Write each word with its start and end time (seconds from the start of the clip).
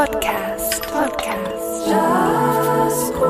Podcast. 0.00 0.80
Podcast. 0.90 1.86
Jazzgut. 1.86 3.20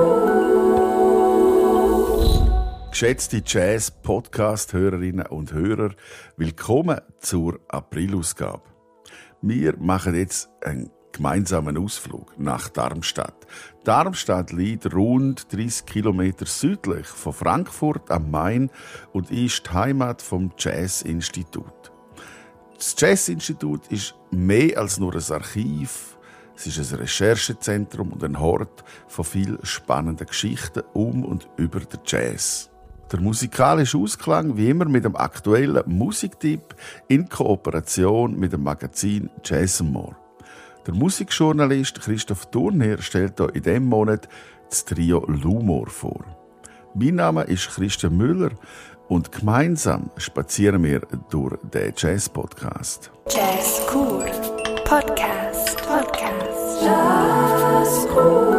Geschätzte 2.93 3.43
Jazz-Podcast-Hörerinnen 3.45 5.27
und 5.27 5.53
Hörer, 5.53 5.91
willkommen 6.37 7.01
zur 7.19 7.59
Aprilausgabe. 7.67 8.63
Wir 9.43 9.77
machen 9.79 10.15
jetzt 10.15 10.49
einen 10.65 10.93
gemeinsamen 11.11 11.77
Ausflug 11.77 12.39
nach 12.39 12.69
Darmstadt. 12.69 13.49
Darmstadt 13.83 14.53
liegt 14.53 14.95
rund 14.95 15.53
30 15.53 15.87
Kilometer 15.87 16.47
südlich 16.47 17.09
von 17.09 17.33
Frankfurt 17.33 18.13
am 18.13 18.31
Main 18.31 18.71
und 19.13 19.33
ist 19.33 19.67
die 19.67 19.71
Heimat 19.73 20.23
vom 20.23 20.53
Jazz-Institut. 20.57 21.91
Das 22.77 22.95
Jazz-Institut 22.97 23.89
ist 23.89 24.15
mehr 24.31 24.79
als 24.79 25.01
nur 25.01 25.17
ein 25.17 25.33
Archiv. 25.33 26.17
Es 26.67 26.77
ist 26.77 26.93
ein 26.93 26.99
Recherchezentrum 26.99 28.13
und 28.13 28.23
ein 28.23 28.39
Hort 28.39 28.85
von 29.09 29.25
vielen 29.25 29.65
spannenden 29.65 30.27
Geschichten 30.27 30.83
um 30.93 31.25
und 31.25 31.49
über 31.57 31.81
den 31.81 32.01
Jazz. 32.05 32.69
Der 33.11 33.19
musikalische 33.19 33.97
Ausklang 33.97 34.59
wie 34.59 34.69
immer 34.69 34.85
mit 34.85 35.05
dem 35.05 35.17
aktuellen 35.17 35.83
Musiktipp 35.87 36.75
in 37.09 37.29
Kooperation 37.31 38.39
mit 38.39 38.53
dem 38.53 38.63
Magazin 38.63 39.31
Jazz 39.43 39.83
More. 39.83 40.15
Der 40.87 40.95
Musikjournalist 40.95 41.99
Christoph 42.03 42.51
Thurnherr 42.51 43.01
stellt 43.01 43.39
hier 43.39 43.55
in 43.55 43.63
diesem 43.63 43.87
Monat 43.87 44.29
das 44.69 44.85
Trio 44.85 45.25
Lumor 45.27 45.87
vor. 45.87 46.25
Mein 46.95 47.15
Name 47.15 47.45
ist 47.45 47.71
Christian 47.71 48.19
Müller 48.19 48.51
und 49.09 49.33
gemeinsam 49.33 50.11
spazieren 50.19 50.85
wir 50.85 51.01
durch 51.31 51.57
den 51.73 51.95
Jazz-Podcast. 51.97 53.11
Jazz 53.31 53.81
cool. 53.95 54.27
Podcast. 54.85 55.77
Podcast. 55.87 56.50
Jazzgut. 56.83 58.51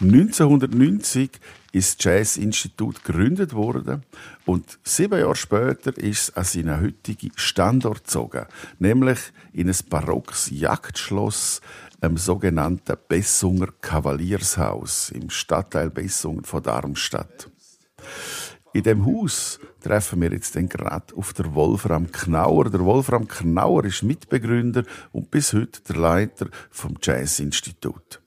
1990 0.00 1.40
ist 1.72 1.98
das 1.98 2.04
Jazz-Institut 2.04 3.02
gegründet 3.04 3.54
worden 3.54 4.04
und 4.44 4.78
sieben 4.84 5.18
Jahre 5.18 5.34
später 5.34 5.96
ist 5.96 6.28
es 6.28 6.36
an 6.36 6.44
seinen 6.44 6.80
heutigen 6.80 7.32
Standort 7.36 8.04
gezogen, 8.04 8.46
nämlich 8.78 9.18
in 9.52 9.68
ein 9.68 9.76
barockes 9.88 10.50
Jagdschloss 10.50 11.60
im 12.02 12.16
sogenannten 12.16 12.96
Bessunger 13.08 13.68
Kavaliershaus 13.80 15.10
im 15.10 15.30
Stadtteil 15.30 15.90
Bessungen 15.90 16.44
von 16.44 16.62
Darmstadt. 16.62 17.50
In 18.76 18.82
dem 18.82 19.06
Haus 19.06 19.58
treffen 19.82 20.20
wir 20.20 20.30
jetzt 20.30 20.52
gerade 20.52 21.16
auf 21.16 21.32
der 21.32 21.54
Wolfram 21.54 22.12
Knauer. 22.12 22.68
Der 22.68 22.84
Wolfram 22.84 23.26
Knauer 23.26 23.86
ist 23.86 24.02
Mitbegründer 24.02 24.84
und 25.12 25.30
bis 25.30 25.54
heute 25.54 25.80
der 25.88 25.96
Leiter 25.96 26.48
vom 26.70 26.94
Jazz-Institut. 27.00 28.20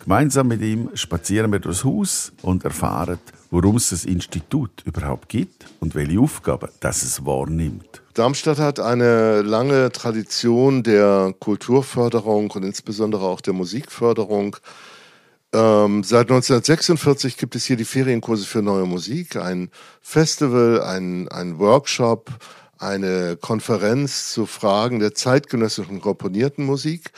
Gemeinsam 0.00 0.48
mit 0.48 0.60
ihm 0.60 0.90
spazieren 0.92 1.50
wir 1.52 1.58
durchs 1.58 1.84
Haus 1.84 2.32
und 2.42 2.64
erfahren, 2.64 3.18
warum 3.50 3.76
es 3.76 3.88
das 3.88 4.04
Institut 4.04 4.82
überhaupt 4.84 5.30
gibt 5.30 5.64
und 5.80 5.94
welche 5.94 6.20
Aufgaben 6.20 6.68
das 6.80 7.02
es 7.02 7.24
wahrnimmt. 7.24 8.02
Darmstadt 8.12 8.58
hat 8.58 8.78
eine 8.78 9.40
lange 9.40 9.90
Tradition 9.90 10.82
der 10.82 11.34
Kulturförderung 11.40 12.50
und 12.50 12.62
insbesondere 12.62 13.24
auch 13.24 13.40
der 13.40 13.54
Musikförderung. 13.54 14.56
Ähm, 15.52 16.04
seit 16.04 16.30
1946 16.30 17.36
gibt 17.36 17.56
es 17.56 17.64
hier 17.64 17.76
die 17.76 17.84
Ferienkurse 17.84 18.46
für 18.46 18.62
neue 18.62 18.86
Musik, 18.86 19.36
ein 19.36 19.70
Festival, 20.00 20.82
ein, 20.82 21.28
ein 21.28 21.58
Workshop, 21.58 22.30
eine 22.78 23.36
Konferenz 23.36 24.32
zu 24.32 24.46
Fragen 24.46 25.00
der 25.00 25.14
zeitgenössischen 25.14 26.00
komponierten 26.00 26.64
Musik 26.64 27.10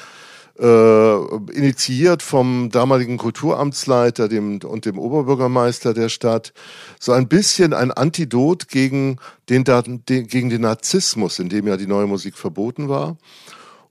äh, 0.58 1.16
initiiert 1.52 2.22
vom 2.22 2.70
damaligen 2.70 3.16
Kulturamtsleiter 3.16 4.28
dem, 4.28 4.60
und 4.64 4.84
dem 4.84 4.98
Oberbürgermeister 4.98 5.94
der 5.94 6.08
Stadt, 6.08 6.52
so 7.00 7.12
ein 7.12 7.28
bisschen 7.28 7.72
ein 7.72 7.90
Antidot 7.90 8.68
gegen 8.68 9.18
den, 9.48 9.64
gegen 10.06 10.50
den 10.50 10.60
Narzissmus, 10.60 11.38
in 11.38 11.48
dem 11.48 11.66
ja 11.66 11.76
die 11.76 11.86
neue 11.86 12.06
Musik 12.06 12.36
verboten 12.36 12.88
war. 12.88 13.16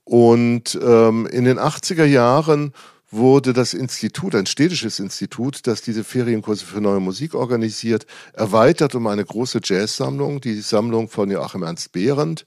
Und 0.03 0.79
ähm, 0.81 1.25
in 1.27 1.45
den 1.45 1.59
80er 1.59 2.05
Jahren 2.05 2.73
wurde 3.11 3.51
das 3.53 3.73
Institut, 3.73 4.33
ein 4.35 4.45
städtisches 4.45 4.99
Institut, 4.99 5.67
das 5.67 5.81
diese 5.81 6.03
Ferienkurse 6.03 6.65
für 6.65 6.79
neue 6.79 7.01
Musik 7.01 7.35
organisiert, 7.35 8.05
erweitert 8.33 8.95
um 8.95 9.07
eine 9.07 9.25
große 9.25 9.59
Jazzsammlung, 9.63 10.39
die 10.39 10.61
Sammlung 10.61 11.09
von 11.09 11.29
Joachim 11.29 11.63
Ernst 11.63 11.91
Behrendt, 11.91 12.45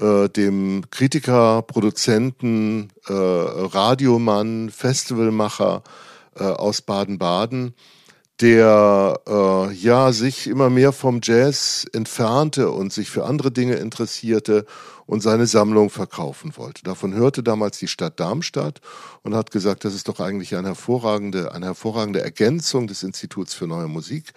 äh, 0.00 0.28
dem 0.30 0.84
Kritiker, 0.90 1.62
Produzenten, 1.62 2.88
äh, 3.06 3.12
Radiomann, 3.12 4.70
Festivalmacher 4.70 5.82
äh, 6.34 6.44
aus 6.44 6.80
Baden-Baden, 6.80 7.74
der 8.40 9.20
äh, 9.28 9.74
ja 9.74 10.12
sich 10.12 10.46
immer 10.46 10.70
mehr 10.70 10.92
vom 10.92 11.20
Jazz 11.22 11.86
entfernte 11.92 12.70
und 12.70 12.92
sich 12.92 13.10
für 13.10 13.26
andere 13.26 13.50
Dinge 13.50 13.74
interessierte 13.74 14.64
und 15.10 15.22
seine 15.22 15.48
Sammlung 15.48 15.90
verkaufen 15.90 16.52
wollte. 16.56 16.84
Davon 16.84 17.12
hörte 17.14 17.42
damals 17.42 17.80
die 17.80 17.88
Stadt 17.88 18.20
Darmstadt 18.20 18.80
und 19.22 19.34
hat 19.34 19.50
gesagt, 19.50 19.84
das 19.84 19.92
ist 19.92 20.06
doch 20.06 20.20
eigentlich 20.20 20.54
eine 20.54 20.68
hervorragende, 20.68 21.52
eine 21.52 21.66
hervorragende 21.66 22.22
Ergänzung 22.22 22.86
des 22.86 23.02
Instituts 23.02 23.52
für 23.52 23.66
neue 23.66 23.88
Musik 23.88 24.32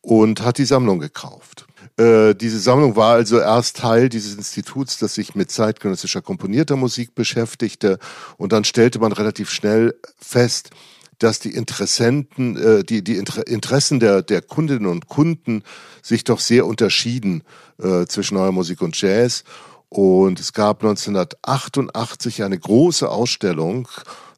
und 0.00 0.42
hat 0.42 0.56
die 0.56 0.64
Sammlung 0.64 1.00
gekauft. 1.00 1.66
Äh, 1.98 2.34
diese 2.34 2.60
Sammlung 2.60 2.96
war 2.96 3.12
also 3.12 3.40
erst 3.40 3.76
Teil 3.76 4.08
dieses 4.08 4.34
Instituts, 4.34 4.96
das 4.96 5.14
sich 5.14 5.34
mit 5.34 5.50
zeitgenössischer 5.50 6.22
komponierter 6.22 6.76
Musik 6.76 7.14
beschäftigte. 7.14 7.98
Und 8.38 8.52
dann 8.52 8.64
stellte 8.64 9.00
man 9.00 9.12
relativ 9.12 9.50
schnell 9.50 9.94
fest, 10.16 10.70
dass 11.18 11.40
die 11.40 11.52
Interessenten, 11.52 12.56
äh, 12.56 12.84
die, 12.84 13.04
die 13.04 13.16
Inter 13.16 13.46
Interessen 13.46 14.00
der, 14.00 14.22
der 14.22 14.40
Kundinnen 14.40 14.86
und 14.86 15.08
Kunden 15.08 15.62
sich 16.00 16.24
doch 16.24 16.40
sehr 16.40 16.64
unterschieden 16.64 17.42
äh, 17.82 18.06
zwischen 18.06 18.36
neuer 18.36 18.52
Musik 18.52 18.80
und 18.80 18.98
Jazz. 18.98 19.44
Und 19.90 20.38
es 20.38 20.52
gab 20.52 20.82
1988 20.82 22.44
eine 22.44 22.58
große 22.58 23.08
Ausstellung, 23.10 23.88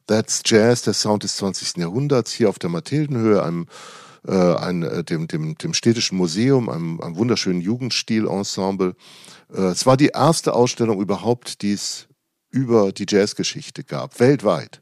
That's 0.07 0.43
Jazz, 0.47 0.83
der 0.83 0.95
Sound 0.95 1.23
des 1.23 1.37
20. 1.37 1.77
Jahrhunderts, 1.77 2.33
hier 2.33 2.49
auf 2.49 2.59
der 2.59 2.71
Mathildenhöhe, 2.71 3.43
einem 3.43 3.67
äh, 4.27 4.33
ein, 4.33 4.83
äh, 4.83 5.05
dem, 5.05 5.29
dem, 5.29 5.57
dem 5.57 5.75
Städtischen 5.75 6.17
Museum, 6.17 6.71
einem, 6.71 7.01
einem 7.01 7.17
wunderschönen 7.17 7.61
Jugendstil-Ensemble. 7.61 8.97
Äh, 9.53 9.61
es 9.61 9.85
war 9.85 9.99
die 9.99 10.09
erste 10.09 10.55
Ausstellung 10.55 11.01
überhaupt, 11.01 11.61
die 11.61 11.73
es 11.73 12.09
über 12.51 12.91
die 12.93 13.07
Jazzgeschichte 13.09 13.85
gab, 13.85 14.21
weltweit. 14.21 14.81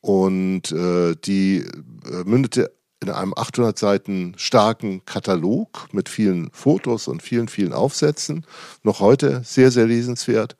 Und 0.00 0.72
äh, 0.72 1.14
die 1.14 1.58
äh, 1.58 2.24
mündete 2.24 2.72
in 3.02 3.10
einem 3.10 3.34
800 3.36 3.78
Seiten 3.78 4.34
starken 4.36 5.04
Katalog 5.04 5.88
mit 5.92 6.08
vielen 6.08 6.50
Fotos 6.52 7.08
und 7.08 7.22
vielen, 7.22 7.48
vielen 7.48 7.72
Aufsätzen. 7.72 8.46
Noch 8.82 9.00
heute 9.00 9.42
sehr, 9.44 9.70
sehr 9.70 9.86
lesenswert. 9.86 10.56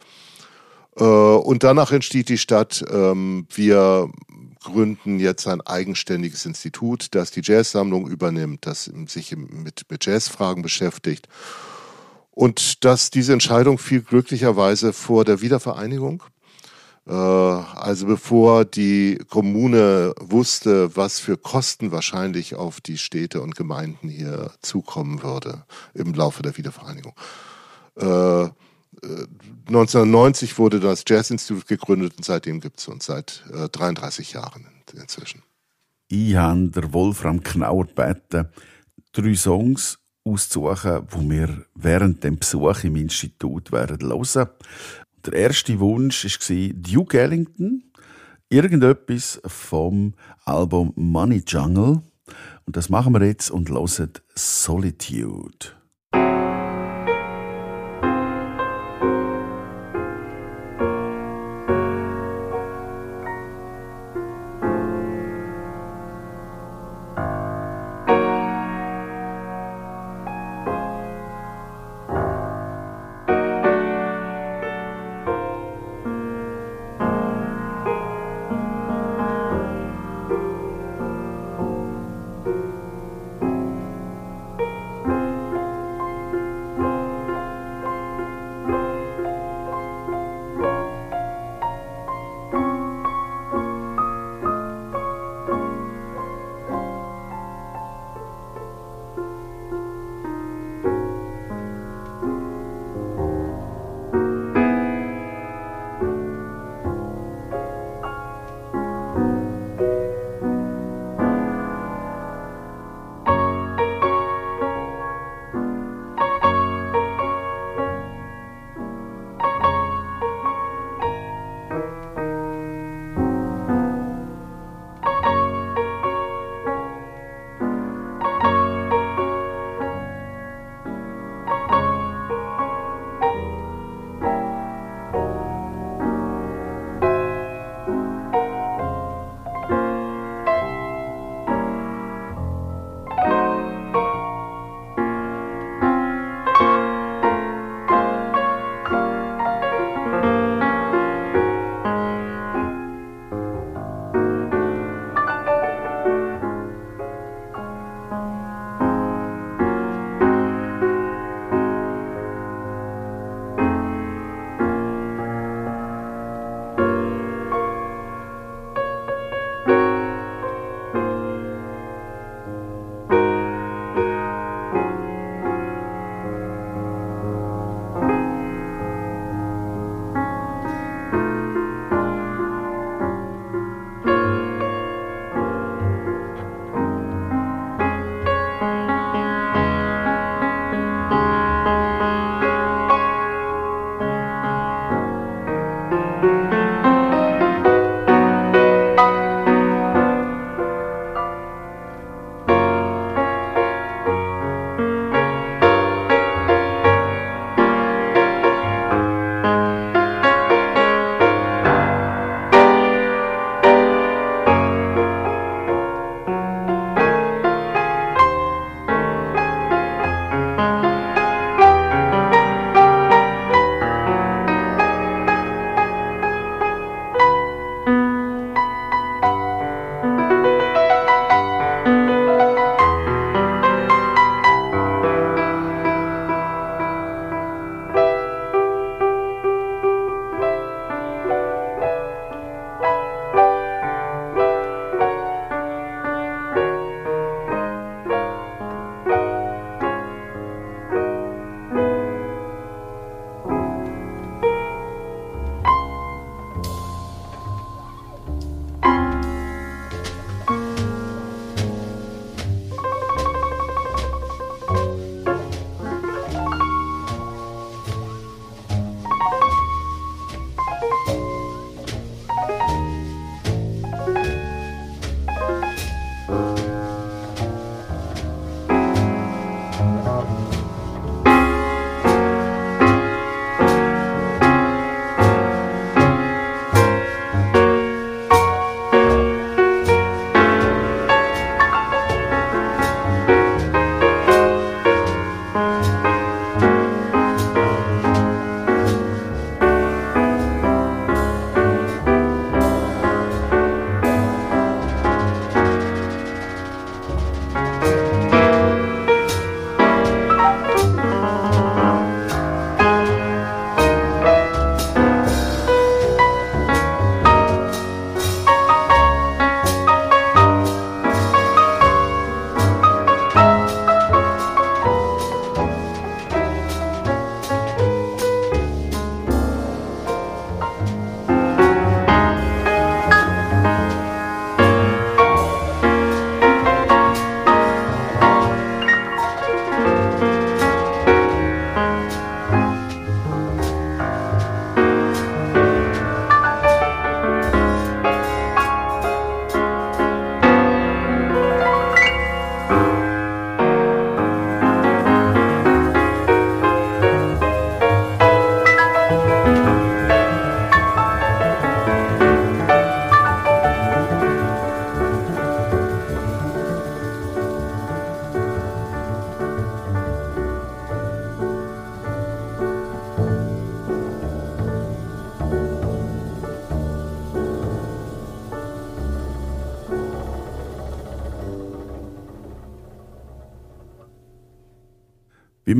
Äh, 0.96 1.04
und 1.04 1.62
danach 1.62 1.92
entsteht 1.92 2.28
die 2.28 2.38
Stadt. 2.38 2.84
Ähm, 2.90 3.46
wir 3.54 4.10
gründen 4.62 5.18
jetzt 5.18 5.46
ein 5.48 5.60
eigenständiges 5.60 6.46
Institut, 6.46 7.08
das 7.12 7.30
die 7.30 7.42
Jazzsammlung 7.42 8.08
übernimmt, 8.08 8.66
das 8.66 8.90
sich 9.06 9.36
mit, 9.36 9.84
mit 9.90 10.06
Jazzfragen 10.06 10.62
beschäftigt. 10.62 11.28
Und 12.30 12.84
dass 12.84 13.10
diese 13.10 13.32
Entscheidung 13.32 13.78
fiel 13.78 14.00
glücklicherweise 14.02 14.92
vor 14.92 15.24
der 15.24 15.42
Wiedervereinigung. 15.42 16.22
Äh, 17.06 17.12
also 17.12 18.06
bevor 18.06 18.64
die 18.64 19.18
Kommune 19.28 20.14
wusste, 20.20 20.96
was 20.96 21.20
für 21.20 21.36
Kosten 21.36 21.92
wahrscheinlich 21.92 22.54
auf 22.54 22.80
die 22.80 22.98
Städte 22.98 23.40
und 23.42 23.56
Gemeinden 23.56 24.08
hier 24.08 24.52
zukommen 24.60 25.22
würde 25.22 25.64
im 25.94 26.14
Laufe 26.14 26.42
der 26.42 26.56
Wiedervereinigung. 26.56 27.14
1990 29.66 30.58
wurde 30.58 30.80
das 30.80 31.04
Jazzinstitut 31.06 31.66
gegründet 31.66 32.14
und 32.16 32.24
seitdem 32.24 32.60
gibt 32.60 32.78
es 32.78 32.88
uns 32.88 33.06
seit 33.06 33.44
äh, 33.52 33.68
33 33.68 34.32
Jahren 34.32 34.66
inzwischen. 34.94 35.42
Ich 36.08 36.34
habe 36.36 36.68
der 36.68 36.92
Wolfram 36.92 37.42
Knauer 37.42 37.86
gebeten, 37.86 38.48
drei 39.12 39.34
Songs 39.34 39.98
auszusuchen, 40.24 41.08
die 41.12 41.30
wir 41.30 41.64
während 41.74 42.22
dem 42.22 42.38
Besuch 42.38 42.84
im 42.84 42.96
Institut 42.96 43.72
werden 43.72 44.08
hören. 44.08 44.48
Der 45.24 45.34
erste 45.34 45.78
Wunsch 45.78 46.24
war 46.24 46.72
Duke 46.74 47.20
Ellington, 47.20 47.84
irgendetwas 48.48 49.40
vom 49.46 50.14
Album 50.44 50.92
Money 50.96 51.44
Jungle. 51.46 52.02
Und 52.66 52.76
das 52.76 52.88
machen 52.88 53.12
wir 53.12 53.24
jetzt 53.24 53.50
und 53.50 53.68
hören 53.68 54.10
Solitude. 54.34 55.81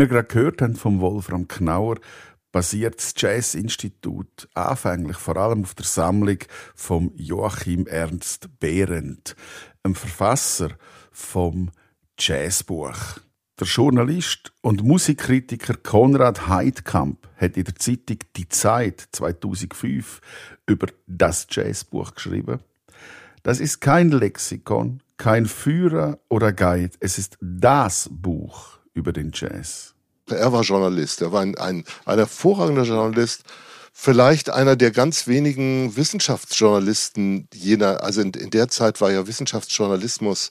Wir 0.03 0.09
gerade 0.09 0.27
gehört 0.27 0.63
haben 0.63 0.75
vom 0.75 1.01
Wolfram 1.01 1.47
Knauer, 1.47 1.95
basiert 2.51 2.97
das 2.99 3.15
Jazz-Institut 3.17 4.49
anfänglich 4.53 5.17
vor 5.17 5.37
allem 5.37 5.63
auf 5.63 5.75
der 5.75 5.87
Sammlung 5.87 6.39
vom 6.75 7.13
Joachim 7.15 7.87
Ernst 7.87 8.49
Behrendt, 8.59 9.37
einem 9.85 9.95
Verfasser 9.95 10.71
vom 11.13 11.71
Jazzbuch. 12.19 12.97
Der 13.61 13.67
Journalist 13.69 14.53
und 14.61 14.83
Musikkritiker 14.83 15.75
Konrad 15.77 16.49
Heidkamp 16.49 17.29
hat 17.37 17.57
in 17.57 17.63
der 17.63 17.77
Zeitung 17.77 18.19
Die 18.37 18.49
Zeit 18.49 19.07
2005 19.13 20.21
über 20.67 20.89
das 21.07 21.47
Jazzbuch 21.49 22.17
geschrieben. 22.17 22.59
Das 23.45 23.61
ist 23.61 23.81
kein 23.81 24.11
Lexikon, 24.11 25.01
kein 25.17 25.47
Führer 25.47 26.19
oder 26.29 26.53
Guide, 26.53 26.97
es 26.99 27.19
ist 27.19 27.39
das 27.41 28.11
Buch 28.11 28.82
über 28.95 29.13
den 29.13 29.31
Jazz. 29.35 29.95
Er 30.29 30.53
war 30.53 30.63
Journalist, 30.63 31.21
er 31.21 31.33
war 31.33 31.43
ein, 31.43 31.57
ein, 31.59 31.85
ein 32.05 32.19
hervorragender 32.19 32.85
Journalist, 32.85 33.43
vielleicht 33.93 34.51
einer 34.51 34.77
der 34.77 34.91
ganz 34.91 35.27
wenigen 35.27 35.97
Wissenschaftsjournalisten 35.97 37.49
jener, 37.53 38.03
also 38.03 38.21
in, 38.21 38.33
in 38.33 38.51
der 38.51 38.69
Zeit 38.69 39.01
war 39.01 39.11
ja 39.11 39.27
Wissenschaftsjournalismus 39.27 40.51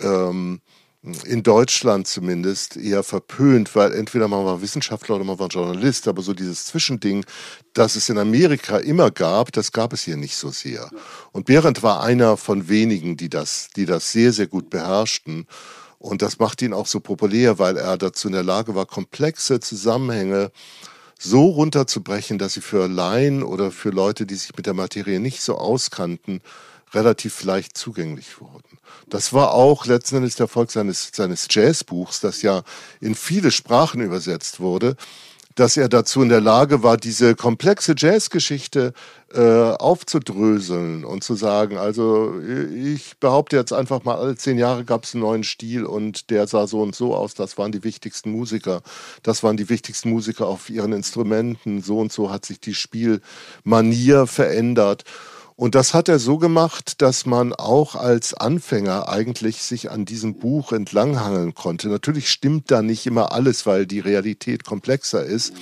ähm, 0.00 0.60
in 1.24 1.42
Deutschland 1.42 2.06
zumindest 2.06 2.78
eher 2.78 3.02
verpönt, 3.02 3.76
weil 3.76 3.92
entweder 3.92 4.26
man 4.26 4.46
war 4.46 4.62
Wissenschaftler 4.62 5.16
oder 5.16 5.24
man 5.24 5.38
war 5.38 5.48
Journalist, 5.48 6.08
aber 6.08 6.22
so 6.22 6.32
dieses 6.32 6.64
Zwischending, 6.64 7.26
das 7.74 7.94
es 7.94 8.08
in 8.08 8.16
Amerika 8.16 8.78
immer 8.78 9.10
gab, 9.10 9.52
das 9.52 9.70
gab 9.70 9.92
es 9.92 10.02
hier 10.02 10.16
nicht 10.16 10.34
so 10.34 10.48
sehr. 10.48 10.88
Und 11.32 11.44
Behrendt 11.44 11.82
war 11.82 12.02
einer 12.02 12.38
von 12.38 12.70
wenigen, 12.70 13.18
die 13.18 13.28
das, 13.28 13.68
die 13.76 13.84
das 13.84 14.12
sehr, 14.12 14.32
sehr 14.32 14.46
gut 14.46 14.70
beherrschten. 14.70 15.46
Und 16.04 16.20
das 16.20 16.38
macht 16.38 16.60
ihn 16.60 16.74
auch 16.74 16.86
so 16.86 17.00
populär, 17.00 17.58
weil 17.58 17.78
er 17.78 17.96
dazu 17.96 18.28
in 18.28 18.34
der 18.34 18.42
Lage 18.42 18.74
war, 18.74 18.84
komplexe 18.84 19.58
Zusammenhänge 19.58 20.52
so 21.18 21.46
runterzubrechen, 21.46 22.36
dass 22.36 22.52
sie 22.52 22.60
für 22.60 22.88
Laien 22.88 23.42
oder 23.42 23.70
für 23.70 23.88
Leute, 23.88 24.26
die 24.26 24.34
sich 24.34 24.54
mit 24.54 24.66
der 24.66 24.74
Materie 24.74 25.18
nicht 25.18 25.40
so 25.40 25.56
auskannten, 25.56 26.42
relativ 26.92 27.42
leicht 27.44 27.78
zugänglich 27.78 28.38
wurden. 28.38 28.78
Das 29.08 29.32
war 29.32 29.54
auch 29.54 29.86
letzten 29.86 30.16
Endes 30.16 30.36
der 30.36 30.44
Erfolg 30.44 30.70
seines, 30.70 31.08
seines 31.14 31.46
Jazzbuchs, 31.48 32.20
das 32.20 32.42
ja 32.42 32.64
in 33.00 33.14
viele 33.14 33.50
Sprachen 33.50 34.02
übersetzt 34.02 34.60
wurde, 34.60 34.96
dass 35.54 35.76
er 35.76 35.88
dazu 35.88 36.22
in 36.22 36.28
der 36.28 36.40
Lage 36.40 36.82
war, 36.82 36.96
diese 36.96 37.36
komplexe 37.36 37.94
Jazzgeschichte 37.96 38.92
äh, 39.32 39.40
aufzudröseln 39.40 41.04
und 41.04 41.22
zu 41.22 41.34
sagen, 41.34 41.76
also 41.76 42.34
ich 42.40 43.18
behaupte 43.18 43.56
jetzt 43.56 43.72
einfach 43.72 44.04
mal, 44.04 44.16
alle 44.16 44.36
zehn 44.36 44.58
Jahre 44.58 44.84
gab 44.84 45.04
es 45.04 45.14
einen 45.14 45.22
neuen 45.22 45.44
Stil 45.44 45.84
und 45.84 46.30
der 46.30 46.46
sah 46.46 46.66
so 46.66 46.82
und 46.82 46.94
so 46.94 47.14
aus, 47.14 47.34
das 47.34 47.56
waren 47.56 47.72
die 47.72 47.84
wichtigsten 47.84 48.30
Musiker, 48.30 48.82
das 49.22 49.42
waren 49.42 49.56
die 49.56 49.68
wichtigsten 49.68 50.10
Musiker 50.10 50.46
auf 50.46 50.70
ihren 50.70 50.92
Instrumenten, 50.92 51.82
so 51.82 51.98
und 51.98 52.12
so 52.12 52.30
hat 52.30 52.44
sich 52.44 52.60
die 52.60 52.74
Spielmanier 52.74 54.26
verändert. 54.26 55.04
Und 55.56 55.76
das 55.76 55.94
hat 55.94 56.08
er 56.08 56.18
so 56.18 56.38
gemacht, 56.38 57.00
dass 57.00 57.26
man 57.26 57.52
auch 57.52 57.94
als 57.94 58.34
Anfänger 58.34 59.08
eigentlich 59.08 59.62
sich 59.62 59.90
an 59.90 60.04
diesem 60.04 60.34
Buch 60.34 60.72
entlanghangeln 60.72 61.54
konnte. 61.54 61.88
Natürlich 61.88 62.28
stimmt 62.28 62.70
da 62.72 62.82
nicht 62.82 63.06
immer 63.06 63.32
alles, 63.32 63.64
weil 63.64 63.86
die 63.86 64.00
Realität 64.00 64.64
komplexer 64.64 65.24
ist. 65.24 65.52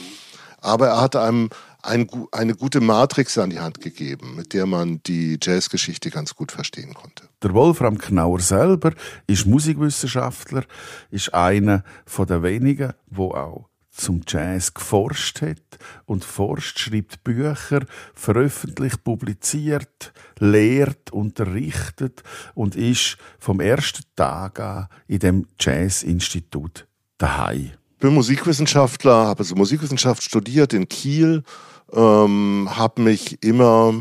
Aber 0.61 0.89
er 0.89 1.01
hat 1.01 1.17
einem 1.17 1.51
ein, 1.83 2.09
eine 2.31 2.55
gute 2.55 2.81
Matrix 2.81 3.37
an 3.37 3.51
die 3.51 3.59
Hand 3.59 3.81
gegeben, 3.81 4.37
mit 4.37 4.55
der 4.55 4.67
man 4.67 5.03
die 5.03 5.39
Jazzgeschichte 5.43 6.11
ganz 6.11 6.35
gut 6.35 6.53
verstehen 6.53 6.95
konnte. 6.95 7.29
Der 7.43 7.53
Wolfram 7.53 7.99
Knauer 7.99 8.41
selber 8.41 8.93
ist 9.27 9.47
Musikwissenschaftler, 9.47 10.65
ist 11.11 11.35
einer 11.35 11.83
von 12.07 12.27
der 12.27 12.43
wenigen, 12.43 12.93
wo 13.11 13.33
auch 13.33 13.69
zum 13.93 14.23
Jazz 14.27 14.75
geforscht 14.75 15.43
hat 15.43 15.79
und 16.07 16.25
forscht, 16.25 16.79
schreibt 16.79 17.23
Bücher, 17.23 17.85
veröffentlicht, 18.15 19.05
publiziert, 19.05 20.13
lehrt, 20.39 21.13
unterrichtet 21.13 22.23
und 22.55 22.75
ist 22.75 23.19
vom 23.39 23.61
ersten 23.61 24.05
Tag 24.17 24.59
an 24.61 24.89
in 25.07 25.19
dem 25.19 25.47
Jazz-Institut 25.61 26.87
daheim. 27.19 27.73
Ich 27.93 27.99
bin 27.99 28.15
Musikwissenschaftler, 28.15 29.27
habe 29.27 29.41
also 29.41 29.55
Musikwissenschaft 29.55 30.23
studiert 30.23 30.73
in 30.73 30.89
Kiel, 30.89 31.45
ähm, 31.93 32.69
habe 32.71 33.03
mich 33.03 33.43
immer 33.45 33.95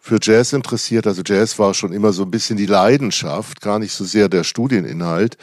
für 0.00 0.18
Jazz 0.20 0.52
interessiert. 0.54 1.06
Also 1.06 1.22
Jazz 1.24 1.58
war 1.58 1.74
schon 1.74 1.92
immer 1.92 2.12
so 2.12 2.22
ein 2.22 2.30
bisschen 2.30 2.56
die 2.56 2.66
Leidenschaft, 2.66 3.60
gar 3.60 3.78
nicht 3.78 3.92
so 3.92 4.04
sehr 4.04 4.28
der 4.28 4.44
Studieninhalt. 4.44 5.36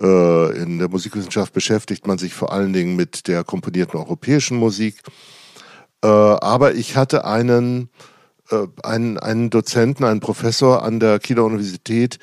Äh, 0.00 0.62
in 0.62 0.78
der 0.78 0.88
Musikwissenschaft 0.88 1.52
beschäftigt 1.52 2.06
man 2.06 2.16
sich 2.16 2.32
vor 2.32 2.52
allen 2.52 2.72
Dingen 2.72 2.94
mit 2.94 3.26
der 3.26 3.42
komponierten 3.42 3.98
europäischen 3.98 4.56
Musik. 4.56 5.00
Äh, 6.02 6.06
aber 6.06 6.74
ich 6.74 6.96
hatte 6.96 7.24
einen, 7.24 7.90
äh, 8.50 8.66
einen, 8.84 9.18
einen 9.18 9.50
Dozenten, 9.50 10.04
einen 10.04 10.20
Professor 10.20 10.84
an 10.84 11.00
der 11.00 11.18
Kieler 11.18 11.44
Universität, 11.44 12.20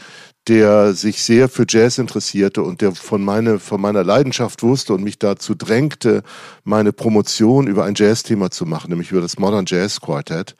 der 0.48 0.94
sich 0.94 1.22
sehr 1.22 1.50
für 1.50 1.66
Jazz 1.68 1.98
interessierte 1.98 2.64
und 2.64 2.82
der 2.82 2.94
von, 2.94 3.24
meine, 3.24 3.60
von 3.60 3.82
meiner 3.82 4.04
Leidenschaft 4.04 4.64
wusste 4.64 4.94
und 4.94 5.04
mich 5.04 5.20
dazu 5.20 5.56
drängte, 5.56 6.24
meine 6.64 6.94
Promotion 6.94 7.68
über 7.68 7.84
ein 7.84 7.96
Jazzthema 7.96 8.50
zu 8.50 8.66
machen, 8.66 8.90
nämlich 8.90 9.12
über 9.12 9.22
das 9.22 9.38
Modern 9.38 9.66
Jazz 9.68 10.00
Quartet. 10.00 10.56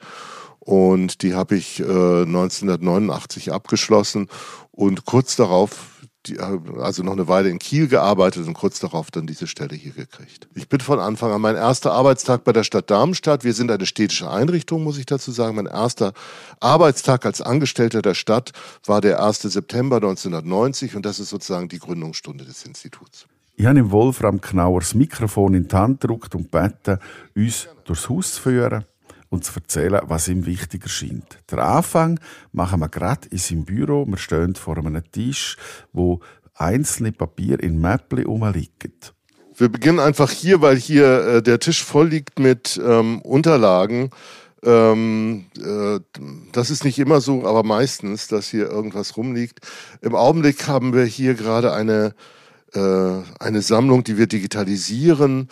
Und 0.64 1.22
die 1.22 1.34
habe 1.34 1.56
ich 1.56 1.80
äh, 1.80 1.82
1989 1.82 3.52
abgeschlossen 3.52 4.28
und 4.70 5.04
kurz 5.06 5.34
darauf, 5.34 6.06
die, 6.26 6.38
also 6.38 7.02
noch 7.02 7.14
eine 7.14 7.26
Weile 7.26 7.48
in 7.48 7.58
Kiel 7.58 7.88
gearbeitet 7.88 8.46
und 8.46 8.54
kurz 8.54 8.78
darauf 8.78 9.10
dann 9.10 9.26
diese 9.26 9.48
Stelle 9.48 9.74
hier 9.74 9.90
gekriegt. 9.90 10.46
Ich 10.54 10.68
bin 10.68 10.78
von 10.78 11.00
Anfang 11.00 11.32
an 11.32 11.40
mein 11.40 11.56
erster 11.56 11.90
Arbeitstag 11.90 12.44
bei 12.44 12.52
der 12.52 12.62
Stadt 12.62 12.92
Darmstadt. 12.92 13.42
Wir 13.42 13.54
sind 13.54 13.72
eine 13.72 13.86
städtische 13.86 14.30
Einrichtung, 14.30 14.84
muss 14.84 14.98
ich 14.98 15.06
dazu 15.06 15.32
sagen. 15.32 15.56
Mein 15.56 15.66
erster 15.66 16.12
Arbeitstag 16.60 17.26
als 17.26 17.40
Angestellter 17.40 18.00
der 18.00 18.14
Stadt 18.14 18.52
war 18.86 19.00
der 19.00 19.20
1. 19.20 19.42
September 19.42 19.96
1990 19.96 20.94
und 20.94 21.04
das 21.04 21.18
ist 21.18 21.30
sozusagen 21.30 21.70
die 21.70 21.80
Gründungsstunde 21.80 22.44
des 22.44 22.64
Instituts. 22.64 23.26
Ich 23.56 23.66
habe 23.66 23.90
Wolfram 23.90 24.40
Knauer 24.40 24.78
das 24.78 24.94
Mikrofon 24.94 25.54
in 25.54 25.66
die 25.66 25.74
Hand 25.74 26.02
gedrückt 26.02 26.36
und 26.36 26.52
gebeten, 26.52 27.00
uns 27.34 27.66
durchs 27.84 28.08
Haus 28.08 28.34
zu 28.34 28.42
führen 28.42 28.84
und 29.32 29.44
zu 29.44 29.52
erzählen, 29.54 30.02
was 30.04 30.28
ihm 30.28 30.44
wichtig 30.44 30.82
erscheint. 30.82 31.38
Der 31.50 31.58
Anfang 31.58 32.20
machen 32.52 32.80
wir 32.80 32.88
gerade 32.90 33.28
in 33.30 33.38
seinem 33.38 33.64
Büro. 33.64 34.04
Wir 34.06 34.18
stehen 34.18 34.54
vor 34.54 34.76
einem 34.76 35.02
Tisch, 35.10 35.56
wo 35.92 36.20
einzelne 36.54 37.12
Papiere 37.12 37.62
in 37.62 37.80
Mäppli 37.80 38.24
rumliegen. 38.24 38.92
Wir 39.56 39.70
beginnen 39.70 40.00
einfach 40.00 40.30
hier, 40.30 40.60
weil 40.60 40.76
hier 40.76 41.26
äh, 41.26 41.42
der 41.42 41.60
Tisch 41.60 41.82
voll 41.82 42.08
liegt 42.08 42.38
mit 42.38 42.80
ähm, 42.84 43.22
Unterlagen. 43.22 44.10
Ähm, 44.64 45.46
äh, 45.58 46.00
das 46.52 46.70
ist 46.70 46.84
nicht 46.84 46.98
immer 46.98 47.22
so, 47.22 47.46
aber 47.46 47.62
meistens, 47.62 48.28
dass 48.28 48.48
hier 48.48 48.68
irgendwas 48.68 49.16
rumliegt. 49.16 49.60
Im 50.02 50.14
Augenblick 50.14 50.68
haben 50.68 50.92
wir 50.92 51.04
hier 51.04 51.34
gerade 51.34 51.72
eine, 51.72 52.14
äh, 52.74 53.22
eine 53.40 53.62
Sammlung, 53.62 54.04
die 54.04 54.18
wir 54.18 54.26
digitalisieren 54.26 55.48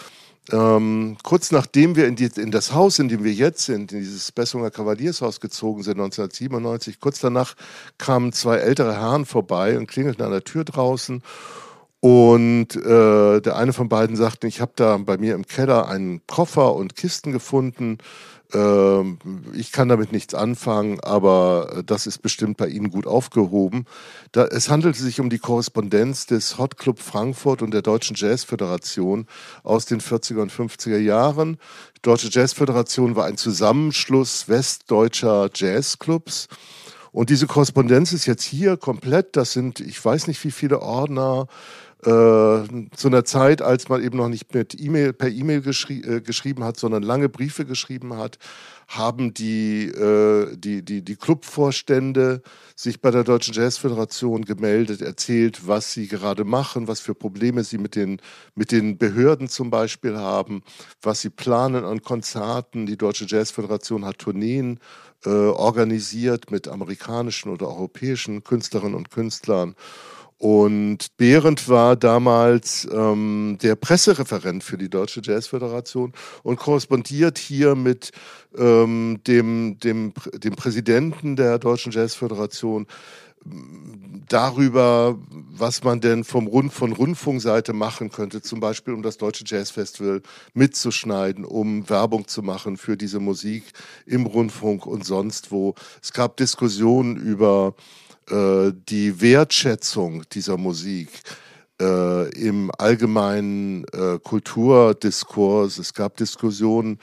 ähm, 0.52 1.16
kurz 1.22 1.50
nachdem 1.52 1.96
wir 1.96 2.06
in, 2.06 2.16
die, 2.16 2.30
in, 2.36 2.50
das 2.50 2.72
Haus, 2.72 2.98
in 2.98 3.08
dem 3.08 3.24
wir 3.24 3.32
jetzt 3.32 3.64
sind, 3.64 3.92
in 3.92 4.00
dieses 4.00 4.32
Bessunger 4.32 4.70
Kavaliershaus 4.70 5.40
gezogen 5.40 5.82
sind, 5.82 6.00
1997, 6.00 7.00
kurz 7.00 7.20
danach 7.20 7.54
kamen 7.98 8.32
zwei 8.32 8.56
ältere 8.56 8.94
Herren 8.94 9.26
vorbei 9.26 9.78
und 9.78 9.86
klingelten 9.86 10.24
an 10.24 10.32
der 10.32 10.44
Tür 10.44 10.64
draußen. 10.64 11.22
Und 12.00 12.76
äh, 12.76 13.40
der 13.40 13.56
eine 13.56 13.74
von 13.74 13.90
beiden 13.90 14.16
sagte, 14.16 14.46
ich 14.46 14.60
habe 14.60 14.72
da 14.74 14.96
bei 14.96 15.18
mir 15.18 15.34
im 15.34 15.46
Keller 15.46 15.86
einen 15.88 16.26
Koffer 16.26 16.74
und 16.74 16.96
Kisten 16.96 17.30
gefunden. 17.30 17.98
Ähm, 18.52 19.18
ich 19.52 19.72
kann 19.72 19.88
damit 19.88 20.12
nichts 20.12 20.34
anfangen, 20.34 21.00
aber 21.00 21.82
das 21.86 22.06
ist 22.06 22.22
bestimmt 22.22 22.56
bei 22.56 22.68
Ihnen 22.68 22.90
gut 22.90 23.06
aufgehoben. 23.06 23.86
Da, 24.32 24.44
es 24.46 24.70
handelte 24.70 25.00
sich 25.00 25.20
um 25.20 25.30
die 25.30 25.38
Korrespondenz 25.38 26.26
des 26.26 26.58
Hot 26.58 26.76
Club 26.76 26.98
Frankfurt 26.98 27.62
und 27.62 27.72
der 27.72 27.82
Deutschen 27.82 28.16
Jazzföderation 28.16 29.26
aus 29.62 29.86
den 29.86 30.00
40er 30.00 30.40
und 30.42 30.52
50er 30.52 30.98
Jahren. 30.98 31.58
Die 31.96 32.02
Deutsche 32.02 32.28
Jazzföderation 32.30 33.16
war 33.16 33.26
ein 33.26 33.36
Zusammenschluss 33.36 34.48
westdeutscher 34.48 35.50
Jazzclubs. 35.54 36.48
Und 37.12 37.30
diese 37.30 37.46
Korrespondenz 37.46 38.12
ist 38.12 38.26
jetzt 38.26 38.44
hier 38.44 38.76
komplett. 38.76 39.36
Das 39.36 39.52
sind, 39.52 39.80
ich 39.80 40.02
weiß 40.04 40.28
nicht, 40.28 40.42
wie 40.44 40.52
viele 40.52 40.80
Ordner, 40.80 41.48
äh, 41.48 41.89
zu 42.02 43.08
einer 43.08 43.24
Zeit, 43.24 43.60
als 43.60 43.88
man 43.90 44.02
eben 44.02 44.16
noch 44.16 44.28
nicht 44.28 44.54
mit 44.54 44.80
E-Mail 44.80 45.12
per 45.12 45.28
E-Mail 45.28 45.60
geschri 45.60 46.00
äh, 46.00 46.20
geschrieben 46.22 46.64
hat, 46.64 46.78
sondern 46.78 47.02
lange 47.02 47.28
Briefe 47.28 47.66
geschrieben 47.66 48.16
hat, 48.16 48.38
haben 48.88 49.34
die, 49.34 49.84
äh, 49.84 50.56
die, 50.56 50.82
die, 50.82 51.02
die 51.02 51.16
Clubvorstände 51.16 52.42
sich 52.74 53.02
bei 53.02 53.10
der 53.10 53.22
Deutschen 53.22 53.54
Jazzföderation 53.54 54.46
gemeldet, 54.46 55.02
erzählt, 55.02 55.68
was 55.68 55.92
sie 55.92 56.08
gerade 56.08 56.44
machen, 56.44 56.88
was 56.88 57.00
für 57.00 57.14
Probleme 57.14 57.64
sie 57.64 57.78
mit 57.78 57.94
den, 57.94 58.20
mit 58.54 58.72
den 58.72 58.96
Behörden 58.96 59.48
zum 59.48 59.70
Beispiel 59.70 60.16
haben, 60.16 60.62
was 61.02 61.20
sie 61.20 61.30
planen 61.30 61.84
an 61.84 62.02
Konzerten. 62.02 62.86
Die 62.86 62.96
Deutsche 62.96 63.26
Jazzföderation 63.28 64.06
hat 64.06 64.18
Tourneen 64.18 64.80
äh, 65.26 65.28
organisiert 65.28 66.50
mit 66.50 66.66
amerikanischen 66.66 67.50
oder 67.50 67.68
europäischen 67.68 68.42
Künstlerinnen 68.42 68.94
und 68.94 69.10
Künstlern. 69.10 69.76
Und 70.40 71.18
Behrendt 71.18 71.68
war 71.68 71.96
damals 71.96 72.88
ähm, 72.90 73.58
der 73.60 73.76
Pressereferent 73.76 74.64
für 74.64 74.78
die 74.78 74.88
Deutsche 74.88 75.20
Jazzföderation 75.22 76.14
und 76.42 76.56
korrespondiert 76.56 77.36
hier 77.36 77.74
mit 77.74 78.10
ähm, 78.56 79.20
dem, 79.26 79.78
dem, 79.80 80.14
dem 80.32 80.56
Präsidenten 80.56 81.36
der 81.36 81.58
Deutschen 81.58 81.92
Jazzföderation 81.92 82.86
darüber, 84.28 85.18
was 85.30 85.84
man 85.84 86.00
denn 86.00 86.24
vom 86.24 86.46
Rund, 86.46 86.72
von 86.72 86.92
Rundfunkseite 86.92 87.74
machen 87.74 88.10
könnte, 88.10 88.40
zum 88.40 88.60
Beispiel 88.60 88.94
um 88.94 89.02
das 89.02 89.18
Deutsche 89.18 89.44
Jazzfestival 89.46 90.22
mitzuschneiden, 90.54 91.44
um 91.44 91.86
Werbung 91.90 92.28
zu 92.28 92.40
machen 92.40 92.78
für 92.78 92.96
diese 92.96 93.20
Musik 93.20 93.64
im 94.06 94.24
Rundfunk 94.24 94.86
und 94.86 95.04
sonst 95.04 95.52
wo. 95.52 95.74
Es 96.02 96.14
gab 96.14 96.38
Diskussionen 96.38 97.16
über 97.16 97.74
äh, 98.30 98.72
die 98.88 99.20
Wertschätzung 99.20 100.24
dieser 100.32 100.56
Musik 100.56 101.08
äh, 101.80 102.28
im 102.38 102.70
allgemeinen 102.78 103.84
äh, 103.92 104.18
Kulturdiskurs. 104.22 105.78
Es 105.78 105.94
gab 105.94 106.16
Diskussionen 106.16 106.98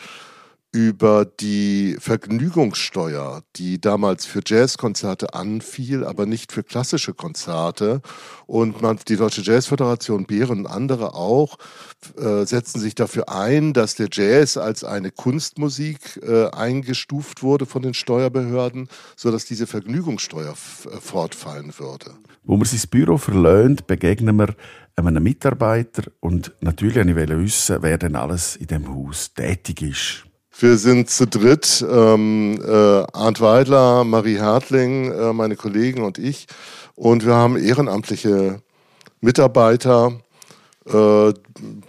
über 0.78 1.26
die 1.26 1.98
Vergnügungssteuer, 2.00 3.42
die 3.56 3.82
damals 3.82 4.28
für 4.28 4.42
Jazzkonzerte 4.46 5.34
anfiel, 5.34 6.06
aber 6.06 6.28
nicht 6.28 6.52
für 6.52 6.62
klassische 6.62 7.16
Konzerte. 7.16 8.02
Und 8.46 8.80
man, 8.84 9.00
die 9.08 9.16
Deutsche 9.16 9.42
Jazzföderation, 9.42 10.28
Bären 10.28 10.60
und 10.60 10.68
andere 10.68 11.16
auch, 11.16 11.58
äh, 12.16 12.46
setzen 12.46 12.80
sich 12.80 12.94
dafür 12.94 13.28
ein, 13.28 13.74
dass 13.74 13.96
der 13.96 14.10
Jazz 14.12 14.56
als 14.56 14.84
eine 14.84 15.10
Kunstmusik 15.10 16.20
äh, 16.22 16.52
eingestuft 16.52 17.42
wurde 17.42 17.66
von 17.66 17.82
den 17.82 17.96
Steuerbehörden, 17.96 18.88
sodass 19.16 19.46
diese 19.46 19.66
Vergnügungssteuer 19.66 20.52
äh, 20.52 20.98
fortfallen 21.02 21.74
würde. 21.80 22.12
Wo 22.44 22.56
man 22.56 22.66
sein 22.66 22.88
Büro 22.92 23.18
verlöhnt, 23.18 23.88
begegnen 23.88 24.36
wir 24.36 24.56
einem 24.96 25.24
Mitarbeiter 25.24 26.04
und 26.20 26.54
natürlich 26.62 26.98
wollte 26.98 27.34
ich 27.34 27.40
wissen, 27.40 27.78
wer 27.82 27.98
denn 27.98 28.16
alles 28.16 28.56
in 28.58 28.68
dem 28.68 28.88
Haus 28.88 29.34
tätig 29.34 29.82
ist. 29.82 30.27
Wir 30.60 30.78
sind 30.78 31.08
zu 31.12 31.28
dritt, 31.28 31.86
ähm, 31.88 32.60
äh, 32.66 33.04
Arndt 33.14 33.42
Weidler, 33.42 34.04
Marie 34.04 34.40
Hertling, 34.40 35.12
äh, 35.12 35.32
meine 35.32 35.56
Kollegen 35.56 36.02
und 36.02 36.18
ich. 36.18 36.48
Und 36.96 37.24
wir 37.28 37.36
haben 37.36 37.58
ehrenamtliche 37.58 38.60
Mitarbeiter, 39.22 40.20
äh, 40.86 41.34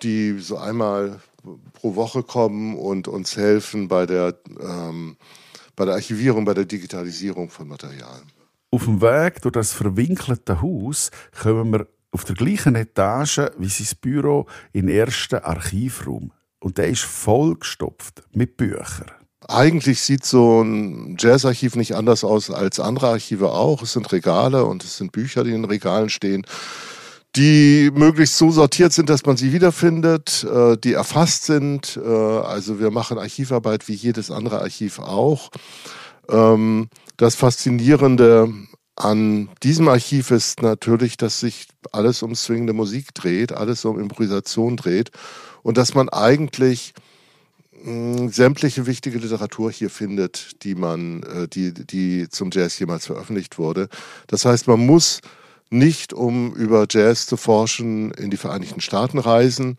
die 0.03 0.39
so 0.39 0.59
einmal 0.59 1.19
pro 1.73 1.97
Woche 1.97 2.23
kommen 2.23 2.77
und 2.77 3.09
uns 3.09 3.39
helfen 3.39 3.89
bei 3.89 4.05
der, 4.05 4.35
ähm, 4.61 5.17
bei 5.75 5.87
der 5.87 5.95
Archivierung, 5.95 6.45
bei 6.45 6.53
der 6.53 6.67
Digitalisierung 6.67 7.49
von 7.49 7.69
Material. 7.69 8.21
Auf 8.71 8.85
dem 8.85 9.01
Weg 9.01 9.41
durch 9.41 9.55
das 9.55 9.73
verwinkelte 9.73 10.61
Haus 10.61 11.11
kommen 11.43 11.73
wir 11.73 11.87
auf 12.11 12.25
der 12.25 12.35
gleichen 12.35 12.75
Etage 12.75 13.41
wie 13.57 13.69
sein 13.69 13.97
Büro 14.03 14.47
in 14.75 14.89
den 14.89 14.97
ersten 14.97 15.37
Archivraum. 15.37 16.33
Und 16.61 16.79
der 16.79 16.89
ist 16.89 17.03
vollgestopft 17.03 18.23
mit 18.33 18.57
Büchern. 18.57 19.11
Eigentlich 19.47 20.03
sieht 20.03 20.25
so 20.27 20.61
ein 20.63 21.17
Jazzarchiv 21.19 21.77
nicht 21.77 21.95
anders 21.95 22.25
aus 22.25 22.51
als 22.51 22.81
andere 22.81 23.09
Archive 23.09 23.51
auch. 23.51 23.83
Es 23.83 23.93
sind 23.93 24.13
Regale 24.13 24.65
und 24.65 24.85
es 24.85 24.99
sind 24.99 25.13
Bücher, 25.13 25.45
die 25.45 25.53
in 25.53 25.65
Regalen 25.65 26.11
stehen, 26.11 26.45
die 27.37 27.91
möglichst 27.95 28.37
so 28.37 28.51
sortiert 28.51 28.93
sind, 28.93 29.09
dass 29.09 29.25
man 29.25 29.37
sie 29.37 29.53
wiederfindet, 29.53 30.45
äh, 30.45 30.77
die 30.77 30.93
erfasst 30.93 31.45
sind. 31.45 31.99
Äh, 32.03 32.09
also 32.09 32.81
wir 32.81 32.91
machen 32.91 33.19
Archivarbeit 33.19 33.89
wie 33.89 33.95
jedes 33.95 34.31
andere 34.31 34.61
Archiv 34.61 34.99
auch. 34.99 35.51
Ähm, 36.29 36.89
das 37.17 37.37
Faszinierende 37.37 38.53
an 38.97 39.49
diesem 39.63 39.89
Archiv 39.89 40.33
ist 40.33 40.61
natürlich, 40.61 41.17
dass 41.17 41.41
sich 41.41 41.69
alles 41.93 42.23
um 42.23 42.35
swingende 42.35 42.73
Musik 42.73 43.15
dreht, 43.15 43.53
alles 43.53 43.85
um 43.85 44.01
Improvisation 44.01 44.77
dreht 44.77 45.13
und 45.63 45.77
dass 45.77 45.95
man 45.95 46.09
eigentlich 46.09 46.95
mh, 47.73 48.19
hm, 48.19 48.29
sämtliche 48.31 48.87
wichtige 48.87 49.19
Literatur 49.19 49.71
hier 49.71 49.91
findet, 49.91 50.63
die 50.65 50.75
man, 50.75 51.23
äh, 51.23 51.49
die, 51.49 51.73
die 51.73 52.29
zum 52.29 52.51
Jazz 52.53 52.79
jemals 52.79 53.07
veröffentlicht 53.07 53.59
wurde. 53.59 53.89
Das 54.27 54.45
heißt, 54.45 54.67
man 54.69 54.85
muss 54.85 55.21
nicht, 55.71 56.13
um 56.13 56.55
über 56.55 56.87
Jazz 56.89 57.27
zu 57.27 57.37
forschen, 57.37 58.11
in 58.13 58.31
die 58.31 58.37
Vereinigten 58.37 58.81
Staaten 58.81 59.19
reisen. 59.19 59.79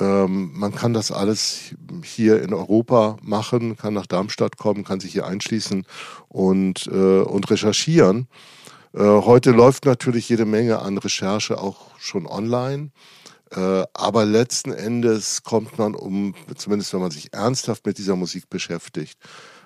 Ähm, 0.00 0.50
man 0.54 0.74
kann 0.74 0.92
das 0.92 1.12
alles 1.12 1.74
hier 2.02 2.42
in 2.42 2.52
Europa 2.52 3.16
machen, 3.22 3.76
kann 3.76 3.94
nach 3.94 4.06
Darmstadt 4.06 4.56
kommen, 4.56 4.84
kann 4.84 5.00
sich 5.00 5.12
hier 5.12 5.26
einschließen 5.26 5.86
und, 6.28 6.86
äh, 6.88 7.20
und 7.20 7.50
recherchieren. 7.50 8.26
Äh, 8.92 9.00
heute 9.02 9.52
läuft 9.52 9.86
natürlich 9.86 10.28
jede 10.28 10.46
Menge 10.46 10.80
an 10.80 10.98
Recherche 10.98 11.58
auch 11.58 11.98
schon 11.98 12.26
online. 12.26 12.90
Äh, 13.56 13.84
aber 13.92 14.24
letzten 14.24 14.72
Endes 14.72 15.42
kommt 15.42 15.78
man 15.78 15.94
um, 15.94 16.34
zumindest 16.56 16.92
wenn 16.92 17.00
man 17.00 17.10
sich 17.10 17.32
ernsthaft 17.32 17.86
mit 17.86 17.98
dieser 17.98 18.16
Musik 18.16 18.48
beschäftigt, 18.48 19.18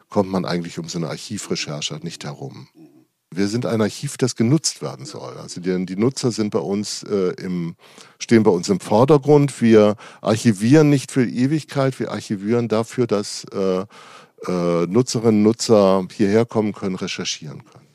kommt 0.09 0.31
man 0.31 0.45
eigentlich 0.45 0.79
um 0.79 0.89
so 0.89 0.99
eine 0.99 1.09
Archivrecherche 1.09 1.95
nicht 2.03 2.25
herum. 2.25 2.69
Wir 3.31 3.49
sind 3.49 3.67
ein 3.67 3.83
Archiv, 3.83 4.17
das 4.17 4.37
genutzt 4.37 4.81
werden 4.81 5.05
soll. 5.05 5.37
Also 5.37 5.61
die, 5.61 5.85
die 5.85 5.97
Nutzer 5.97 6.33
sind 6.33 6.51
bei 6.51 6.61
uns 6.61 7.03
äh, 7.03 7.35
im, 7.43 7.77
stehen 8.19 8.43
bei 8.43 8.51
uns 8.51 8.71
im 8.71 8.81
Vordergrund. 8.81 9.61
Wir 9.61 9.97
archivieren 10.23 10.89
nicht 10.89 11.13
für 11.13 11.27
Ewigkeit, 11.27 11.99
wir 12.01 12.11
archivieren 12.11 12.69
dafür, 12.69 13.07
dass 13.07 13.45
äh, 13.53 13.85
äh, 14.47 14.87
Nutzerinnen 14.87 15.41
und 15.41 15.43
Nutzer 15.43 16.07
hierher 16.11 16.47
kommen 16.47 16.73
können, 16.73 16.97
recherchieren 16.97 17.65
können. 17.65 17.88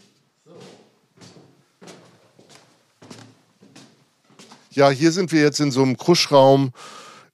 Ja, 4.76 4.90
hier 4.90 5.12
sind 5.12 5.32
wir 5.32 5.42
jetzt 5.42 5.60
in 5.60 5.70
so 5.70 5.84
einem 5.84 5.98
Kruschraum, 5.98 6.72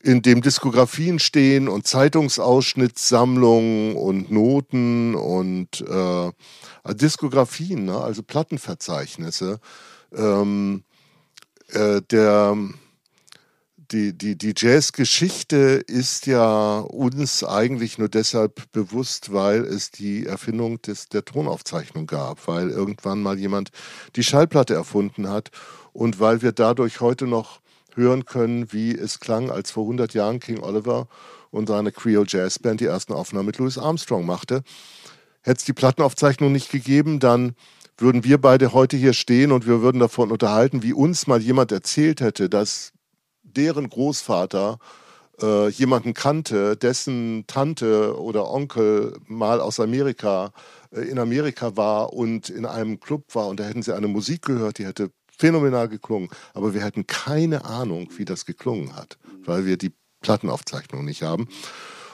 in 0.03 0.21
dem 0.21 0.41
Diskografien 0.41 1.19
stehen 1.19 1.69
und 1.69 1.87
Zeitungsausschnittssammlungen 1.87 3.95
und 3.95 4.29
Noten 4.29 5.15
und 5.15 5.79
äh, 5.79 6.31
Diskografien, 6.93 7.85
ne? 7.85 7.97
also 7.97 8.23
Plattenverzeichnisse. 8.23 9.61
Ähm, 10.13 10.83
äh, 11.69 12.01
der, 12.11 12.57
die, 13.91 14.17
die, 14.17 14.37
die 14.37 14.53
Jazzgeschichte 14.57 15.81
ist 15.87 16.27
ja 16.27 16.79
uns 16.79 17.45
eigentlich 17.45 17.97
nur 17.97 18.09
deshalb 18.09 18.69
bewusst, 18.73 19.31
weil 19.31 19.63
es 19.63 19.91
die 19.91 20.25
Erfindung 20.25 20.81
des, 20.81 21.07
der 21.07 21.23
Tonaufzeichnung 21.23 22.05
gab, 22.05 22.49
weil 22.49 22.69
irgendwann 22.69 23.23
mal 23.23 23.39
jemand 23.39 23.69
die 24.17 24.23
Schallplatte 24.23 24.73
erfunden 24.73 25.29
hat 25.29 25.51
und 25.93 26.19
weil 26.19 26.41
wir 26.41 26.51
dadurch 26.51 27.01
heute 27.01 27.27
noch 27.27 27.61
hören 27.95 28.25
können, 28.25 28.71
wie 28.71 28.95
es 28.95 29.19
klang, 29.19 29.49
als 29.51 29.71
vor 29.71 29.83
100 29.83 30.13
Jahren 30.13 30.39
King 30.39 30.59
Oliver 30.59 31.07
und 31.51 31.67
seine 31.67 31.91
Creole 31.91 32.25
Jazz 32.27 32.59
Band 32.59 32.81
die 32.81 32.85
ersten 32.85 33.13
Aufnahmen 33.13 33.47
mit 33.47 33.57
Louis 33.57 33.77
Armstrong 33.77 34.25
machte. 34.25 34.63
Hätte 35.41 35.57
es 35.57 35.65
die 35.65 35.73
Plattenaufzeichnung 35.73 36.51
nicht 36.51 36.71
gegeben, 36.71 37.19
dann 37.19 37.55
würden 37.97 38.23
wir 38.23 38.39
beide 38.39 38.73
heute 38.73 38.97
hier 38.97 39.13
stehen 39.13 39.51
und 39.51 39.67
wir 39.67 39.81
würden 39.81 39.99
davon 39.99 40.31
unterhalten, 40.31 40.83
wie 40.83 40.93
uns 40.93 41.27
mal 41.27 41.41
jemand 41.41 41.71
erzählt 41.71 42.21
hätte, 42.21 42.49
dass 42.49 42.93
deren 43.43 43.89
Großvater 43.89 44.79
äh, 45.41 45.69
jemanden 45.69 46.13
kannte, 46.13 46.77
dessen 46.77 47.45
Tante 47.47 48.19
oder 48.19 48.49
Onkel 48.51 49.17
mal 49.27 49.59
aus 49.59 49.79
Amerika 49.79 50.51
äh, 50.91 51.01
in 51.01 51.19
Amerika 51.19 51.75
war 51.75 52.13
und 52.13 52.49
in 52.49 52.65
einem 52.65 52.99
Club 52.99 53.23
war 53.33 53.47
und 53.47 53.59
da 53.59 53.63
hätten 53.63 53.81
sie 53.81 53.95
eine 53.95 54.07
Musik 54.07 54.43
gehört, 54.43 54.77
die 54.77 54.85
hätte 54.85 55.11
phänomenal 55.39 55.87
geklungen. 55.87 56.29
Aber 56.53 56.73
wir 56.73 56.83
hätten 56.83 57.07
keine 57.07 57.65
Ahnung, 57.65 58.09
wie 58.17 58.25
das 58.25 58.45
geklungen 58.45 58.95
hat, 58.95 59.17
weil 59.45 59.65
wir 59.65 59.77
die 59.77 59.93
Plattenaufzeichnung 60.21 61.05
nicht 61.05 61.23
haben. 61.23 61.47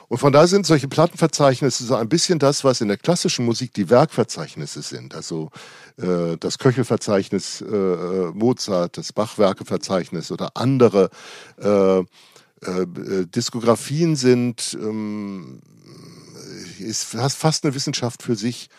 Und 0.07 0.19
von 0.19 0.31
da 0.31 0.45
sind 0.45 0.67
solche 0.67 0.87
Plattenverzeichnisse 0.87 1.83
so 1.83 1.95
ein 1.95 2.07
bisschen 2.07 2.37
das, 2.37 2.63
was 2.63 2.79
in 2.79 2.87
der 2.87 2.97
klassischen 2.97 3.43
Musik 3.43 3.73
die 3.73 3.89
Werkverzeichnisse 3.89 4.83
sind. 4.83 5.15
Also 5.15 5.49
äh, 5.97 6.37
das 6.39 6.59
Köchelverzeichnis 6.59 7.61
äh, 7.61 7.65
äh 7.65 8.31
Mozart, 8.31 8.97
das 8.97 9.11
Bachwerkeverzeichnis 9.11 10.31
oder 10.31 10.51
andere 10.53 11.09
äh, 11.59 11.99
äh, 11.99 12.05
Diskografien 13.25 14.15
sind, 14.15 14.77
ähm, 14.79 15.61
ist 16.77 17.03
fast 17.03 17.65
eine 17.65 17.73
Wissenschaft 17.73 18.21
für 18.21 18.35
sich. 18.35 18.69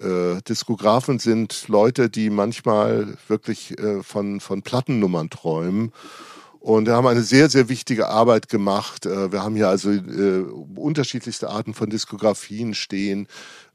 Äh, 0.00 0.42
Diskografen 0.42 1.18
sind 1.18 1.68
Leute, 1.68 2.10
die 2.10 2.30
manchmal 2.30 3.16
wirklich 3.28 3.78
äh, 3.78 4.02
von, 4.02 4.40
von 4.40 4.62
Plattennummern 4.62 5.30
träumen. 5.30 5.92
Und 6.66 6.86
wir 6.86 6.94
haben 6.94 7.06
eine 7.06 7.22
sehr, 7.22 7.48
sehr 7.48 7.68
wichtige 7.68 8.08
Arbeit 8.08 8.48
gemacht. 8.48 9.06
Äh, 9.06 9.30
wir 9.30 9.44
haben 9.44 9.54
hier 9.54 9.68
also 9.68 9.92
äh, 9.92 10.40
unterschiedlichste 10.74 11.48
Arten 11.48 11.74
von 11.74 11.90
Diskografien 11.90 12.74
stehen. 12.74 13.28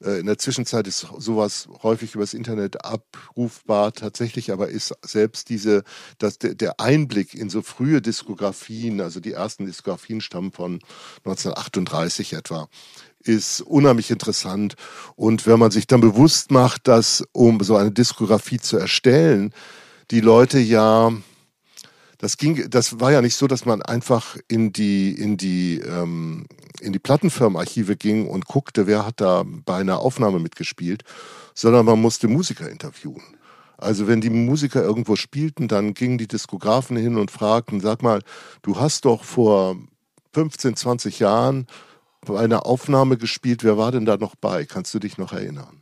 Äh, 0.03 0.19
in 0.19 0.25
der 0.25 0.38
Zwischenzeit 0.38 0.88
ist 0.88 1.07
sowas 1.17 1.69
häufig 1.84 2.15
übers 2.15 2.34
Internet 2.34 2.84
abrufbar. 2.84 3.93
Tatsächlich 3.93 4.51
aber 4.51 4.67
ist 4.67 4.93
selbst 5.03 5.47
diese, 5.47 5.86
das, 6.17 6.38
der 6.38 6.81
Einblick 6.81 7.34
in 7.34 7.49
so 7.49 7.62
frühe 7.62 8.01
Diskografien, 8.01 8.99
also 8.99 9.21
die 9.21 9.31
ersten 9.31 9.65
Diskografien 9.65 10.19
stammen 10.19 10.51
von 10.51 10.81
1938 11.23 12.34
etwa, 12.34 12.67
ist 13.23 13.62
unheimlich 13.62 14.12
interessant. 14.12 14.75
Und 15.15 15.45
wenn 15.45 15.60
man 15.60 15.71
sich 15.71 15.88
dann 15.88 16.01
bewusst 16.01 16.51
macht, 16.51 16.88
dass 16.88 17.23
um 17.31 17.62
so 17.62 17.75
eine 17.75 17.91
Diskografie 17.91 18.60
zu 18.60 18.77
erstellen, 18.77 19.53
die 20.12 20.21
Leute 20.21 20.60
ja, 20.60 21.12
das 22.17 22.38
ging, 22.38 22.69
das 22.69 22.99
war 22.99 23.12
ja 23.12 23.21
nicht 23.21 23.36
so, 23.36 23.47
dass 23.47 23.65
man 23.65 23.81
einfach 23.81 24.38
in 24.47 24.73
die, 24.73 25.12
in 25.12 25.38
die, 25.38 25.79
ähm, 25.79 26.45
in 26.79 26.93
die 26.93 26.99
Plattenfirmenarchive 26.99 27.95
ging 27.95 28.27
und 28.27 28.45
guckte, 28.45 28.86
wer 28.86 29.05
hat 29.05 29.21
da 29.21 29.43
bei 29.65 29.77
einer 29.77 29.99
Aufnahme 29.99 30.39
mitgespielt, 30.39 31.03
sondern 31.55 31.86
man 31.86 31.99
musste 31.99 32.27
Musiker 32.27 32.69
interviewen. 32.69 33.23
Also 33.77 34.07
wenn 34.07 34.21
die 34.21 34.29
Musiker 34.29 34.84
irgendwo 34.84 35.15
spielten, 35.15 35.67
dann 35.67 35.95
gingen 35.95 36.19
die 36.19 36.27
Diskografen 36.27 36.95
hin 36.95 37.17
und 37.17 37.31
fragten, 37.31 37.81
sag 37.81 38.03
mal, 38.03 38.21
du 38.62 38.79
hast 38.79 39.05
doch 39.05 39.23
vor 39.23 39.75
15, 40.34 40.75
20 40.75 41.19
Jahren 41.19 41.65
bei 42.25 42.39
einer 42.39 42.65
Aufnahme 42.65 43.17
gespielt, 43.17 43.63
wer 43.63 43.77
war 43.77 43.91
denn 43.91 44.05
da 44.05 44.17
noch 44.17 44.36
bei? 44.36 44.65
Kannst 44.65 44.93
du 44.93 44.99
dich 44.99 45.17
noch 45.17 45.34
erinnern? 45.34 45.81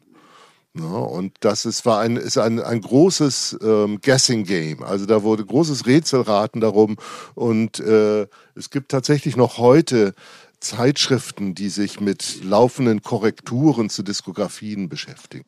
Ja, 0.75 0.85
und 0.85 1.33
das 1.39 1.65
ist, 1.65 1.85
war 1.85 1.99
ein, 1.99 2.15
ist 2.15 2.37
ein, 2.37 2.59
ein 2.59 2.81
großes 2.81 3.57
ähm, 3.61 3.99
Guessing 4.01 4.43
Game. 4.45 4.83
Also 4.83 5.05
da 5.05 5.23
wurde 5.23 5.45
großes 5.45 5.85
Rätselraten 5.87 6.61
darum. 6.61 6.97
Und 7.35 7.79
äh, 7.79 8.27
es 8.55 8.69
gibt 8.69 8.91
tatsächlich 8.91 9.35
noch 9.35 9.57
heute 9.57 10.13
Zeitschriften, 10.59 11.55
die 11.55 11.69
sich 11.69 11.99
mit 11.99 12.43
laufenden 12.43 13.01
Korrekturen 13.01 13.89
zu 13.89 14.03
Diskografien 14.03 14.89
beschäftigen. 14.89 15.45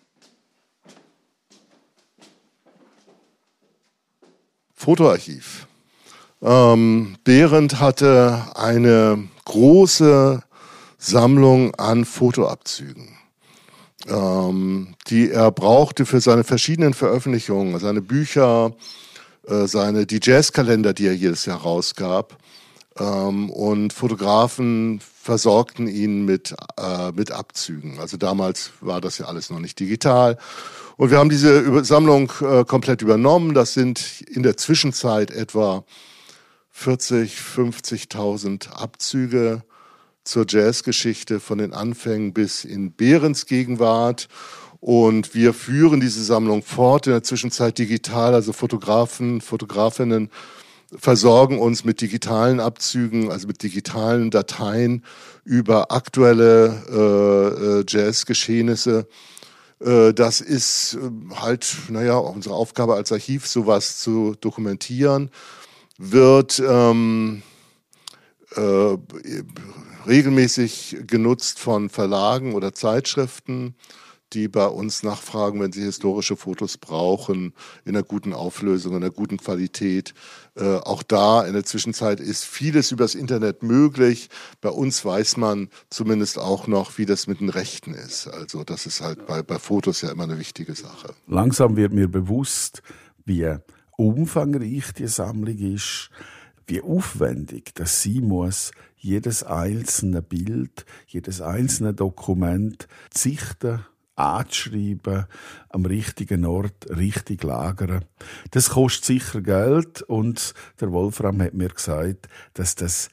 Fotoarchiv. 4.73 5.67
Ähm, 6.41 7.17
Behrendt 7.23 7.79
hatte 7.79 8.47
eine 8.55 9.27
große 9.45 10.41
Sammlung 11.03 11.73
an 11.75 12.05
Fotoabzügen, 12.05 13.17
ähm, 14.07 14.93
die 15.07 15.31
er 15.31 15.49
brauchte 15.49 16.05
für 16.05 16.21
seine 16.21 16.43
verschiedenen 16.43 16.93
Veröffentlichungen, 16.93 17.79
seine 17.79 18.03
Bücher, 18.03 18.75
äh, 19.47 19.65
seine 19.65 20.05
die 20.05 20.19
Jazzkalender, 20.21 20.93
die 20.93 21.07
er 21.07 21.15
jedes 21.15 21.45
Jahr 21.45 21.61
rausgab. 21.61 22.37
Ähm, 22.99 23.49
und 23.49 23.93
Fotografen 23.93 25.01
versorgten 25.01 25.87
ihn 25.87 26.23
mit, 26.23 26.53
äh, 26.77 27.11
mit 27.13 27.31
Abzügen. 27.31 27.99
Also 27.99 28.17
damals 28.17 28.69
war 28.79 29.01
das 29.01 29.17
ja 29.17 29.25
alles 29.25 29.49
noch 29.49 29.59
nicht 29.59 29.79
digital. 29.79 30.37
Und 30.97 31.09
wir 31.09 31.17
haben 31.17 31.29
diese 31.29 31.83
Sammlung 31.83 32.31
äh, 32.41 32.63
komplett 32.63 33.01
übernommen. 33.01 33.55
Das 33.55 33.73
sind 33.73 34.21
in 34.29 34.43
der 34.43 34.55
Zwischenzeit 34.55 35.31
etwa 35.31 35.83
40, 36.69 37.37
50.000 37.37 38.69
Abzüge 38.69 39.63
zur 40.23 40.45
Jazzgeschichte 40.47 41.39
von 41.39 41.57
den 41.57 41.73
Anfängen 41.73 42.33
bis 42.33 42.63
in 42.63 42.93
Behrens 42.93 43.45
Gegenwart. 43.45 44.27
Und 44.79 45.35
wir 45.35 45.53
führen 45.53 45.99
diese 45.99 46.23
Sammlung 46.23 46.63
fort, 46.63 47.07
in 47.07 47.13
der 47.13 47.23
Zwischenzeit 47.23 47.77
digital, 47.77 48.33
also 48.33 48.51
Fotografen, 48.51 49.41
Fotografinnen 49.41 50.29
versorgen 50.93 51.59
uns 51.59 51.85
mit 51.85 52.01
digitalen 52.01 52.59
Abzügen, 52.59 53.31
also 53.31 53.47
mit 53.47 53.63
digitalen 53.63 54.29
Dateien 54.29 55.05
über 55.45 55.91
aktuelle 55.91 56.83
äh, 56.89 57.79
äh 57.79 57.85
Jazzgeschehnisse. 57.87 59.07
Äh, 59.79 60.13
das 60.13 60.41
ist 60.41 60.95
äh, 60.95 61.35
halt, 61.35 61.75
naja, 61.89 62.17
unsere 62.17 62.55
Aufgabe 62.55 62.95
als 62.95 63.11
Archiv, 63.11 63.47
sowas 63.47 63.99
zu 63.99 64.35
dokumentieren, 64.39 65.29
wird 65.97 66.61
ähm, 66.65 67.41
äh, 68.55 68.97
regelmäßig 70.07 70.97
genutzt 71.07 71.59
von 71.59 71.89
Verlagen 71.89 72.53
oder 72.53 72.73
Zeitschriften 72.73 73.75
die 74.33 74.47
bei 74.47 74.65
uns 74.65 75.03
nachfragen, 75.03 75.59
wenn 75.59 75.71
sie 75.71 75.83
historische 75.83 76.37
Fotos 76.37 76.77
brauchen, 76.77 77.53
in 77.85 77.95
einer 77.95 78.03
guten 78.03 78.33
Auflösung, 78.33 78.93
in 78.93 79.03
einer 79.03 79.11
guten 79.11 79.37
Qualität. 79.37 80.13
Äh, 80.55 80.77
auch 80.77 81.03
da 81.03 81.43
in 81.43 81.53
der 81.53 81.65
Zwischenzeit 81.65 82.19
ist 82.19 82.45
vieles 82.45 82.91
übers 82.91 83.15
Internet 83.15 83.63
möglich. 83.63 84.29
Bei 84.61 84.69
uns 84.69 85.03
weiß 85.03 85.37
man 85.37 85.69
zumindest 85.89 86.37
auch 86.37 86.67
noch, 86.67 86.97
wie 86.97 87.05
das 87.05 87.27
mit 87.27 87.41
den 87.41 87.49
Rechten 87.49 87.93
ist. 87.93 88.27
Also 88.27 88.63
das 88.63 88.85
ist 88.85 89.01
halt 89.01 89.25
bei, 89.27 89.43
bei 89.43 89.59
Fotos 89.59 90.01
ja 90.01 90.11
immer 90.11 90.23
eine 90.23 90.39
wichtige 90.39 90.75
Sache. 90.75 91.13
Langsam 91.27 91.75
wird 91.75 91.93
mir 91.93 92.07
bewusst, 92.07 92.81
wie 93.25 93.55
umfangreich 93.97 94.93
die 94.97 95.07
Sammlung 95.07 95.57
ist, 95.57 96.09
wie 96.67 96.81
aufwendig 96.81 97.71
das 97.73 98.01
sein 98.01 98.21
muss, 98.21 98.71
jedes 99.01 99.43
einzelne 99.43 100.21
Bild, 100.21 100.85
jedes 101.07 101.41
einzelne 101.41 101.93
Dokument 101.93 102.87
sichten 103.13 103.83
anzuschreiben, 104.15 105.25
am 105.69 105.85
richtigen 105.85 106.45
Ort 106.45 106.87
richtig 106.89 107.43
lagern. 107.43 108.05
Das 108.51 108.69
kostet 108.69 109.05
sicher 109.05 109.41
Geld 109.41 110.03
und 110.03 110.53
der 110.79 110.91
Wolfram 110.91 111.41
hat 111.41 111.53
mir 111.53 111.69
gesagt, 111.69 112.27
dass 112.53 112.75
das 112.75 113.09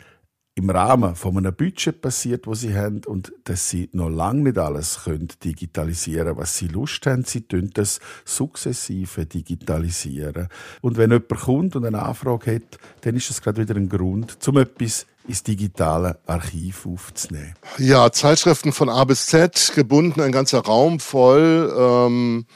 im 0.54 0.70
Rahmen 0.70 1.14
von 1.14 1.38
einem 1.38 1.54
Budget 1.54 2.00
passiert, 2.00 2.48
wo 2.48 2.54
sie 2.54 2.76
haben 2.76 3.02
und 3.06 3.32
dass 3.44 3.70
sie 3.70 3.88
noch 3.92 4.08
lange 4.08 4.42
nicht 4.42 4.58
alles 4.58 5.04
können 5.04 5.28
digitalisieren, 5.44 6.36
was 6.36 6.58
sie 6.58 6.66
Lust 6.66 7.06
haben. 7.06 7.22
Sie 7.22 7.42
tun 7.42 7.70
das 7.72 8.00
sukzessive 8.24 9.24
digitalisieren. 9.24 10.48
Und 10.80 10.96
wenn 10.96 11.12
jemand 11.12 11.28
kommt 11.28 11.76
und 11.76 11.84
eine 11.84 12.02
Anfrage 12.02 12.56
hat, 12.56 12.78
dann 13.02 13.14
ist 13.14 13.30
das 13.30 13.40
gerade 13.40 13.62
wieder 13.62 13.76
ein 13.76 13.88
Grund, 13.88 14.36
um 14.48 14.58
etwas 14.58 15.06
ins 15.28 15.42
digitale 15.42 16.18
Archiv 16.26 16.86
aufzunehmen. 16.86 17.54
Ja, 17.78 18.10
Zeitschriften 18.10 18.72
von 18.72 18.88
A 18.88 19.04
bis 19.04 19.26
Z, 19.26 19.72
gebunden, 19.74 20.20
ein 20.20 20.32
ganzer 20.32 20.60
Raum 20.60 20.98
voll. 20.98 21.72
Ähm 21.78 22.46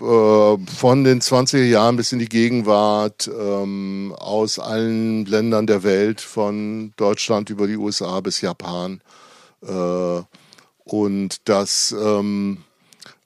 äh, 0.00 0.56
von 0.66 1.04
den 1.04 1.20
20er 1.20 1.64
Jahren 1.64 1.96
bis 1.96 2.12
in 2.12 2.18
die 2.18 2.28
Gegenwart 2.28 3.28
ähm, 3.28 4.14
aus 4.18 4.58
allen 4.58 5.24
Ländern 5.24 5.66
der 5.66 5.82
Welt, 5.82 6.20
von 6.20 6.92
Deutschland 6.96 7.50
über 7.50 7.66
die 7.66 7.76
USA 7.76 8.20
bis 8.20 8.40
Japan. 8.40 9.00
Äh, 9.62 10.22
und 10.84 11.48
das 11.48 11.94
ähm, 11.98 12.64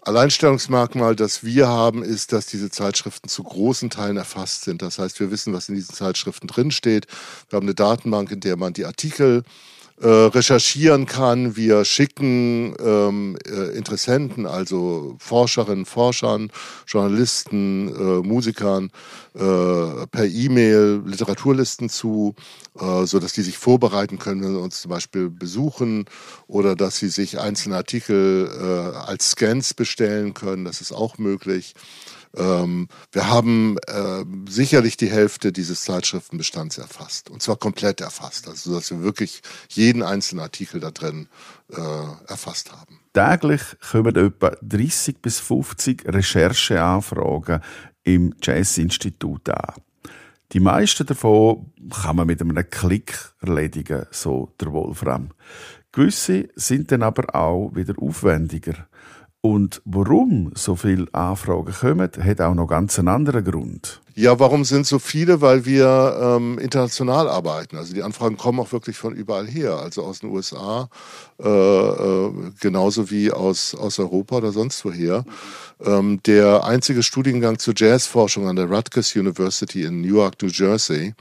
Alleinstellungsmerkmal, 0.09 1.15
das 1.15 1.45
wir 1.45 1.69
haben, 1.69 2.03
ist, 2.03 2.33
dass 2.33 2.47
diese 2.47 2.71
Zeitschriften 2.71 3.29
zu 3.29 3.43
großen 3.43 3.91
Teilen 3.91 4.17
erfasst 4.17 4.63
sind. 4.65 4.81
Das 4.81 4.99
heißt, 4.99 5.21
wir 5.21 5.31
wissen, 5.31 5.53
was 5.53 5.69
in 5.69 5.75
diesen 5.75 5.95
Zeitschriften 5.95 6.47
drinsteht. 6.47 7.07
Wir 7.51 7.59
haben 7.59 7.67
eine 7.67 7.75
Datenbank, 7.75 8.31
in 8.31 8.41
der 8.41 8.57
man 8.57 8.73
die 8.73 8.87
Artikel 8.87 9.45
äh, 10.01 10.07
recherchieren 10.07 11.07
kann. 11.07 11.57
Wir 11.57 11.85
schicken 11.85 12.75
ähm, 12.79 13.37
äh, 13.47 13.77
Interessenten, 13.77 14.47
also 14.47 15.17
Forscherinnen, 15.19 15.87
Forschern, 15.87 16.51
Journalisten, 16.87 17.89
äh, 17.89 18.27
Musikern 18.27 18.91
äh, 19.35 20.07
per 20.07 20.25
E-Mail 20.25 21.03
Literaturlisten 21.05 21.89
zu, 21.89 22.35
äh, 22.79 23.05
so 23.07 23.19
dass 23.19 23.33
die 23.33 23.43
sich 23.43 23.59
vorbereiten 23.59 24.19
können, 24.19 24.43
wenn 24.43 24.53
sie 24.53 24.61
uns 24.61 24.83
zum 24.83 24.91
Beispiel 24.91 25.31
besuchen 25.31 26.05
oder 26.47 26.77
dass 26.77 26.99
sie 26.99 27.09
sich 27.09 27.39
einzelne 27.41 27.77
Artikel 27.77 28.49
äh, 28.49 28.97
als 28.97 29.31
Scans 29.31 29.75
bestellen 29.75 30.35
können. 30.35 30.65
Das 30.65 30.81
ist 30.81 30.93
auch 30.93 31.19
möglich. 31.19 31.75
Ähm, 32.39 32.89
wir 33.13 33.29
haben 33.29 33.77
äh, 33.87 34.25
sicherlich 34.49 34.97
die 34.97 35.11
Hälfte 35.11 35.53
dieses 35.53 35.83
Zeitschriftenbestands 35.83 36.79
erfasst. 36.79 37.31
Und 37.31 37.43
zwar 37.43 37.57
komplett 37.57 38.01
erfasst. 38.01 38.49
Also, 38.49 38.75
dass 38.75 38.91
wir 38.91 39.03
wirklich 39.03 39.43
jeden 39.69 40.03
einzelnen 40.03 40.43
Artikel 40.43 40.81
da 40.81 40.91
drin 40.91 41.29
äh, 41.71 41.81
erfasst 42.29 42.73
haben. 42.73 43.01
Täglich 43.13 43.63
kommen 43.91 44.15
etwa 44.15 44.53
30 44.63 45.21
bis 45.21 45.41
50 45.41 46.07
Rechercheanfragen 46.07 47.61
im 48.05 48.35
Jazz-Institut 48.41 49.49
an. 49.51 49.75
Die 50.53 50.61
meisten 50.61 51.05
davon 51.05 51.73
kann 52.03 52.17
man 52.17 52.27
mit 52.27 52.41
einem 52.41 52.71
Klick 52.71 53.35
erledigen, 53.41 54.07
so 54.11 54.55
der 54.59 54.73
Wolfram. 54.73 55.31
Gewisse 55.93 56.49
sind 56.55 56.91
dann 56.91 57.03
aber 57.03 57.35
auch 57.35 57.71
wieder 57.75 57.95
aufwendiger. 58.01 58.89
Und 59.49 59.81
warum 59.87 60.53
so 60.55 60.77
viele 60.77 61.07
Anfragen 61.15 61.73
kommen, 61.73 62.11
hat 62.21 62.41
auch 62.43 62.55
noch 62.55 62.67
ganz 62.67 62.99
einen 62.99 63.09
anderen 63.09 63.43
Grund. 63.43 64.03
Ja, 64.15 64.39
warum 64.39 64.63
sind 64.67 64.87
so 64.87 64.99
viele? 64.99 65.41
Weil 65.41 65.65
wir 65.65 66.19
ähm, 66.21 66.59
international 66.59 67.31
arbeiten. 67.31 67.79
Also 67.79 67.95
die 67.95 68.03
Anfragen 68.03 68.37
kommen 68.37 68.61
auch 68.61 68.73
wirklich 68.73 68.99
von 68.99 69.15
überall 69.15 69.47
her, 69.47 69.77
also 69.77 70.03
aus 70.03 70.21
den 70.21 70.29
USA, 70.29 70.91
äh, 71.43 71.49
äh, 71.49 72.31
genauso 72.61 73.11
wie 73.11 73.33
aus, 73.33 73.75
aus 73.75 73.99
Europa 73.99 74.37
oder 74.37 74.53
sonst 74.53 74.85
woher. 74.85 75.25
Ähm, 75.83 76.21
der 76.27 76.65
einzige 76.65 77.03
Studiengang 77.03 77.59
zur 77.59 77.73
Jazzforschung 77.75 78.49
an 78.49 78.57
der 78.57 78.71
Rutgers 78.71 79.17
University 79.17 79.85
in 79.85 80.03
Newark, 80.03 80.43
New 80.43 80.51
Jersey, 80.51 81.15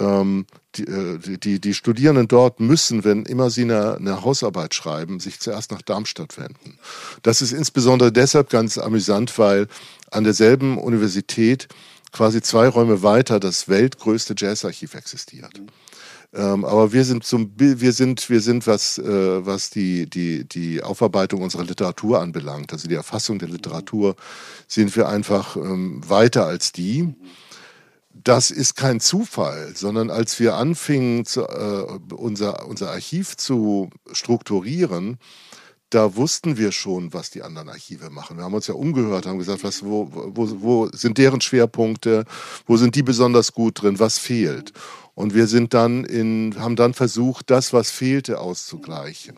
ähm, 0.00 0.46
äh, 0.50 0.61
die, 0.76 1.38
die, 1.38 1.60
die 1.60 1.74
Studierenden 1.74 2.28
dort 2.28 2.60
müssen, 2.60 3.04
wenn 3.04 3.24
immer 3.24 3.50
sie 3.50 3.62
eine, 3.62 3.96
eine 3.96 4.22
Hausarbeit 4.22 4.74
schreiben, 4.74 5.20
sich 5.20 5.40
zuerst 5.40 5.70
nach 5.70 5.82
Darmstadt 5.82 6.38
wenden. 6.38 6.78
Das 7.22 7.42
ist 7.42 7.52
insbesondere 7.52 8.12
deshalb 8.12 8.50
ganz 8.50 8.78
amüsant, 8.78 9.38
weil 9.38 9.68
an 10.10 10.24
derselben 10.24 10.78
Universität 10.78 11.68
quasi 12.12 12.42
zwei 12.42 12.68
Räume 12.68 13.02
weiter 13.02 13.40
das 13.40 13.68
weltgrößte 13.68 14.34
Jazzarchiv 14.36 14.94
existiert. 14.94 15.60
Ähm, 16.34 16.64
aber 16.64 16.92
wir 16.92 17.04
sind 17.04 17.24
zum, 17.24 17.52
wir 17.56 17.92
sind, 17.92 18.30
wir 18.30 18.40
sind, 18.40 18.66
was, 18.66 18.96
äh, 18.96 19.46
was 19.46 19.68
die, 19.68 20.08
die, 20.08 20.44
die 20.48 20.82
Aufarbeitung 20.82 21.42
unserer 21.42 21.64
Literatur 21.64 22.20
anbelangt, 22.20 22.72
also 22.72 22.88
die 22.88 22.94
Erfassung 22.94 23.38
der 23.38 23.48
Literatur, 23.48 24.16
sind 24.66 24.96
wir 24.96 25.08
einfach 25.08 25.56
ähm, 25.56 26.00
weiter 26.08 26.46
als 26.46 26.72
die. 26.72 27.14
Das 28.14 28.50
ist 28.50 28.76
kein 28.76 29.00
Zufall, 29.00 29.72
sondern 29.74 30.10
als 30.10 30.38
wir 30.38 30.56
anfingen, 30.56 31.24
zu, 31.24 31.42
äh, 31.42 32.14
unser, 32.14 32.66
unser 32.68 32.90
Archiv 32.90 33.36
zu 33.36 33.90
strukturieren, 34.12 35.18
da 35.88 36.16
wussten 36.16 36.56
wir 36.56 36.72
schon, 36.72 37.12
was 37.12 37.30
die 37.30 37.42
anderen 37.42 37.68
Archive 37.68 38.10
machen. 38.10 38.36
Wir 38.38 38.44
haben 38.44 38.54
uns 38.54 38.66
ja 38.66 38.74
umgehört, 38.74 39.26
haben 39.26 39.38
gesagt, 39.38 39.62
was, 39.62 39.84
wo, 39.84 40.08
wo, 40.10 40.48
wo 40.60 40.88
sind 40.92 41.18
deren 41.18 41.40
Schwerpunkte, 41.40 42.24
wo 42.66 42.76
sind 42.76 42.94
die 42.94 43.02
besonders 43.02 43.52
gut 43.52 43.82
drin, 43.82 43.98
was 43.98 44.18
fehlt. 44.18 44.72
Und 45.14 45.34
wir 45.34 45.46
sind 45.46 45.74
dann 45.74 46.04
in, 46.04 46.54
haben 46.58 46.76
dann 46.76 46.94
versucht, 46.94 47.50
das, 47.50 47.72
was 47.72 47.90
fehlte, 47.90 48.40
auszugleichen. 48.40 49.36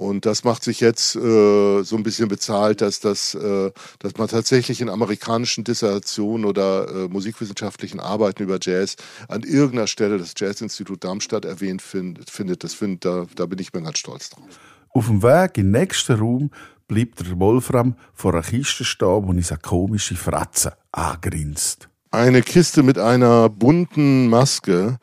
Und 0.00 0.24
das 0.24 0.44
macht 0.44 0.64
sich 0.64 0.80
jetzt 0.80 1.14
äh, 1.14 1.82
so 1.82 1.94
ein 1.94 2.02
bisschen 2.02 2.28
bezahlt, 2.28 2.80
dass, 2.80 3.00
das, 3.00 3.34
äh, 3.34 3.70
dass 3.98 4.16
man 4.16 4.28
tatsächlich 4.28 4.80
in 4.80 4.88
amerikanischen 4.88 5.62
Dissertationen 5.62 6.46
oder 6.46 6.88
äh, 6.88 7.08
musikwissenschaftlichen 7.08 8.00
Arbeiten 8.00 8.42
über 8.42 8.56
Jazz 8.58 8.96
an 9.28 9.42
irgendeiner 9.42 9.86
Stelle 9.86 10.16
das 10.16 10.32
Jazzinstitut 10.34 11.04
Darmstadt 11.04 11.44
erwähnt 11.44 11.82
find, 11.82 12.30
findet. 12.30 12.64
Das 12.64 12.72
find, 12.72 13.04
da, 13.04 13.26
da 13.34 13.44
bin 13.44 13.58
ich 13.58 13.74
mir 13.74 13.82
ganz 13.82 13.98
stolz 13.98 14.30
drauf. 14.30 14.48
Auf 14.88 15.06
dem 15.08 15.22
Weg 15.22 15.58
in 15.58 15.70
den 15.70 15.82
nächsten 15.82 16.18
Raum 16.18 16.50
bleibt 16.88 17.20
der 17.20 17.38
Wolfram 17.38 17.94
vor 18.14 18.32
einer 18.32 18.42
Kiste 18.42 18.86
stehen, 18.86 19.26
wo 19.26 19.34
ich 19.34 19.48
so 19.48 19.56
komische 19.60 20.16
Fratze 20.16 20.78
angrinst 20.92 21.90
eine 22.12 22.42
Kiste 22.42 22.82
mit 22.82 22.98
einer 22.98 23.48
bunten 23.48 24.26
Maske. 24.26 24.98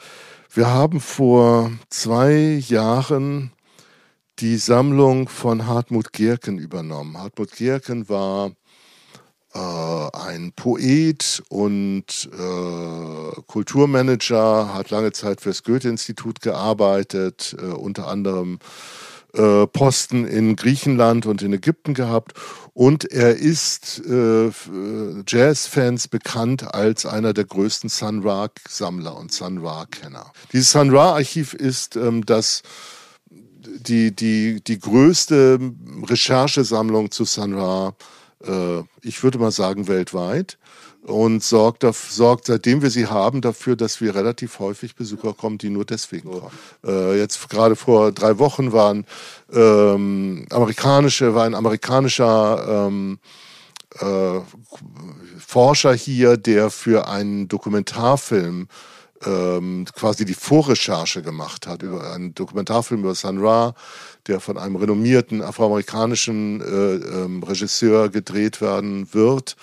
Wir 0.52 0.68
haben 0.68 1.00
vor 1.00 1.72
zwei 1.90 2.62
Jahren 2.68 3.52
die 4.40 4.58
Sammlung 4.58 5.30
von 5.30 5.66
Hartmut 5.66 6.14
Gerken 6.14 6.60
übernommen. 6.60 7.18
Hartmut 7.18 7.52
Gerken 7.52 8.08
war 8.08 8.52
äh, 9.54 9.60
ein 9.60 10.52
Poet 10.56 11.42
und 11.50 12.30
äh, 12.32 13.42
Kulturmanager, 13.48 14.74
hat 14.74 14.92
lange 14.92 15.12
Zeit 15.12 15.42
fürs 15.42 15.64
Goethe-Institut 15.64 16.42
gearbeitet, 16.42 17.56
äh, 17.60 17.66
unter 17.66 18.08
anderem 18.08 18.60
äh, 19.34 19.68
Posten 19.68 20.26
in 20.26 20.56
Griechenland 20.56 21.26
und 21.26 21.42
in 21.42 21.54
Ägypten 21.54 21.94
gehabt 21.94 22.34
und 22.74 23.12
er 23.12 23.36
ist 23.36 24.02
äh, 24.06 24.52
Jazzfans 25.28 26.08
bekannt 26.08 26.74
als 26.76 27.06
einer 27.06 27.34
der 27.34 27.46
größten 27.46 27.90
Sun 27.90 28.22
Ra-Sammler 28.22 29.18
und 29.18 29.32
Sun 29.32 29.66
Ra-Kenner. 29.66 30.32
Dieses 30.54 30.72
Sun 30.72 30.96
Ra-Archiv 30.96 31.54
ist 31.54 31.96
ähm, 31.96 32.26
das 32.26 32.62
die, 33.80 34.16
die, 34.16 34.62
die 34.62 34.80
größte 34.80 35.60
Recherchesammlung 36.04 37.12
zu 37.12 37.26
Sun 37.26 37.54
Ra, 37.54 37.96
äh, 38.44 38.80
ich 39.02 39.24
würde 39.24 39.40
mal 39.40 39.52
sagen, 39.52 39.88
weltweit 39.88 40.58
und 41.04 41.42
sorgt, 41.42 41.86
sorgt, 41.94 42.46
seitdem 42.46 42.82
wir 42.82 42.90
sie 42.90 43.08
haben, 43.08 43.42
dafür, 43.42 43.76
dass 43.76 44.02
wir 44.02 44.14
relativ 44.14 44.60
häufig 44.60 44.96
Besucher 44.96 45.34
kommen, 45.34 45.58
die 45.58 45.70
nur 45.70 45.86
deswegen 45.86 46.32
kommen. 46.32 46.52
Äh, 46.86 47.18
jetzt 47.18 47.50
gerade 47.50 47.76
vor 47.76 48.12
drei 48.12 48.40
Wochen 48.40 48.74
waren 48.74 49.06
ähm, 49.52 50.46
amerikanische, 50.50 51.34
war 51.34 51.46
ein 51.46 51.56
amerikanischer 51.56 52.88
ähm, 52.88 53.20
äh, 54.00 54.40
Forscher 55.40 55.94
hier, 55.94 56.36
der 56.36 56.70
für 56.70 57.08
einen 57.08 57.48
Dokumentarfilm 57.48 58.68
ähm, 59.26 59.86
quasi 59.94 60.26
die 60.26 60.34
Vorrecherche 60.34 61.22
gemacht 61.22 61.68
hat 61.68 61.84
über 61.84 62.14
einen 62.14 62.34
Dokumentarfilm 62.34 63.02
über 63.02 63.16
Sun 63.16 63.40
Ra, 63.40 63.74
der 64.28 64.40
von 64.40 64.58
einem 64.58 64.76
renommierten 64.76 65.42
afroamerikanischen 65.42 66.62
äh, 66.62 66.96
ähm, 66.96 67.44
Regisseur 67.44 68.10
gedreht 68.10 68.62
werden 68.62 69.14
wird. 69.14 69.56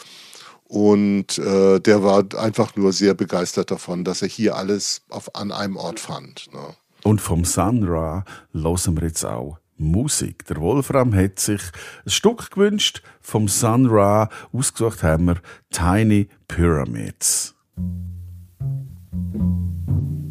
Und 0.66 1.38
äh, 1.38 1.78
der 1.78 2.02
war 2.02 2.24
einfach 2.36 2.74
nur 2.74 2.92
sehr 2.92 3.14
begeistert 3.14 3.70
davon, 3.70 4.02
dass 4.02 4.22
er 4.22 4.28
hier 4.28 4.56
alles 4.56 5.02
auf, 5.08 5.34
an 5.34 5.52
einem 5.52 5.76
Ort 5.76 6.00
fand. 6.00 6.52
Ne? 6.52 6.74
Und 7.04 7.20
vom 7.20 7.44
Sun 7.44 7.84
Ra 7.84 8.24
hören 8.52 8.96
wir 8.96 9.06
jetzt 9.06 9.24
auch 9.24 9.58
Musik. 9.76 10.46
Der 10.46 10.56
Wolfram 10.56 11.14
hat 11.14 11.38
sich 11.38 11.60
ein 12.04 12.10
Stück 12.10 12.50
gewünscht. 12.50 13.02
Vom 13.20 13.48
Sun 13.48 13.86
Ra 13.86 14.30
ausgesucht 14.52 15.02
haben 15.02 15.26
wir 15.26 15.40
Tiny 15.70 16.28
Pyramids. 16.48 17.54
thank 19.14 19.44
you 19.44 20.23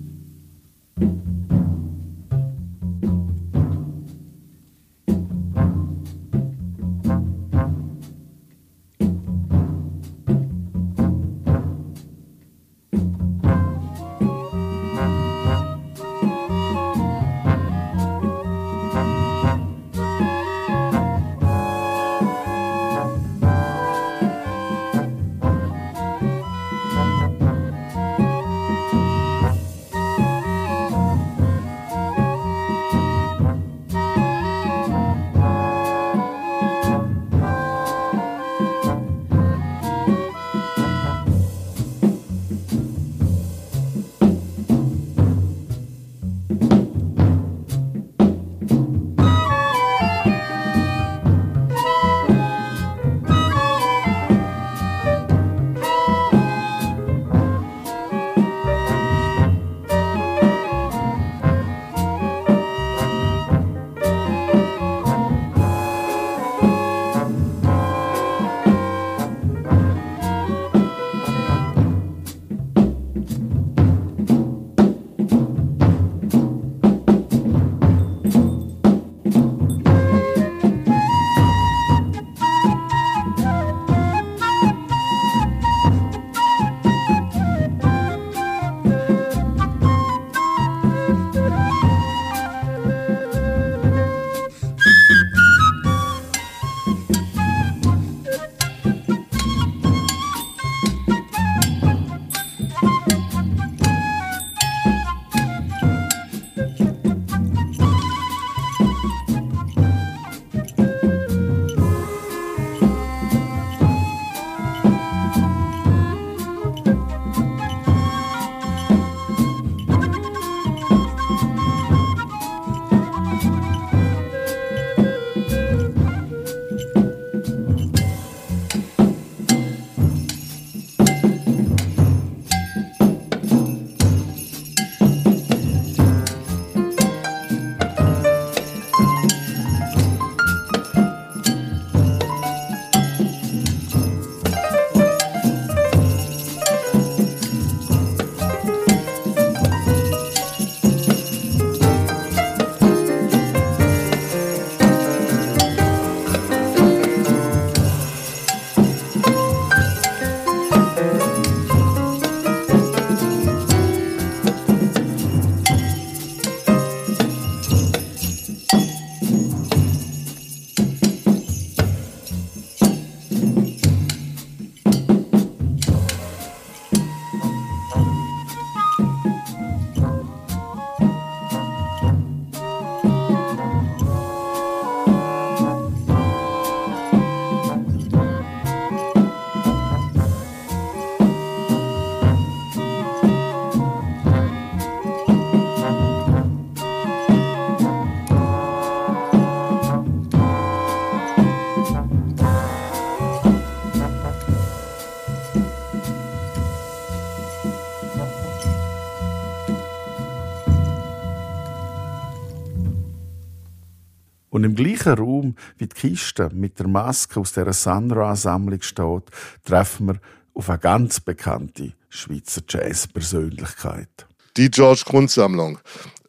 Und 214.54 214.66
im 214.66 214.76
gleichen 214.76 215.14
Raum, 215.14 215.56
wie 215.80 215.88
die 215.88 215.96
Kiste 215.96 216.52
mit 216.54 216.78
der 216.78 216.88
Maske 216.88 217.40
aus 217.40 217.54
dieser 217.54 217.74
Sunra-Sammlung 217.74 218.84
steht, 218.84 219.24
treffen 219.66 220.10
wir 220.10 220.20
auf 220.54 220.70
eine 220.70 220.78
ganz 220.78 221.20
bekannte 221.20 221.94
Schweizer 222.08 222.62
Jazz-Persönlichkeit. 222.70 224.28
Die 224.56 224.70
George 224.70 225.06
Grund-Sammlung. 225.08 225.80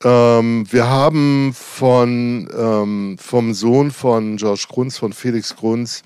Ähm, 0.02 0.66
wir 0.70 0.88
haben 0.88 1.52
von, 1.52 2.48
ähm, 2.56 3.18
vom 3.20 3.52
Sohn 3.52 3.90
von 3.90 4.38
George 4.38 4.68
Grunz, 4.70 4.96
von 4.96 5.12
Felix 5.12 5.54
Grunz, 5.54 6.02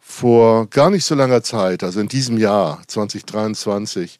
vor 0.00 0.68
gar 0.68 0.88
nicht 0.88 1.04
so 1.04 1.14
langer 1.14 1.42
Zeit, 1.42 1.84
also 1.84 2.00
in 2.00 2.08
diesem 2.08 2.38
Jahr 2.38 2.80
2023, 2.86 4.16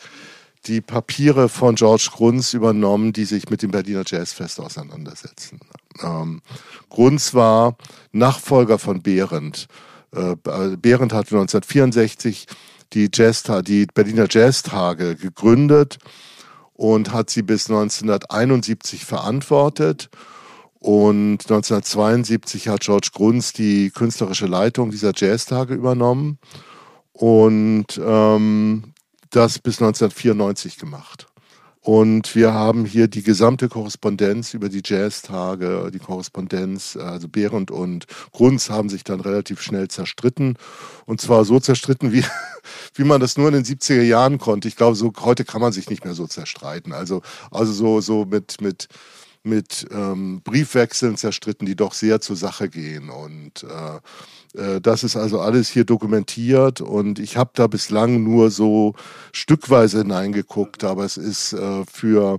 die 0.66 0.82
Papiere 0.82 1.48
von 1.48 1.76
George 1.76 2.10
Grunz 2.12 2.52
übernommen, 2.52 3.14
die 3.14 3.24
sich 3.24 3.48
mit 3.48 3.62
dem 3.62 3.70
Berliner 3.70 4.04
Jazzfest 4.06 4.60
auseinandersetzen. 4.60 5.60
Ähm, 6.02 6.42
Grunz 6.88 7.34
war 7.34 7.76
Nachfolger 8.12 8.78
von 8.78 9.02
Behrendt. 9.02 9.66
Äh, 10.12 10.36
Behrendt 10.76 11.12
hat 11.12 11.26
1964 11.26 12.46
die, 12.92 13.08
Jazz, 13.12 13.44
die 13.64 13.86
Berliner 13.86 14.26
Jazztage 14.28 15.16
gegründet 15.16 15.98
und 16.74 17.12
hat 17.12 17.30
sie 17.30 17.42
bis 17.42 17.70
1971 17.70 19.04
verantwortet. 19.04 20.10
Und 20.78 21.38
1972 21.42 22.68
hat 22.68 22.80
George 22.80 23.10
Grunz 23.12 23.52
die 23.52 23.90
künstlerische 23.90 24.46
Leitung 24.46 24.90
dieser 24.90 25.12
Jazztage 25.14 25.74
übernommen 25.74 26.38
und 27.12 28.00
ähm, 28.04 28.92
das 29.30 29.58
bis 29.60 29.80
1994 29.80 30.78
gemacht. 30.78 31.28
Und 31.84 32.36
wir 32.36 32.54
haben 32.54 32.84
hier 32.84 33.08
die 33.08 33.24
gesamte 33.24 33.68
Korrespondenz 33.68 34.54
über 34.54 34.68
die 34.68 34.82
Jazztage, 34.84 35.90
die 35.92 35.98
Korrespondenz, 35.98 36.96
also 36.96 37.28
Behrendt 37.28 37.72
und 37.72 38.06
Grunz 38.30 38.70
haben 38.70 38.88
sich 38.88 39.02
dann 39.02 39.20
relativ 39.20 39.60
schnell 39.60 39.88
zerstritten. 39.88 40.56
Und 41.06 41.20
zwar 41.20 41.44
so 41.44 41.58
zerstritten, 41.58 42.12
wie, 42.12 42.24
wie 42.94 43.02
man 43.02 43.20
das 43.20 43.36
nur 43.36 43.48
in 43.48 43.54
den 43.54 43.64
70er 43.64 44.02
Jahren 44.02 44.38
konnte. 44.38 44.68
Ich 44.68 44.76
glaube, 44.76 44.94
so, 44.94 45.12
heute 45.20 45.44
kann 45.44 45.60
man 45.60 45.72
sich 45.72 45.90
nicht 45.90 46.04
mehr 46.04 46.14
so 46.14 46.28
zerstreiten. 46.28 46.92
Also, 46.92 47.20
also 47.50 47.72
so, 47.72 48.00
so 48.00 48.26
mit, 48.26 48.60
mit, 48.60 48.86
mit 49.42 49.84
ähm, 49.90 50.40
Briefwechseln 50.44 51.16
zerstritten, 51.16 51.66
die 51.66 51.74
doch 51.74 51.94
sehr 51.94 52.20
zur 52.20 52.36
Sache 52.36 52.68
gehen. 52.68 53.10
Und 53.10 53.64
äh, 53.64 53.98
das 54.82 55.02
ist 55.02 55.16
also 55.16 55.40
alles 55.40 55.68
hier 55.68 55.84
dokumentiert 55.84 56.80
und 56.80 57.18
ich 57.18 57.36
habe 57.36 57.50
da 57.54 57.66
bislang 57.66 58.22
nur 58.22 58.50
so 58.50 58.94
stückweise 59.32 59.98
hineingeguckt, 59.98 60.84
aber 60.84 61.04
es 61.04 61.16
ist 61.16 61.54
äh, 61.54 61.84
für 61.90 62.38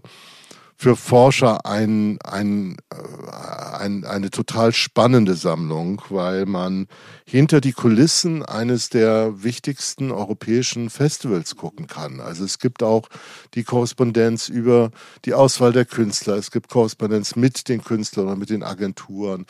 für 0.84 0.98
Forscher 0.98 1.66
ein, 1.66 2.20
ein, 2.26 2.76
äh, 2.92 3.78
ein, 3.78 4.04
eine 4.04 4.30
total 4.32 4.74
spannende 4.74 5.36
Sammlung, 5.36 6.02
weil 6.10 6.46
man 6.46 6.88
hinter 7.26 7.62
die 7.62 7.72
Kulissen 7.72 8.44
eines 8.44 8.90
der 8.90 9.42
wichtigsten 9.44 10.12
europäischen 10.12 10.90
Festivals 10.90 11.56
gucken 11.56 11.88
kann. 11.88 12.20
Also 12.20 12.44
es 12.44 12.60
gibt 12.60 12.84
auch 12.84 13.08
die 13.54 13.64
Korrespondenz 13.64 14.50
über 14.50 14.92
die 15.24 15.34
Auswahl 15.34 15.72
der 15.72 15.86
Künstler, 15.86 16.36
es 16.36 16.52
gibt 16.52 16.68
Korrespondenz 16.68 17.38
mit 17.38 17.70
den 17.70 17.82
Künstlern 17.82 18.26
oder 18.26 18.36
mit 18.36 18.50
den 18.50 18.62
Agenturen. 18.62 19.46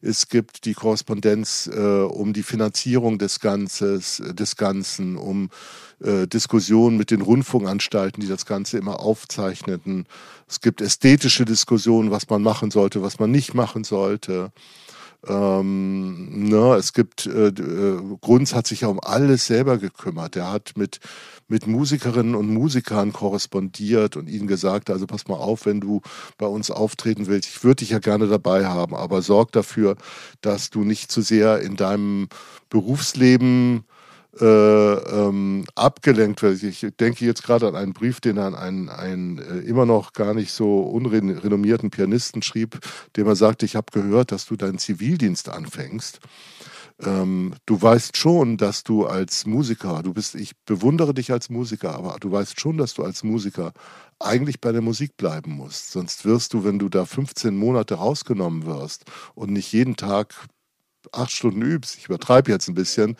Es 0.00 0.28
gibt 0.28 0.64
die 0.64 0.72
Korrespondenz 0.72 1.68
äh, 1.70 1.78
um 1.78 2.32
die 2.32 2.42
Finanzierung 2.42 3.18
des, 3.18 3.40
Ganzes, 3.40 4.22
des 4.32 4.56
Ganzen, 4.56 5.16
um 5.16 5.50
äh, 6.00 6.28
Diskussionen 6.28 6.96
mit 6.96 7.10
den 7.10 7.20
Rundfunkanstalten, 7.20 8.20
die 8.20 8.28
das 8.28 8.46
Ganze 8.46 8.78
immer 8.78 9.00
aufzeichneten. 9.00 10.06
Es 10.48 10.60
gibt 10.60 10.77
ästhetische 10.80 11.44
Diskussionen, 11.44 12.10
was 12.10 12.28
man 12.28 12.42
machen 12.42 12.70
sollte, 12.70 13.02
was 13.02 13.18
man 13.18 13.30
nicht 13.30 13.54
machen 13.54 13.84
sollte. 13.84 14.52
Ähm, 15.26 16.48
ne, 16.48 16.74
es 16.76 16.92
gibt, 16.92 17.26
äh, 17.26 17.48
äh, 17.48 18.00
Grunz 18.20 18.54
hat 18.54 18.68
sich 18.68 18.82
ja 18.82 18.88
um 18.88 19.00
alles 19.00 19.46
selber 19.46 19.78
gekümmert. 19.78 20.36
Er 20.36 20.52
hat 20.52 20.72
mit, 20.76 21.00
mit 21.48 21.66
Musikerinnen 21.66 22.36
und 22.36 22.48
Musikern 22.48 23.12
korrespondiert 23.12 24.16
und 24.16 24.28
ihnen 24.28 24.46
gesagt, 24.46 24.90
also 24.90 25.06
pass 25.06 25.26
mal 25.26 25.36
auf, 25.36 25.66
wenn 25.66 25.80
du 25.80 26.02
bei 26.36 26.46
uns 26.46 26.70
auftreten 26.70 27.26
willst, 27.26 27.48
ich 27.48 27.64
würde 27.64 27.80
dich 27.80 27.90
ja 27.90 27.98
gerne 27.98 28.28
dabei 28.28 28.66
haben, 28.66 28.94
aber 28.94 29.20
sorg 29.22 29.50
dafür, 29.52 29.96
dass 30.40 30.70
du 30.70 30.84
nicht 30.84 31.10
zu 31.10 31.20
sehr 31.20 31.60
in 31.60 31.74
deinem 31.74 32.28
Berufsleben 32.70 33.84
äh, 34.40 34.44
ähm, 34.44 35.64
abgelenkt 35.74 36.42
wird. 36.42 36.62
Ich 36.62 36.86
denke 37.00 37.24
jetzt 37.24 37.42
gerade 37.42 37.68
an 37.68 37.76
einen 37.76 37.92
Brief, 37.92 38.20
den 38.20 38.36
er 38.36 38.46
an 38.46 38.54
einen, 38.54 38.88
einen 38.88 39.38
äh, 39.38 39.58
immer 39.60 39.86
noch 39.86 40.12
gar 40.12 40.34
nicht 40.34 40.52
so 40.52 40.80
unrenommierten 40.80 41.90
Pianisten 41.90 42.42
schrieb, 42.42 42.78
dem 43.16 43.26
er 43.26 43.36
sagte, 43.36 43.66
ich 43.66 43.76
habe 43.76 43.86
gehört, 43.92 44.32
dass 44.32 44.46
du 44.46 44.56
deinen 44.56 44.78
Zivildienst 44.78 45.48
anfängst. 45.48 46.20
Ähm, 47.00 47.54
du 47.66 47.80
weißt 47.80 48.16
schon, 48.16 48.56
dass 48.56 48.82
du 48.82 49.06
als 49.06 49.46
Musiker, 49.46 50.02
du 50.02 50.12
bist, 50.12 50.34
ich 50.34 50.56
bewundere 50.64 51.14
dich 51.14 51.30
als 51.30 51.48
Musiker, 51.48 51.94
aber 51.94 52.16
du 52.18 52.32
weißt 52.32 52.60
schon, 52.60 52.76
dass 52.76 52.94
du 52.94 53.04
als 53.04 53.22
Musiker 53.22 53.72
eigentlich 54.18 54.60
bei 54.60 54.72
der 54.72 54.82
Musik 54.82 55.16
bleiben 55.16 55.52
musst. 55.52 55.92
Sonst 55.92 56.24
wirst 56.24 56.54
du, 56.54 56.64
wenn 56.64 56.78
du 56.80 56.88
da 56.88 57.04
15 57.04 57.56
Monate 57.56 57.94
rausgenommen 57.94 58.66
wirst 58.66 59.04
und 59.34 59.52
nicht 59.52 59.72
jeden 59.72 59.94
Tag 59.96 60.34
acht 61.12 61.30
Stunden 61.30 61.62
übst, 61.62 61.96
ich 61.98 62.06
übertreibe 62.06 62.50
jetzt 62.50 62.68
ein 62.68 62.74
bisschen, 62.74 63.16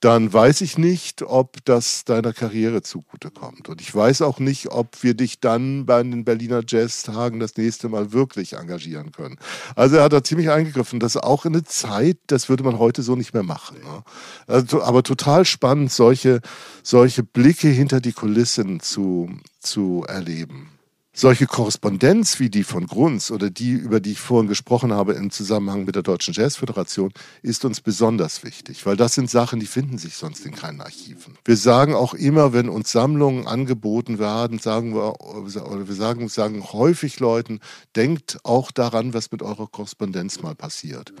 dann 0.00 0.32
weiß 0.32 0.60
ich 0.60 0.76
nicht, 0.76 1.22
ob 1.22 1.64
das 1.64 2.04
deiner 2.04 2.32
Karriere 2.32 2.82
zugutekommt. 2.82 3.68
Und 3.68 3.80
ich 3.80 3.94
weiß 3.94 4.22
auch 4.22 4.38
nicht, 4.38 4.70
ob 4.70 5.02
wir 5.02 5.14
dich 5.14 5.40
dann 5.40 5.86
bei 5.86 6.02
den 6.02 6.24
Berliner 6.24 6.62
Jazz-Tagen 6.66 7.40
das 7.40 7.56
nächste 7.56 7.88
Mal 7.88 8.12
wirklich 8.12 8.52
engagieren 8.54 9.12
können. 9.12 9.38
Also 9.76 9.96
er 9.96 10.04
hat 10.04 10.12
da 10.12 10.22
ziemlich 10.22 10.50
eingegriffen. 10.50 11.00
Das 11.00 11.14
ist 11.14 11.22
auch 11.22 11.46
eine 11.46 11.64
Zeit, 11.64 12.18
das 12.26 12.48
würde 12.48 12.64
man 12.64 12.78
heute 12.78 13.02
so 13.02 13.16
nicht 13.16 13.32
mehr 13.32 13.42
machen. 13.42 13.78
Ne? 13.78 14.02
Also, 14.46 14.82
aber 14.82 15.02
total 15.02 15.44
spannend, 15.44 15.90
solche, 15.90 16.40
solche 16.82 17.22
Blicke 17.22 17.68
hinter 17.68 18.00
die 18.00 18.12
Kulissen 18.12 18.80
zu, 18.80 19.30
zu 19.60 20.04
erleben 20.06 20.73
solche 21.14 21.46
Korrespondenz 21.46 22.40
wie 22.40 22.50
die 22.50 22.64
von 22.64 22.86
Grunz 22.86 23.30
oder 23.30 23.48
die, 23.48 23.70
über 23.70 24.00
die 24.00 24.12
ich 24.12 24.20
vorhin 24.20 24.48
gesprochen 24.48 24.92
habe 24.92 25.14
im 25.14 25.30
Zusammenhang 25.30 25.84
mit 25.84 25.94
der 25.94 26.02
Deutschen 26.02 26.34
Jazzföderation, 26.34 27.12
ist 27.40 27.64
uns 27.64 27.80
besonders 27.80 28.42
wichtig, 28.42 28.84
weil 28.84 28.96
das 28.96 29.14
sind 29.14 29.30
Sachen, 29.30 29.60
die 29.60 29.66
finden 29.66 29.96
sich 29.96 30.16
sonst 30.16 30.44
in 30.44 30.54
keinen 30.54 30.80
Archiven. 30.80 31.38
Wir 31.44 31.56
sagen 31.56 31.94
auch 31.94 32.14
immer, 32.14 32.52
wenn 32.52 32.68
uns 32.68 32.90
Sammlungen 32.90 33.46
angeboten 33.46 34.18
werden, 34.18 34.58
sagen 34.58 34.94
wir, 34.94 35.20
oder 35.20 35.88
wir 35.88 35.94
sagen, 35.94 36.28
sagen 36.28 36.64
häufig 36.72 37.20
Leuten, 37.20 37.60
denkt 37.94 38.38
auch 38.42 38.72
daran, 38.72 39.14
was 39.14 39.30
mit 39.30 39.40
eurer 39.40 39.68
Korrespondenz 39.68 40.42
mal 40.42 40.56
passiert. 40.56 41.12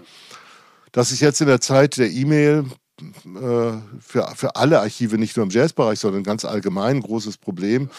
Das 0.90 1.12
ist 1.12 1.20
jetzt 1.20 1.40
in 1.40 1.46
der 1.46 1.60
Zeit 1.60 1.98
der 1.98 2.10
E-Mail 2.10 2.64
äh, 3.00 3.72
für, 4.00 4.32
für 4.36 4.56
alle 4.56 4.80
Archive, 4.80 5.18
nicht 5.18 5.36
nur 5.36 5.44
im 5.44 5.50
Jazzbereich, 5.50 6.00
sondern 6.00 6.24
ganz 6.24 6.44
allgemein 6.44 6.96
ein 6.96 7.02
großes 7.02 7.38
Problem. 7.38 7.90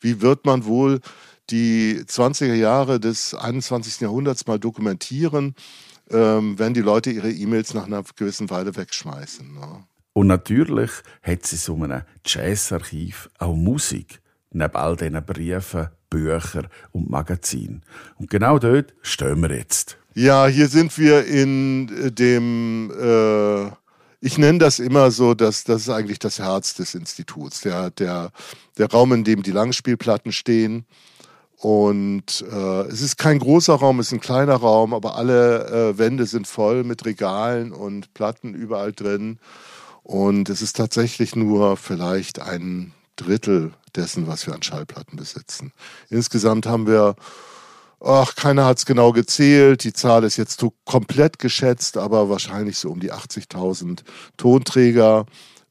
Wie 0.00 0.20
wird 0.20 0.46
man 0.46 0.64
wohl 0.64 1.00
die 1.50 2.00
20er 2.06 2.54
Jahre 2.54 3.00
des 3.00 3.34
21. 3.34 4.00
Jahrhunderts 4.00 4.46
mal 4.46 4.58
dokumentieren, 4.58 5.54
ähm, 6.10 6.58
wenn 6.58 6.74
die 6.74 6.80
Leute 6.80 7.10
ihre 7.10 7.30
E-Mails 7.30 7.74
nach 7.74 7.86
einer 7.86 8.02
gewissen 8.16 8.50
Weile 8.50 8.76
wegschmeißen. 8.76 9.54
Ne? 9.54 9.84
Und 10.12 10.28
natürlich 10.28 10.90
hat 11.22 11.44
sie 11.44 11.56
so 11.56 11.74
einem 11.74 12.02
Jazzarchiv 12.24 13.28
auch 13.38 13.54
Musik, 13.54 14.20
neben 14.50 14.76
all 14.76 14.96
diesen 14.96 15.24
Briefen, 15.24 15.88
Büchern 16.08 16.68
und 16.92 17.10
Magazinen. 17.10 17.82
Und 18.16 18.30
genau 18.30 18.58
dort 18.58 18.94
stehen 19.02 19.40
wir 19.42 19.56
jetzt. 19.56 19.98
Ja, 20.14 20.46
hier 20.46 20.68
sind 20.68 20.96
wir 20.96 21.26
in 21.26 22.14
dem, 22.14 22.92
äh, 22.96 23.66
ich 24.20 24.38
nenne 24.38 24.60
das 24.60 24.78
immer 24.78 25.10
so, 25.10 25.34
dass 25.34 25.64
das 25.64 25.82
ist 25.82 25.88
eigentlich 25.88 26.20
das 26.20 26.38
Herz 26.38 26.74
des 26.74 26.94
Instituts, 26.94 27.62
der, 27.62 27.90
der, 27.90 28.30
der 28.78 28.90
Raum, 28.90 29.12
in 29.12 29.24
dem 29.24 29.42
die 29.42 29.50
Langspielplatten 29.50 30.30
stehen. 30.30 30.86
Und 31.58 32.44
äh, 32.50 32.82
es 32.88 33.00
ist 33.00 33.16
kein 33.16 33.38
großer 33.38 33.74
Raum, 33.74 34.00
es 34.00 34.08
ist 34.08 34.12
ein 34.12 34.20
kleiner 34.20 34.56
Raum, 34.56 34.92
aber 34.92 35.16
alle 35.16 35.92
äh, 35.92 35.98
Wände 35.98 36.26
sind 36.26 36.46
voll 36.46 36.84
mit 36.84 37.04
Regalen 37.06 37.72
und 37.72 38.12
Platten 38.12 38.54
überall 38.54 38.92
drin. 38.92 39.38
Und 40.02 40.50
es 40.50 40.60
ist 40.60 40.76
tatsächlich 40.76 41.34
nur 41.34 41.76
vielleicht 41.76 42.38
ein 42.38 42.92
Drittel 43.16 43.72
dessen, 43.94 44.26
was 44.26 44.46
wir 44.46 44.54
an 44.54 44.62
Schallplatten 44.62 45.16
besitzen. 45.16 45.72
Insgesamt 46.10 46.66
haben 46.66 46.86
wir, 46.86 47.16
ach, 48.00 48.34
keiner 48.34 48.66
hat 48.66 48.78
es 48.78 48.86
genau 48.86 49.12
gezählt, 49.12 49.84
die 49.84 49.92
Zahl 49.92 50.24
ist 50.24 50.36
jetzt 50.36 50.62
komplett 50.84 51.38
geschätzt, 51.38 51.96
aber 51.96 52.28
wahrscheinlich 52.28 52.76
so 52.78 52.90
um 52.90 53.00
die 53.00 53.12
80.000 53.12 54.00
Tonträger 54.36 55.26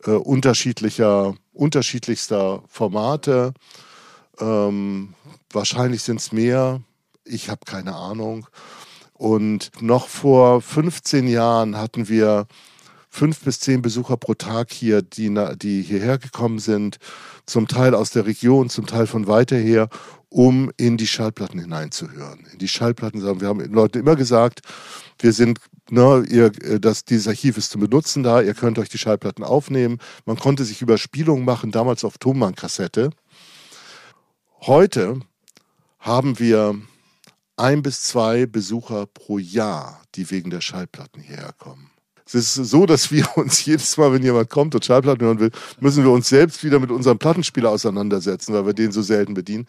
äh, 0.05 0.11
unterschiedlicher, 0.11 1.35
unterschiedlichster 1.53 2.63
Formate. 2.67 3.53
Ähm, 4.39 5.13
Wahrscheinlich 5.53 6.03
sind 6.03 6.19
es 6.19 6.31
mehr. 6.31 6.81
Ich 7.25 7.49
habe 7.49 7.61
keine 7.65 7.95
Ahnung. 7.95 8.47
Und 9.13 9.71
noch 9.81 10.07
vor 10.07 10.61
15 10.61 11.27
Jahren 11.27 11.77
hatten 11.77 12.09
wir 12.09 12.47
fünf 13.09 13.41
bis 13.41 13.59
zehn 13.59 13.83
Besucher 13.83 14.17
pro 14.17 14.33
Tag 14.33 14.73
hier, 14.73 15.03
die, 15.03 15.31
die 15.57 15.83
hierher 15.83 16.17
gekommen 16.17 16.57
sind, 16.57 16.97
zum 17.45 17.67
Teil 17.67 17.93
aus 17.93 18.09
der 18.09 18.25
Region, 18.25 18.69
zum 18.69 18.87
Teil 18.87 19.05
von 19.05 19.27
weiter 19.27 19.55
her, 19.55 19.87
um 20.29 20.71
in 20.77 20.97
die 20.97 21.05
Schallplatten 21.05 21.59
hineinzuhören. 21.59 22.47
In 22.51 22.57
die 22.57 22.67
Schallplatten 22.67 23.21
wir 23.39 23.47
haben 23.47 23.59
den 23.59 23.71
Leuten 23.71 23.99
immer 23.99 24.15
gesagt, 24.15 24.61
wir 25.19 25.31
sind, 25.31 25.59
ne, 25.91 26.25
ihr, 26.27 26.49
das, 26.79 27.05
dieses 27.05 27.27
Archiv 27.27 27.57
ist 27.57 27.69
zu 27.69 27.77
benutzen 27.77 28.23
da, 28.23 28.41
ihr 28.41 28.55
könnt 28.55 28.79
euch 28.79 28.89
die 28.89 28.97
Schallplatten 28.97 29.43
aufnehmen. 29.43 29.99
Man 30.25 30.37
konnte 30.37 30.65
sich 30.65 30.81
Überspielungen 30.81 31.45
machen, 31.45 31.71
damals 31.71 32.03
auf 32.03 32.17
Tonbandkassette. 32.17 33.11
Heute 34.61 35.19
haben 36.03 36.37
wir 36.37 36.75
ein 37.55 37.81
bis 37.81 38.01
zwei 38.01 38.45
Besucher 38.45 39.05
pro 39.05 39.39
Jahr, 39.39 40.01
die 40.15 40.29
wegen 40.31 40.49
der 40.49 40.59
Schallplatten 40.59 41.21
hierher 41.21 41.53
kommen. 41.57 41.89
Es 42.25 42.35
ist 42.35 42.53
so, 42.55 42.85
dass 42.85 43.09
wir 43.09 43.25
uns 43.37 43.65
jedes 43.65 43.95
Mal, 43.97 44.11
wenn 44.11 44.21
jemand 44.21 44.49
kommt 44.49 44.75
und 44.75 44.83
Schallplatten 44.83 45.25
hören 45.25 45.39
will, 45.39 45.51
müssen 45.79 46.03
wir 46.03 46.11
uns 46.11 46.27
selbst 46.27 46.63
wieder 46.63 46.79
mit 46.79 46.91
unserem 46.91 47.19
Plattenspieler 47.19 47.69
auseinandersetzen, 47.69 48.53
weil 48.53 48.65
wir 48.65 48.73
den 48.73 48.91
so 48.91 49.01
selten 49.01 49.33
bedienen. 49.33 49.65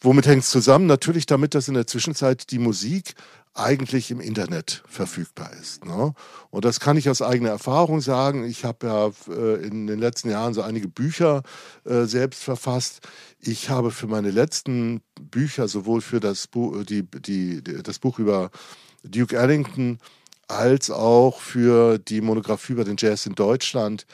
Womit 0.00 0.26
hängt 0.26 0.44
es 0.44 0.50
zusammen? 0.50 0.86
Natürlich 0.86 1.26
damit, 1.26 1.54
dass 1.54 1.68
in 1.68 1.74
der 1.74 1.86
Zwischenzeit 1.88 2.50
die 2.52 2.58
Musik 2.58 3.14
eigentlich 3.54 4.10
im 4.10 4.20
Internet 4.20 4.82
verfügbar 4.86 5.52
ist. 5.60 5.84
Ne? 5.84 6.14
Und 6.50 6.64
das 6.64 6.80
kann 6.80 6.96
ich 6.96 7.10
aus 7.10 7.20
eigener 7.20 7.50
Erfahrung 7.50 8.00
sagen. 8.00 8.44
Ich 8.44 8.64
habe 8.64 8.86
ja 8.86 9.10
äh, 9.32 9.66
in 9.66 9.86
den 9.86 9.98
letzten 9.98 10.30
Jahren 10.30 10.54
so 10.54 10.62
einige 10.62 10.88
Bücher 10.88 11.42
äh, 11.84 12.04
selbst 12.04 12.42
verfasst. 12.42 13.00
Ich 13.40 13.68
habe 13.68 13.90
für 13.90 14.06
meine 14.06 14.30
letzten 14.30 15.02
Bücher 15.20 15.68
sowohl 15.68 16.00
für 16.00 16.20
das, 16.20 16.46
Bu 16.46 16.82
die, 16.84 17.02
die, 17.02 17.62
das 17.62 17.98
Buch 17.98 18.18
über 18.18 18.50
Duke 19.02 19.36
Ellington 19.36 19.98
als 20.48 20.90
auch 20.90 21.40
für 21.40 21.98
die 21.98 22.20
Monographie 22.20 22.72
über 22.72 22.84
den 22.84 22.96
Jazz 22.98 23.26
in 23.26 23.34
Deutschland 23.34 24.06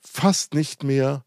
fast 0.00 0.54
nicht 0.54 0.82
mehr 0.82 1.24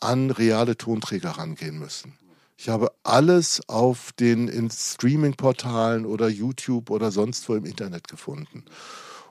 an 0.00 0.30
reale 0.30 0.76
Tonträger 0.76 1.30
rangehen 1.30 1.78
müssen. 1.78 2.19
Ich 2.60 2.68
habe 2.68 2.92
alles 3.04 3.62
auf 3.68 4.12
den 4.12 4.70
Streaming-Portalen 4.70 6.04
oder 6.04 6.28
YouTube 6.28 6.90
oder 6.90 7.10
sonst 7.10 7.48
wo 7.48 7.54
im 7.54 7.64
Internet 7.64 8.06
gefunden. 8.06 8.66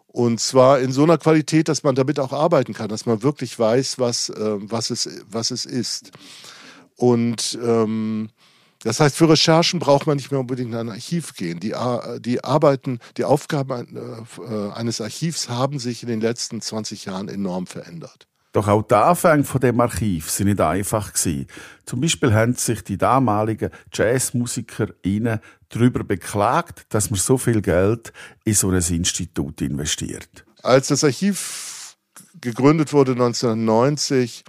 Und 0.08 0.40
zwar 0.40 0.80
in 0.80 0.92
so 0.92 1.04
einer 1.04 1.20
Qualität, 1.20 1.68
dass 1.68 1.84
man 1.84 1.94
damit 1.94 2.20
auch 2.20 2.34
arbeiten 2.34 2.74
kann, 2.74 2.90
dass 2.90 3.06
man 3.06 3.22
wirklich 3.22 3.60
weiß, 3.60 4.00
was, 4.00 4.30
äh, 4.30 4.56
was, 4.62 4.90
es, 4.90 5.08
was 5.30 5.52
es 5.52 5.66
ist. 5.66 6.10
Und 6.96 7.56
ähm, 7.64 8.30
das 8.82 9.00
heißt, 9.00 9.16
für 9.16 9.30
Recherchen 9.30 9.80
braucht 9.80 10.08
man 10.08 10.18
nicht 10.18 10.32
mehr 10.32 10.40
unbedingt 10.40 10.72
in 10.72 10.80
ein 10.80 10.90
Archiv 10.90 11.36
gehen. 11.36 11.60
Die, 11.60 11.76
die 12.22 12.44
Arbeiten, 12.44 12.98
die 13.18 13.26
Aufgaben 13.26 13.96
äh, 13.96 14.72
eines 14.72 15.02
Archivs 15.02 15.50
haben 15.50 15.78
sich 15.78 16.02
in 16.02 16.10
den 16.10 16.22
letzten 16.22 16.62
20 16.62 17.06
Jahren 17.06 17.30
enorm 17.30 17.68
verändert. 17.68 18.29
Doch 18.52 18.68
auch 18.68 18.82
die 18.82 18.96
Anfänge 18.96 19.44
von 19.44 19.62
dem 19.62 19.80
Archiv 19.80 20.30
sind 20.30 20.48
nicht 20.48 20.60
einfach 20.60 21.14
gewesen. 21.14 21.46
Zum 21.86 22.02
Beispiel 22.02 22.34
haben 22.34 22.56
sich 22.56 22.84
die 22.84 22.98
damaligen 22.98 23.70
Jazzmusiker 23.94 24.88
darüber 25.70 26.04
beklagt, 26.04 26.86
dass 26.90 27.12
man 27.12 27.20
so 27.20 27.38
viel 27.38 27.62
Geld 27.62 28.12
in 28.46 28.56
so 28.56 28.70
ein 28.70 28.82
Institut 28.82 29.62
investiert. 29.62 30.46
Als 30.64 30.88
das 30.88 31.04
Archiv 31.04 31.96
gegründet 32.42 32.92
wurde 32.92 33.12
1990, 33.12 34.44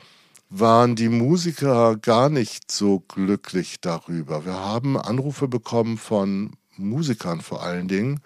waren 0.51 0.97
die 0.97 1.09
Musiker 1.09 1.97
gar 1.97 2.29
nicht 2.29 2.73
so 2.73 3.01
glücklich 3.01 3.81
darüber. 3.81 4.45
Wir 4.45 4.55
haben 4.55 4.99
Anrufe 4.99 5.47
bekommen 5.47 5.97
von 5.97 6.57
Musikern 6.77 7.41
vor 7.41 7.63
allen 7.63 7.87
Dingen, 7.87 8.21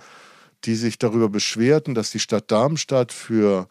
die 0.65 0.75
sich 0.75 0.99
darüber 0.99 1.29
beschwerten, 1.29 1.95
dass 1.95 2.11
die 2.11 2.19
Stadt 2.19 2.51
Darmstadt 2.51 3.13
für 3.13 3.69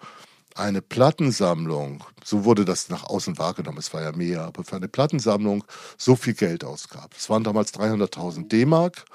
eine 0.56 0.82
Plattensammlung, 0.82 2.04
so 2.24 2.46
wurde 2.46 2.66
das 2.66 2.90
nach 2.90 3.04
außen 3.04 3.38
wahrgenommen, 3.38 3.78
es 3.78 3.94
war 3.94 4.02
ja 4.02 4.12
mehr, 4.12 4.44
aber 4.44 4.64
für 4.64 4.76
eine 4.76 4.88
Plattensammlung 4.88 5.64
so 5.98 6.16
viel 6.16 6.34
Geld 6.34 6.64
ausgab. 6.64 7.14
Es 7.18 7.30
waren 7.30 7.44
damals 7.44 7.74
300.000 7.74 8.48
D-Mark. 8.48 9.06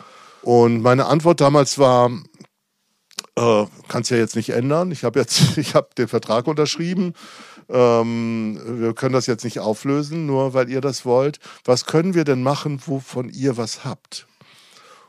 Und 0.42 0.82
meine 0.82 1.06
Antwort 1.06 1.40
damals 1.40 1.78
war, 1.78 2.10
äh, 3.36 3.66
kann 3.88 4.02
es 4.02 4.10
ja 4.10 4.16
jetzt 4.16 4.36
nicht 4.36 4.50
ändern. 4.50 4.90
Ich 4.90 5.04
habe 5.04 5.20
jetzt, 5.20 5.42
den 5.98 6.08
Vertrag 6.08 6.46
unterschrieben. 6.46 7.14
Ähm, 7.68 8.60
wir 8.64 8.94
können 8.94 9.12
das 9.12 9.26
jetzt 9.26 9.44
nicht 9.44 9.60
auflösen, 9.60 10.26
nur 10.26 10.54
weil 10.54 10.68
ihr 10.68 10.80
das 10.80 11.04
wollt. 11.04 11.38
Was 11.64 11.84
können 11.84 12.14
wir 12.14 12.24
denn 12.24 12.42
machen, 12.42 12.80
wovon 12.86 13.28
ihr 13.28 13.56
was 13.56 13.84
habt? 13.84 14.26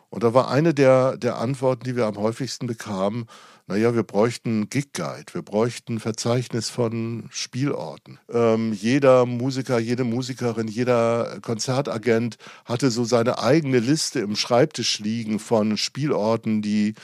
Und 0.10 0.24
da 0.24 0.34
war 0.34 0.50
eine 0.50 0.74
der, 0.74 1.18
der 1.18 1.38
Antworten, 1.38 1.84
die 1.84 1.96
wir 1.96 2.08
am 2.08 2.18
häufigsten 2.18 2.68
bekamen, 2.68 3.28
naja, 3.70 3.94
wir 3.94 4.02
bräuchten 4.02 4.68
Gig 4.72 4.94
Guide, 4.94 5.32
wir 5.32 5.44
bräuchten 5.44 6.00
Verzeichnis 6.00 6.72
von 6.72 7.26
Spielorten. 7.30 8.18
Ähm, 8.28 8.74
jeder 8.74 9.28
Musiker, 9.28 9.78
jede 9.78 10.04
Musikerin, 10.04 10.68
jeder 10.68 11.38
Konzertagent 11.44 12.38
hatte 12.66 12.90
so 12.90 13.04
seine 13.04 13.38
eigene 13.38 13.78
Liste 13.78 14.22
im 14.22 14.36
Schreibtisch 14.36 14.98
liegen 14.98 15.38
von 15.38 15.78
Spielorten, 15.78 16.64
die 16.64 16.96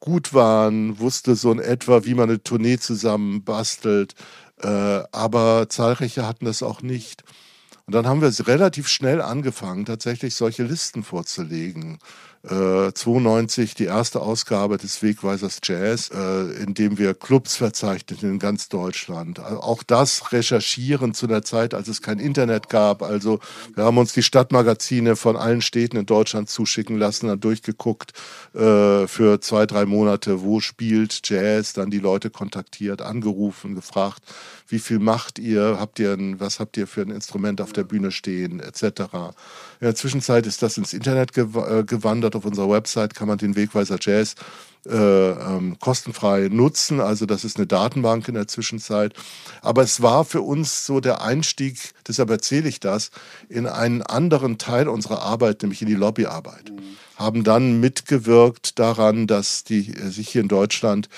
gut 0.00 0.34
waren, 0.34 0.98
wusste 0.98 1.34
so 1.34 1.50
in 1.50 1.60
etwa, 1.60 2.04
wie 2.04 2.12
man 2.12 2.28
eine 2.28 2.42
Tournee 2.42 2.76
zusammen 2.76 3.42
bastelt, 3.42 4.14
äh, 4.60 4.68
aber 5.12 5.70
zahlreiche 5.70 6.26
hatten 6.26 6.44
das 6.44 6.62
auch 6.62 6.82
nicht. 6.82 7.22
Und 7.86 7.94
dann 7.94 8.06
haben 8.06 8.20
wir 8.20 8.30
relativ 8.46 8.86
schnell 8.86 9.22
angefangen, 9.22 9.86
tatsächlich 9.86 10.34
solche 10.34 10.64
Listen 10.64 11.04
vorzulegen 11.04 11.98
äh, 12.48 12.92
92 12.92 13.74
die 13.74 13.84
erste 13.84 14.20
Ausgabe 14.20 14.76
des 14.76 15.02
Wegweisers 15.02 15.60
Jazz, 15.62 16.10
äh, 16.12 16.62
in 16.62 16.74
dem 16.74 16.98
wir 16.98 17.14
Clubs 17.14 17.56
verzeichneten 17.56 18.28
in 18.28 18.38
ganz 18.38 18.68
Deutschland. 18.68 19.38
Also 19.38 19.60
auch 19.60 19.82
das 19.82 20.32
recherchieren 20.32 21.14
zu 21.14 21.26
einer 21.26 21.42
Zeit, 21.42 21.72
als 21.72 21.86
es 21.86 22.02
kein 22.02 22.18
Internet 22.18 22.68
gab. 22.68 23.02
Also 23.02 23.38
wir 23.74 23.84
haben 23.84 23.98
uns 23.98 24.12
die 24.12 24.24
Stadtmagazine 24.24 25.14
von 25.14 25.36
allen 25.36 25.62
Städten 25.62 25.96
in 25.96 26.06
Deutschland 26.06 26.50
zuschicken 26.50 26.98
lassen, 26.98 27.28
dann 27.28 27.38
durchgeguckt 27.38 28.12
äh, 28.54 29.06
für 29.06 29.40
zwei, 29.40 29.66
drei 29.66 29.86
Monate, 29.86 30.42
wo 30.42 30.58
spielt 30.58 31.20
Jazz, 31.28 31.74
dann 31.74 31.90
die 31.90 32.00
Leute 32.00 32.30
kontaktiert, 32.30 33.02
angerufen, 33.02 33.76
gefragt, 33.76 34.22
wie 34.66 34.78
viel 34.78 34.98
macht 34.98 35.38
ihr, 35.38 35.76
habt 35.78 35.98
ihr 35.98 36.12
ein, 36.14 36.40
was 36.40 36.58
habt 36.58 36.76
ihr 36.76 36.86
für 36.86 37.02
ein 37.02 37.10
Instrument 37.10 37.60
auf 37.60 37.72
der 37.72 37.84
Bühne 37.84 38.10
stehen, 38.10 38.58
etc. 38.58 38.82
In 39.80 39.86
der 39.86 39.94
Zwischenzeit 39.94 40.46
ist 40.46 40.62
das 40.62 40.78
ins 40.78 40.92
Internet 40.92 41.36
äh, 41.36 41.84
gewandert. 41.84 42.31
Auf 42.36 42.44
unserer 42.44 42.70
Website 42.70 43.14
kann 43.14 43.28
man 43.28 43.38
den 43.38 43.56
Wegweiser 43.56 43.96
Jazz 44.00 44.34
äh, 44.86 45.30
ähm, 45.30 45.78
kostenfrei 45.78 46.48
nutzen. 46.50 47.00
Also 47.00 47.26
das 47.26 47.44
ist 47.44 47.56
eine 47.56 47.66
Datenbank 47.66 48.26
in 48.28 48.34
der 48.34 48.48
Zwischenzeit. 48.48 49.14
Aber 49.60 49.82
es 49.82 50.02
war 50.02 50.24
für 50.24 50.40
uns 50.40 50.86
so 50.86 51.00
der 51.00 51.22
Einstieg, 51.22 51.94
deshalb 52.06 52.30
erzähle 52.30 52.68
ich 52.68 52.80
das, 52.80 53.10
in 53.48 53.66
einen 53.66 54.02
anderen 54.02 54.58
Teil 54.58 54.88
unserer 54.88 55.22
Arbeit, 55.22 55.62
nämlich 55.62 55.82
in 55.82 55.88
die 55.88 55.94
Lobbyarbeit. 55.94 56.72
Haben 57.16 57.44
dann 57.44 57.78
mitgewirkt 57.78 58.78
daran, 58.78 59.26
dass 59.26 59.62
die, 59.64 59.94
äh, 59.94 60.08
sich 60.10 60.28
hier 60.28 60.40
in 60.40 60.48
Deutschland 60.48 61.08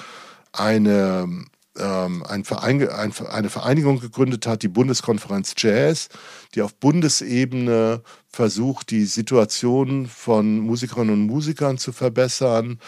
eine 0.53 1.47
ein 1.83 2.45
Verein, 2.45 2.89
ein, 2.89 3.13
eine 3.31 3.51
Vereinigung 3.51 3.99
gegründet 3.99 4.47
hat, 4.47 4.63
die 4.63 4.69
Bundeskonferenz 4.69 5.55
Jazz, 5.57 6.09
die 6.55 6.63
auf 6.63 6.75
Bundesebene 6.75 8.03
versucht, 8.29 8.91
die 8.91 9.05
Situation 9.05 10.07
von 10.07 10.61
Musikerinnen 10.61 11.15
und 11.15 11.27
Musikern 11.27 11.79
zu 11.79 11.93
verbessern 11.93 12.79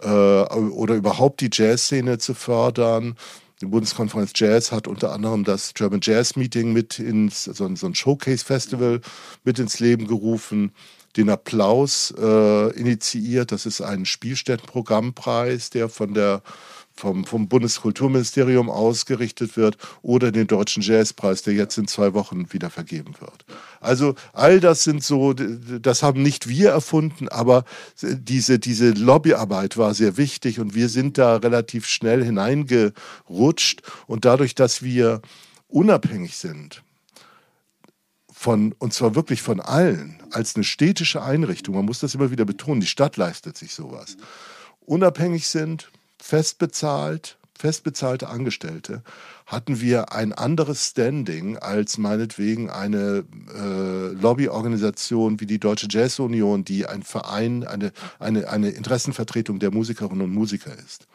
äh, 0.00 0.08
oder 0.08 0.94
überhaupt 0.94 1.40
die 1.40 1.50
Jazzszene 1.52 2.18
zu 2.18 2.34
fördern. 2.34 3.16
Die 3.60 3.66
Bundeskonferenz 3.66 4.32
Jazz 4.34 4.70
hat 4.70 4.86
unter 4.86 5.12
anderem 5.12 5.42
das 5.42 5.72
German 5.74 6.00
Jazz 6.02 6.36
Meeting 6.36 6.72
mit 6.72 6.98
ins, 6.98 7.44
so, 7.44 7.74
so 7.74 7.86
ein 7.86 7.94
Showcase-Festival 7.94 9.00
mit 9.44 9.58
ins 9.58 9.80
Leben 9.80 10.06
gerufen 10.06 10.72
den 11.16 11.30
Applaus 11.30 12.12
äh, 12.18 12.70
initiiert. 12.78 13.52
Das 13.52 13.66
ist 13.66 13.80
ein 13.80 14.04
Spielstättenprogrammpreis, 14.04 15.70
der 15.70 15.88
von 15.88 16.14
der 16.14 16.42
vom, 16.96 17.24
vom 17.24 17.48
Bundeskulturministerium 17.48 18.70
ausgerichtet 18.70 19.56
wird 19.56 19.76
oder 20.02 20.32
den 20.32 20.46
Deutschen 20.46 20.82
Jazzpreis, 20.82 21.42
der 21.42 21.54
jetzt 21.54 21.76
in 21.76 21.86
zwei 21.86 22.14
Wochen 22.14 22.52
wieder 22.52 22.70
vergeben 22.70 23.14
wird. 23.20 23.44
Also 23.80 24.14
all 24.32 24.60
das 24.60 24.82
sind 24.82 25.04
so, 25.04 25.34
das 25.34 26.02
haben 26.02 26.22
nicht 26.22 26.48
wir 26.48 26.70
erfunden, 26.70 27.28
aber 27.28 27.64
diese, 28.02 28.58
diese 28.58 28.90
Lobbyarbeit 28.90 29.76
war 29.76 29.94
sehr 29.94 30.16
wichtig 30.16 30.58
und 30.58 30.74
wir 30.74 30.88
sind 30.88 31.18
da 31.18 31.36
relativ 31.36 31.86
schnell 31.86 32.24
hineingerutscht 32.24 33.82
und 34.06 34.24
dadurch, 34.24 34.54
dass 34.54 34.82
wir 34.82 35.20
unabhängig 35.68 36.36
sind, 36.36 36.82
von, 38.32 38.74
und 38.78 38.92
zwar 38.92 39.14
wirklich 39.14 39.40
von 39.40 39.60
allen, 39.60 40.22
als 40.30 40.56
eine 40.56 40.64
städtische 40.64 41.22
Einrichtung, 41.22 41.74
man 41.74 41.86
muss 41.86 42.00
das 42.00 42.14
immer 42.14 42.30
wieder 42.30 42.44
betonen, 42.44 42.80
die 42.80 42.86
Stadt 42.86 43.16
leistet 43.16 43.56
sich 43.56 43.72
sowas, 43.72 44.18
unabhängig 44.80 45.48
sind, 45.48 45.90
festbezahlt, 46.26 47.38
festbezahlte 47.56 48.28
Angestellte, 48.28 49.02
hatten 49.46 49.80
wir 49.80 50.12
ein 50.12 50.32
anderes 50.32 50.88
Standing 50.88 51.56
als 51.56 51.98
meinetwegen 51.98 52.68
eine 52.68 53.24
äh, 53.54 54.08
Lobbyorganisation 54.20 55.40
wie 55.40 55.46
die 55.46 55.60
Deutsche 55.60 55.86
Jazz 55.88 56.18
Union, 56.18 56.64
die 56.64 56.84
ein 56.86 57.04
Verein, 57.04 57.64
eine, 57.64 57.92
eine, 58.18 58.48
eine 58.48 58.70
Interessenvertretung 58.70 59.60
der 59.60 59.70
Musikerinnen 59.70 60.22
und 60.22 60.34
Musiker 60.34 60.76
ist. 60.76 61.06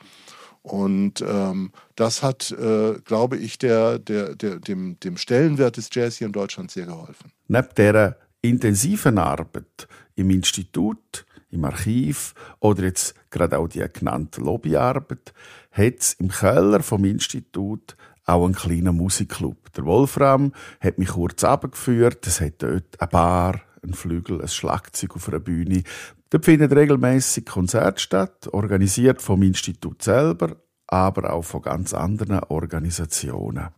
Und 0.62 1.22
ähm, 1.28 1.72
das 1.96 2.24
hat, 2.24 2.52
äh, 2.52 2.94
glaube 3.04 3.36
ich, 3.36 3.58
der, 3.58 4.00
der, 4.00 4.36
der, 4.36 4.60
dem, 4.60 4.98
dem 5.02 5.18
Stellenwert 5.18 5.76
des 5.76 5.90
Jazz 5.92 6.18
hier 6.18 6.28
in 6.28 6.34
Deutschland 6.34 6.72
sehr 6.72 6.86
geholfen. 6.86 7.32
Neben 7.48 7.68
dieser 7.78 8.16
intensiven 8.42 9.18
Arbeit 9.18 9.88
im 10.16 10.30
Institut, 10.30 11.26
im 11.52 11.66
Archiv 11.66 12.34
oder 12.60 12.84
jetzt 12.84 13.16
gerade 13.30 13.60
auch 13.60 13.68
die 13.68 13.86
genannte 13.94 14.42
Lobbyarbeit, 14.42 15.34
hat 15.72 16.00
es 16.00 16.14
im 16.14 16.30
Keller 16.30 16.82
vom 16.82 17.06
Institut 17.06 17.96
auch 18.26 18.46
einen 18.46 18.56
kleinen 18.56 18.96
Musikclub. 18.96 19.72
Der 19.74 19.86
Wolfram 19.86 20.54
hat 20.80 20.98
mich 20.98 21.10
kurz 21.10 21.44
abgeführt. 21.44 22.26
Es 22.28 22.42
hat 22.42 22.62
dort 22.64 23.00
eine 23.00 23.08
Bar, 23.08 23.62
ein 23.84 23.94
Flügel, 23.94 24.42
ein 24.42 24.48
Schlagzeug 24.48 25.16
auf 25.16 25.28
einer 25.28 25.40
Bühne. 25.40 25.84
Dort 26.30 26.46
finden 26.46 26.72
regelmäßig 26.72 27.46
Konzerte 27.46 28.00
statt, 28.00 28.48
organisiert 28.52 29.22
vom 29.22 29.44
Institut 29.44 30.02
selber, 30.02 30.56
aber 30.88 31.34
auch 31.34 31.44
von 31.44 31.62
ganz 31.62 31.94
anderen 31.94 32.40
Organisationen. 32.40 33.70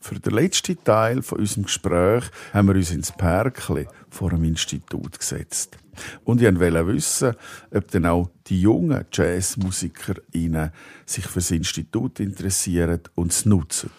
Für 0.00 0.18
den 0.18 0.32
letzten 0.32 0.82
Teil 0.84 1.22
von 1.22 1.40
unserem 1.40 1.64
Gespräch 1.64 2.24
haben 2.52 2.68
wir 2.68 2.76
uns 2.76 2.92
ins 2.92 3.12
Perkli 3.12 3.86
vor 4.08 4.30
dem 4.30 4.44
Institut 4.44 5.18
gesetzt. 5.18 5.76
Und 6.24 6.42
ich 6.42 6.60
wollte 6.60 6.86
wissen, 6.86 7.34
ob 7.74 7.90
dann 7.90 8.06
auch 8.06 8.30
die 8.46 8.60
jungen 8.60 9.04
JazzmusikerInnen 9.12 10.70
sich 11.06 11.26
für 11.26 11.40
das 11.40 11.50
Institut 11.50 12.20
interessieren 12.20 13.00
und 13.14 13.32
es 13.32 13.46
nutzen. 13.46 13.90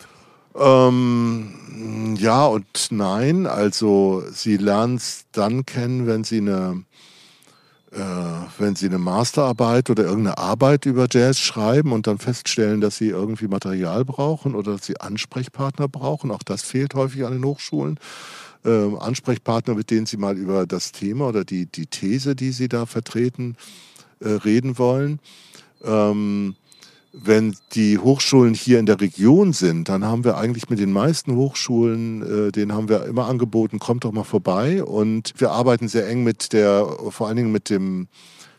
Ähm, 0.56 2.16
ja 2.18 2.46
und 2.46 2.88
nein. 2.92 3.46
Also 3.46 4.24
sie 4.32 4.58
lernen 4.58 4.96
es 4.96 5.26
dann 5.32 5.66
kennen, 5.66 6.08
wenn 6.08 6.24
sie 6.24 6.40
eine 6.40 6.84
äh, 7.92 7.98
wenn 8.60 8.76
Sie 8.76 8.86
eine 8.86 9.00
Masterarbeit 9.00 9.90
oder 9.90 10.04
irgendeine 10.04 10.38
Arbeit 10.38 10.86
über 10.86 11.08
Jazz 11.10 11.40
schreiben 11.40 11.92
und 11.92 12.06
dann 12.06 12.20
feststellen, 12.20 12.82
dass 12.82 12.98
Sie 12.98 13.08
irgendwie 13.08 13.48
Material 13.48 14.06
brauchen 14.06 14.54
oder 14.54 14.74
dass 14.74 14.86
Sie 14.86 15.00
Ansprechpartner 15.00 15.88
brauchen, 15.88 16.30
auch 16.30 16.44
das 16.44 16.62
fehlt 16.62 16.94
häufig 16.94 17.26
an 17.26 17.34
den 17.34 17.44
Hochschulen. 17.44 18.00
Ähm, 18.66 19.00
Ansprechpartner, 19.00 19.76
mit 19.76 19.90
denen 19.90 20.06
Sie 20.06 20.18
mal 20.18 20.38
über 20.38 20.68
das 20.68 20.92
Thema 20.92 21.28
oder 21.28 21.46
die, 21.46 21.66
die 21.66 21.86
These, 21.86 22.36
die 22.36 22.52
Sie 22.52 22.68
da 22.68 22.86
vertreten, 22.86 23.56
äh, 24.20 24.30
reden 24.30 24.78
wollen. 24.78 25.20
Ähm, 25.84 26.56
wenn 27.12 27.56
die 27.74 27.98
Hochschulen 27.98 28.54
hier 28.54 28.80
in 28.80 28.86
der 28.86 29.02
Region 29.02 29.54
sind, 29.54 29.90
dann 29.90 30.06
haben 30.06 30.24
wir 30.24 30.38
eigentlich 30.38 30.70
mit 30.70 30.80
den 30.80 30.92
meisten 30.92 31.36
Hochschulen, 31.36 32.22
äh, 32.48 32.52
denen 32.52 32.74
haben 32.74 32.90
wir 32.90 33.06
immer 33.06 33.28
angeboten, 33.28 33.80
kommt 33.80 34.04
doch 34.04 34.12
mal 34.12 34.24
vorbei. 34.24 34.84
Und 34.84 35.34
wir 35.38 35.52
arbeiten 35.52 35.88
sehr 35.88 36.08
eng 36.08 36.24
mit 36.24 36.54
der, 36.54 36.86
vor 37.10 37.28
allen 37.28 37.38
Dingen 37.38 37.52
mit 37.52 37.70
dem 37.70 38.08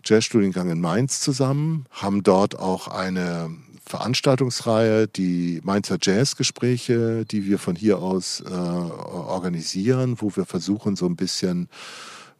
Jazzstudiengang 0.04 0.70
in 0.70 0.80
Mainz 0.80 1.20
zusammen, 1.20 1.84
haben 1.90 2.22
dort 2.22 2.58
auch 2.58 2.88
eine 2.88 3.50
Veranstaltungsreihe, 3.90 5.08
die 5.08 5.60
Mainzer 5.64 5.98
Jazzgespräche, 6.00 7.24
die 7.26 7.44
wir 7.44 7.58
von 7.58 7.74
hier 7.74 7.98
aus 7.98 8.40
äh, 8.40 8.52
organisieren, 8.52 10.16
wo 10.18 10.34
wir 10.36 10.46
versuchen, 10.46 10.94
so 10.94 11.06
ein 11.06 11.16
bisschen 11.16 11.68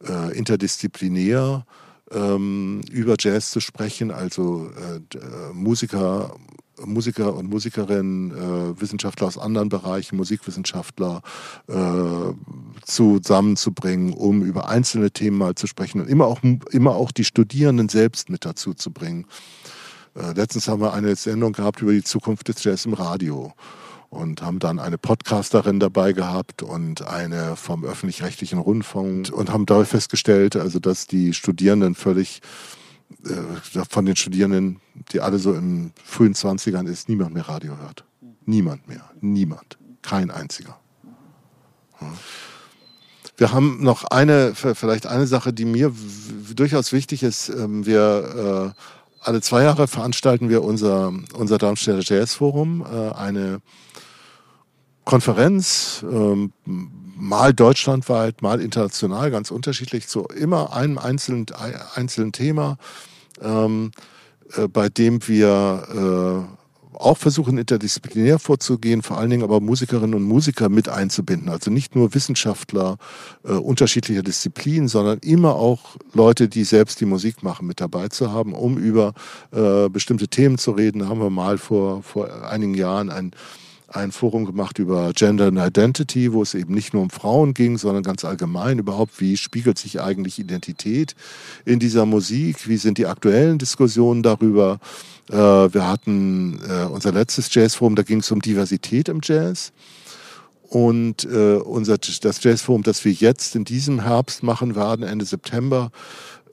äh, 0.07 0.35
interdisziplinär 0.37 1.65
ähm, 2.11 2.81
über 2.89 3.15
Jazz 3.19 3.51
zu 3.51 3.59
sprechen, 3.59 4.11
also 4.11 4.69
äh, 4.77 5.17
äh, 5.17 5.53
Musiker, 5.53 6.35
Musiker 6.85 7.35
und 7.35 7.49
Musikerinnen, 7.49 8.31
äh, 8.31 8.81
Wissenschaftler 8.81 9.27
aus 9.27 9.37
anderen 9.37 9.69
Bereichen, 9.69 10.15
Musikwissenschaftler 10.15 11.21
äh, 11.67 12.33
zusammenzubringen, 12.85 14.13
um 14.13 14.41
über 14.41 14.69
einzelne 14.69 15.11
Themen 15.11 15.37
mal 15.37 15.55
zu 15.55 15.67
sprechen 15.67 16.01
und 16.01 16.07
immer 16.07 16.27
auch, 16.27 16.39
immer 16.71 16.95
auch 16.95 17.11
die 17.11 17.25
Studierenden 17.25 17.89
selbst 17.89 18.29
mit 18.29 18.45
dazu 18.45 18.73
zu 18.73 18.91
bringen. 18.91 19.25
Äh, 20.15 20.33
letztens 20.33 20.67
haben 20.67 20.81
wir 20.81 20.93
eine 20.93 21.15
Sendung 21.15 21.53
gehabt 21.53 21.81
über 21.81 21.91
die 21.91 22.03
Zukunft 22.03 22.47
des 22.47 22.63
Jazz 22.63 22.85
im 22.85 22.93
Radio 22.93 23.53
und 24.09 24.41
haben 24.41 24.59
dann 24.59 24.79
eine 24.79 24.97
Podcasterin 24.97 25.79
dabei 25.79 26.11
gehabt 26.11 26.63
und 26.63 27.01
eine 27.01 27.55
vom 27.55 27.85
öffentlich-rechtlichen 27.85 28.59
Rundfunk 28.59 29.31
und 29.31 29.49
haben 29.51 29.65
dabei 29.65 29.85
festgestellt, 29.85 30.57
also 30.57 30.79
dass 30.79 31.07
die 31.07 31.33
Studierenden 31.33 31.95
völlig 31.95 32.41
äh, 33.25 33.83
von 33.89 34.05
den 34.05 34.17
Studierenden, 34.17 34.81
die 35.13 35.21
alle 35.21 35.39
so 35.39 35.53
in 35.53 35.93
frühen 36.03 36.35
Zwanzigern 36.35 36.87
ist, 36.87 37.07
niemand 37.07 37.33
mehr 37.33 37.47
Radio 37.47 37.77
hört. 37.77 38.03
Niemand 38.45 38.87
mehr. 38.87 39.09
Niemand. 39.21 39.77
Kein 40.01 40.29
einziger. 40.29 40.77
Wir 43.37 43.53
haben 43.53 43.83
noch 43.83 44.03
eine, 44.05 44.55
vielleicht 44.55 45.07
eine 45.07 45.27
Sache, 45.27 45.53
die 45.53 45.65
mir 45.65 45.93
durchaus 46.53 46.91
wichtig 46.91 47.23
ist. 47.23 47.49
Ähm, 47.49 47.85
wir 47.85 48.73
äh, 48.75 48.81
alle 49.21 49.41
zwei 49.41 49.63
Jahre 49.63 49.87
veranstalten 49.87 50.49
wir 50.49 50.63
unser, 50.63 51.13
unser 51.33 51.57
Darmstädter 51.57 52.01
Jazz 52.01 52.35
Forum, 52.35 52.85
äh, 52.85 53.13
eine 53.13 53.61
Konferenz, 55.05 56.03
ähm, 56.09 56.51
mal 56.65 57.53
deutschlandweit, 57.53 58.41
mal 58.41 58.59
international, 58.59 59.29
ganz 59.31 59.51
unterschiedlich, 59.51 60.07
zu 60.07 60.25
immer 60.25 60.73
einem 60.73 60.97
einzelnen, 60.97 61.45
einzelnen 61.95 62.31
Thema, 62.31 62.77
ähm, 63.41 63.91
äh, 64.55 64.67
bei 64.67 64.89
dem 64.89 65.27
wir 65.27 66.47
äh, 66.49 66.60
auch 67.01 67.17
versuchen, 67.17 67.57
interdisziplinär 67.57 68.39
vorzugehen, 68.39 69.01
vor 69.01 69.17
allen 69.17 69.29
Dingen 69.29 69.43
aber 69.43 69.59
Musikerinnen 69.59 70.15
und 70.15 70.23
Musiker 70.23 70.69
mit 70.69 70.89
einzubinden. 70.89 71.49
Also 71.49 71.71
nicht 71.71 71.95
nur 71.95 72.13
Wissenschaftler 72.13 72.97
äh, 73.43 73.51
unterschiedlicher 73.51 74.23
Disziplinen, 74.23 74.87
sondern 74.87 75.19
immer 75.19 75.55
auch 75.55 75.97
Leute, 76.13 76.47
die 76.47 76.63
selbst 76.63 77.01
die 77.01 77.05
Musik 77.05 77.43
machen, 77.43 77.67
mit 77.67 77.81
dabei 77.81 78.07
zu 78.07 78.31
haben, 78.31 78.53
um 78.53 78.77
über 78.77 79.13
äh, 79.51 79.89
bestimmte 79.89 80.27
Themen 80.27 80.57
zu 80.57 80.71
reden. 80.71 80.99
Da 80.99 81.07
haben 81.07 81.21
wir 81.21 81.29
mal 81.29 81.57
vor, 81.57 82.03
vor 82.03 82.43
einigen 82.43 82.73
Jahren 82.73 83.09
ein 83.09 83.31
ein 83.95 84.11
Forum 84.11 84.45
gemacht 84.45 84.79
über 84.79 85.11
Gender 85.13 85.47
and 85.47 85.59
Identity, 85.59 86.33
wo 86.33 86.41
es 86.41 86.53
eben 86.53 86.73
nicht 86.73 86.93
nur 86.93 87.03
um 87.03 87.09
Frauen 87.09 87.53
ging, 87.53 87.77
sondern 87.77 88.03
ganz 88.03 88.25
allgemein 88.25 88.79
überhaupt, 88.79 89.19
wie 89.19 89.37
spiegelt 89.37 89.77
sich 89.77 90.01
eigentlich 90.01 90.39
Identität 90.39 91.15
in 91.65 91.79
dieser 91.79 92.05
Musik, 92.05 92.67
wie 92.67 92.77
sind 92.77 92.97
die 92.97 93.05
aktuellen 93.05 93.57
Diskussionen 93.57 94.23
darüber. 94.23 94.79
Äh, 95.29 95.35
wir 95.35 95.87
hatten 95.87 96.59
äh, 96.67 96.85
unser 96.85 97.11
letztes 97.11 97.53
Jazzforum, 97.53 97.95
da 97.95 98.03
ging 98.03 98.19
es 98.19 98.31
um 98.31 98.41
Diversität 98.41 99.09
im 99.09 99.19
Jazz. 99.23 99.71
Und 100.69 101.25
äh, 101.25 101.55
unser, 101.55 101.97
das 101.97 102.41
Jazzforum, 102.41 102.83
das 102.83 103.03
wir 103.03 103.11
jetzt 103.11 103.57
in 103.57 103.65
diesem 103.65 104.03
Herbst 104.03 104.41
machen 104.41 104.75
werden, 104.75 105.03
Ende 105.05 105.25
September, 105.25 105.91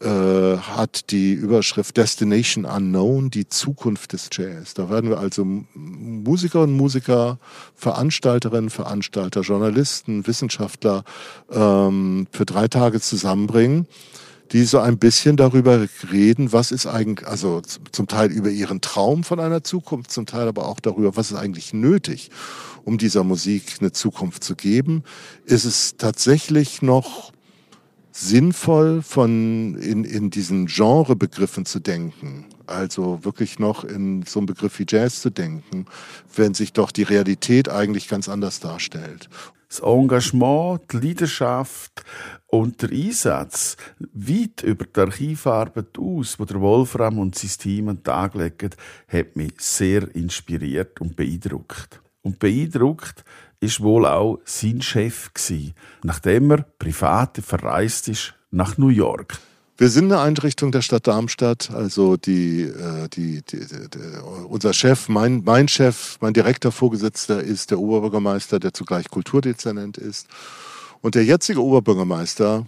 hat 0.06 1.10
die 1.10 1.32
Überschrift 1.32 1.96
Destination 1.96 2.64
Unknown, 2.64 3.30
die 3.30 3.48
Zukunft 3.48 4.12
des 4.12 4.28
Jazz. 4.32 4.74
Da 4.74 4.90
werden 4.90 5.10
wir 5.10 5.18
also 5.18 5.44
Musiker 5.74 6.62
und 6.62 6.72
Musiker, 6.72 7.38
Veranstalterinnen, 7.74 8.70
Veranstalter, 8.70 9.40
Journalisten, 9.40 10.26
Wissenschaftler 10.26 11.04
ähm, 11.50 12.26
für 12.30 12.46
drei 12.46 12.68
Tage 12.68 13.00
zusammenbringen 13.00 13.86
die 14.52 14.64
so 14.64 14.78
ein 14.78 14.98
bisschen 14.98 15.36
darüber 15.36 15.86
reden, 16.10 16.52
was 16.52 16.72
ist 16.72 16.86
eigentlich, 16.86 17.28
also 17.28 17.60
zum 17.92 18.08
Teil 18.08 18.30
über 18.30 18.50
ihren 18.50 18.80
Traum 18.80 19.24
von 19.24 19.40
einer 19.40 19.62
Zukunft, 19.62 20.10
zum 20.10 20.26
Teil 20.26 20.48
aber 20.48 20.66
auch 20.66 20.80
darüber, 20.80 21.16
was 21.16 21.30
ist 21.30 21.36
eigentlich 21.36 21.72
nötig, 21.74 22.30
um 22.84 22.98
dieser 22.98 23.24
Musik 23.24 23.76
eine 23.80 23.92
Zukunft 23.92 24.42
zu 24.42 24.56
geben. 24.56 25.04
Ist 25.44 25.64
es 25.64 25.96
tatsächlich 25.98 26.82
noch 26.82 27.32
sinnvoll, 28.20 29.02
von 29.02 29.76
in, 29.76 30.04
in 30.04 30.30
diesen 30.30 30.66
Genrebegriffen 30.66 31.64
zu 31.64 31.78
denken, 31.78 32.46
also 32.66 33.24
wirklich 33.24 33.58
noch 33.58 33.84
in 33.84 34.24
so 34.24 34.40
einem 34.40 34.46
Begriff 34.46 34.78
wie 34.78 34.86
Jazz 34.88 35.20
zu 35.20 35.30
denken, 35.30 35.86
wenn 36.34 36.54
sich 36.54 36.72
doch 36.72 36.90
die 36.90 37.04
Realität 37.04 37.68
eigentlich 37.68 38.08
ganz 38.08 38.28
anders 38.28 38.60
darstellt. 38.60 39.28
Das 39.68 39.80
Engagement, 39.80 40.80
die 40.90 40.96
Leidenschaft 40.96 42.02
und 42.46 42.80
der 42.80 42.90
Einsatz 42.90 43.76
weit 44.14 44.62
über 44.62 44.86
die 44.86 45.00
Archivarbeit 45.00 45.98
aus, 45.98 46.40
wo 46.40 46.44
der 46.46 46.60
Wolfram 46.60 47.18
und 47.18 47.36
sein 47.36 47.50
Team 47.58 47.88
an 47.88 47.96
den 47.96 48.04
Tag 48.04 48.34
legen, 48.34 48.70
hat 49.08 49.36
mich 49.36 49.52
sehr 49.58 50.14
inspiriert 50.16 51.00
und 51.00 51.16
beeindruckt. 51.16 52.00
Und 52.22 52.38
beeindruckt 52.38 53.24
ist 53.60 53.80
wohl 53.80 54.06
auch 54.06 54.38
sein 54.44 54.82
Chef 54.82 55.32
gewesen, 55.34 55.74
nachdem 56.02 56.50
er 56.50 56.62
privat 56.78 57.38
verreist 57.38 58.08
ist 58.08 58.34
nach 58.50 58.78
New 58.78 58.88
York. 58.88 59.38
Wir 59.80 59.90
sind 59.90 60.10
eine 60.10 60.20
Einrichtung 60.20 60.72
der 60.72 60.82
Stadt 60.82 61.06
Darmstadt, 61.06 61.70
also 61.70 62.16
die, 62.16 62.62
äh, 62.62 63.08
die, 63.10 63.42
die, 63.42 63.64
unser 64.48 64.72
Chef, 64.72 65.08
mein, 65.08 65.42
mein 65.44 65.68
Chef, 65.68 66.18
mein 66.20 66.34
direkter 66.34 66.72
Vorgesetzter 66.72 67.40
ist 67.40 67.70
der 67.70 67.78
Oberbürgermeister, 67.78 68.58
der 68.58 68.74
zugleich 68.74 69.08
Kulturdezernent 69.08 69.96
ist. 69.96 70.26
Und 71.00 71.14
der 71.14 71.24
jetzige 71.24 71.62
Oberbürgermeister 71.62 72.66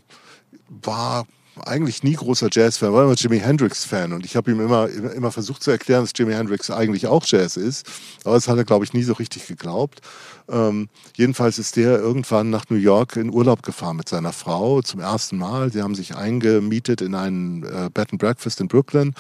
war 0.68 1.26
eigentlich 1.64 2.02
nie 2.02 2.14
großer 2.14 2.48
Jazz-Fan, 2.50 2.92
war 2.92 3.04
immer 3.04 3.14
Jimi 3.14 3.38
Hendrix-Fan. 3.38 4.12
Und 4.12 4.24
ich 4.24 4.36
habe 4.36 4.50
ihm 4.50 4.60
immer, 4.60 4.88
immer 4.88 5.30
versucht 5.30 5.62
zu 5.62 5.70
erklären, 5.70 6.02
dass 6.02 6.12
Jimi 6.16 6.32
Hendrix 6.32 6.70
eigentlich 6.70 7.06
auch 7.06 7.24
Jazz 7.26 7.56
ist. 7.56 7.86
Aber 8.24 8.34
das 8.34 8.48
hat 8.48 8.56
er, 8.56 8.64
glaube 8.64 8.84
ich, 8.84 8.92
nie 8.92 9.02
so 9.02 9.14
richtig 9.14 9.46
geglaubt. 9.46 10.00
Ähm, 10.48 10.88
jedenfalls 11.16 11.58
ist 11.58 11.76
der 11.76 11.98
irgendwann 11.98 12.50
nach 12.50 12.64
New 12.70 12.76
York 12.76 13.16
in 13.16 13.30
Urlaub 13.30 13.62
gefahren 13.62 13.96
mit 13.96 14.08
seiner 14.08 14.32
Frau 14.32 14.82
zum 14.82 15.00
ersten 15.00 15.38
Mal. 15.38 15.72
Sie 15.72 15.82
haben 15.82 15.94
sich 15.94 16.16
eingemietet 16.16 17.00
in 17.00 17.14
einen 17.14 17.62
äh, 17.64 17.90
Bed 17.92 18.12
and 18.12 18.20
Breakfast 18.20 18.60
in 18.60 18.68
Brooklyn. 18.68 19.14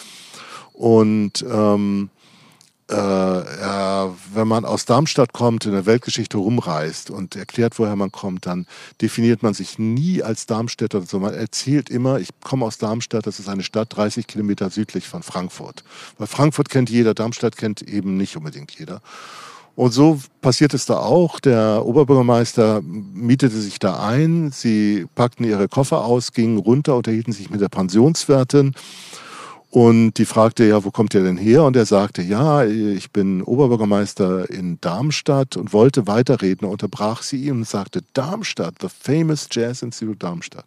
Und 0.72 1.44
ähm, 1.48 2.10
äh, 2.90 2.94
er, 2.94 4.14
wenn 4.34 4.48
man 4.48 4.64
aus 4.64 4.84
Darmstadt 4.84 5.32
kommt, 5.32 5.64
in 5.66 5.72
der 5.72 5.86
Weltgeschichte 5.86 6.36
rumreist 6.36 7.10
und 7.10 7.36
erklärt, 7.36 7.78
woher 7.78 7.96
man 7.96 8.12
kommt, 8.12 8.46
dann 8.46 8.66
definiert 9.00 9.42
man 9.42 9.54
sich 9.54 9.78
nie 9.78 10.22
als 10.22 10.46
Darmstädter, 10.46 11.02
sondern 11.02 11.32
man 11.32 11.40
erzählt 11.40 11.88
immer, 11.90 12.18
ich 12.18 12.28
komme 12.42 12.66
aus 12.66 12.78
Darmstadt, 12.78 13.26
das 13.26 13.38
ist 13.38 13.48
eine 13.48 13.62
Stadt 13.62 13.96
30 13.96 14.26
Kilometer 14.26 14.70
südlich 14.70 15.08
von 15.08 15.22
Frankfurt. 15.22 15.84
Weil 16.18 16.26
Frankfurt 16.26 16.68
kennt 16.68 16.90
jeder, 16.90 17.14
Darmstadt 17.14 17.56
kennt 17.56 17.82
eben 17.82 18.16
nicht 18.16 18.36
unbedingt 18.36 18.72
jeder. 18.78 19.00
Und 19.76 19.92
so 19.92 20.20
passiert 20.42 20.74
es 20.74 20.84
da 20.84 20.98
auch. 20.98 21.40
Der 21.40 21.86
Oberbürgermeister 21.86 22.82
mietete 22.82 23.56
sich 23.56 23.78
da 23.78 24.00
ein. 24.00 24.50
Sie 24.50 25.06
packten 25.14 25.44
ihre 25.44 25.68
Koffer 25.68 26.04
aus, 26.04 26.32
gingen 26.32 26.58
runter, 26.58 26.96
unterhielten 26.96 27.32
sich 27.32 27.50
mit 27.50 27.60
der 27.60 27.68
Pensionswirtin 27.68 28.74
und 29.70 30.14
die 30.14 30.24
fragte, 30.24 30.64
ja, 30.64 30.84
wo 30.84 30.90
kommt 30.90 31.14
ihr 31.14 31.22
denn 31.22 31.36
her? 31.36 31.62
Und 31.62 31.76
er 31.76 31.86
sagte, 31.86 32.22
ja, 32.22 32.64
ich 32.64 33.12
bin 33.12 33.40
Oberbürgermeister 33.40 34.50
in 34.50 34.80
Darmstadt 34.80 35.56
und 35.56 35.72
wollte 35.72 36.08
weiterreden. 36.08 36.66
Er 36.66 36.72
unterbrach 36.72 37.22
sie 37.22 37.44
ihn 37.44 37.52
und 37.52 37.68
sagte, 37.68 38.02
Darmstadt, 38.12 38.74
the 38.80 38.88
famous 38.88 39.48
Jazz 39.50 39.82
Institute 39.82 40.18
Darmstadt. 40.18 40.64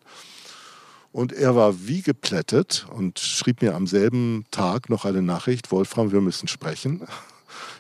Und 1.12 1.34
er 1.34 1.54
war 1.54 1.86
wie 1.86 2.02
geplättet 2.02 2.88
und 2.96 3.20
schrieb 3.20 3.62
mir 3.62 3.76
am 3.76 3.88
selben 3.88 4.46
Tag 4.52 4.90
noch 4.90 5.04
eine 5.04 5.22
Nachricht, 5.22 5.72
Wolfram, 5.72 6.14
wir 6.14 6.22
müssen 6.22 6.48
sprechen. 6.48 7.02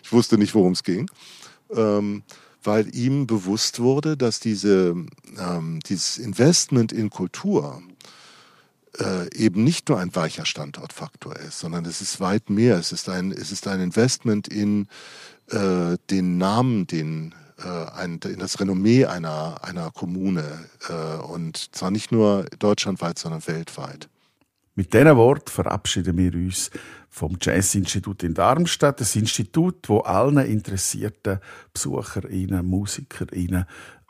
Ich 0.03 0.11
wusste 0.11 0.37
nicht, 0.37 0.53
worum 0.53 0.73
es 0.73 0.83
ging. 0.83 1.09
Ähm, 1.73 2.23
weil 2.63 2.93
ihm 2.95 3.27
bewusst 3.27 3.79
wurde, 3.79 4.17
dass 4.17 4.39
diese, 4.39 4.95
ähm, 5.37 5.79
dieses 5.87 6.17
Investment 6.17 6.91
in 6.91 7.09
Kultur, 7.09 7.81
äh, 8.99 9.33
eben 9.35 9.63
nicht 9.63 9.89
nur 9.89 9.99
ein 9.99 10.15
weicher 10.15 10.45
Standortfaktor 10.45 11.35
ist, 11.37 11.59
sondern 11.59 11.85
es 11.85 12.01
ist 12.01 12.19
weit 12.19 12.49
mehr. 12.49 12.77
Es 12.77 12.91
ist 12.91 13.09
ein, 13.09 13.31
es 13.31 13.51
ist 13.51 13.67
ein 13.67 13.81
Investment 13.81 14.47
in 14.47 14.87
äh, 15.49 15.97
den 16.09 16.37
Namen, 16.37 16.87
den 16.87 17.33
äh, 17.59 17.67
ein, 17.67 18.19
in 18.23 18.39
das 18.39 18.59
Renommee 18.59 19.05
einer, 19.05 19.63
einer 19.63 19.91
Kommune 19.91 20.65
äh, 20.89 21.23
und 21.23 21.75
zwar 21.75 21.91
nicht 21.91 22.11
nur 22.11 22.45
deutschlandweit, 22.59 23.19
sondern 23.19 23.45
weltweit. 23.47 24.09
Mit 24.75 24.93
diesen 24.93 25.15
Wort 25.15 25.49
verabschieden 25.49 26.17
wir 26.17 26.33
uns 26.33 26.71
vom 27.09 27.37
Jazz-Institut 27.39 28.23
in 28.23 28.33
Darmstadt, 28.33 28.99
das 28.99 29.15
Institut, 29.15 29.87
wo 29.87 29.99
allen 29.99 30.39
interessierten 30.39 31.39
BesucherInnen, 31.73 32.65
MusikerInnen 32.65 33.65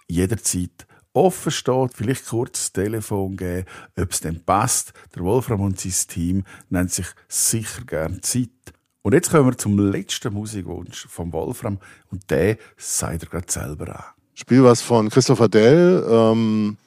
jederzeit 0.07 0.87
offen 1.13 1.51
steht, 1.51 1.93
vielleicht 1.93 2.27
kurz 2.27 2.51
das 2.51 2.73
Telefon 2.73 3.37
geben, 3.37 3.65
ob 3.97 4.11
es 4.11 4.19
denn 4.19 4.43
passt. 4.43 4.93
Der 5.15 5.23
Wolfram 5.23 5.61
und 5.61 5.79
sein 5.79 6.07
Team 6.07 6.43
nennt 6.69 6.91
sich 6.91 7.07
sicher 7.27 7.83
gern 7.85 8.21
Zeit. 8.21 8.49
Und 9.01 9.13
jetzt 9.13 9.29
kommen 9.29 9.49
wir 9.49 9.57
zum 9.57 9.77
letzten 9.77 10.33
Musikwunsch 10.33 11.07
vom 11.07 11.31
Wolfram 11.33 11.77
und 12.09 12.29
der 12.29 12.57
sagt 12.77 13.23
er 13.23 13.29
gerade 13.29 13.51
selber 13.51 13.95
an. 13.95 14.03
Spiel 14.33 14.63
was 14.63 14.81
von 14.81 15.09
Christopher 15.09 15.49
Dell, 15.49 16.05
ähm, 16.09 16.77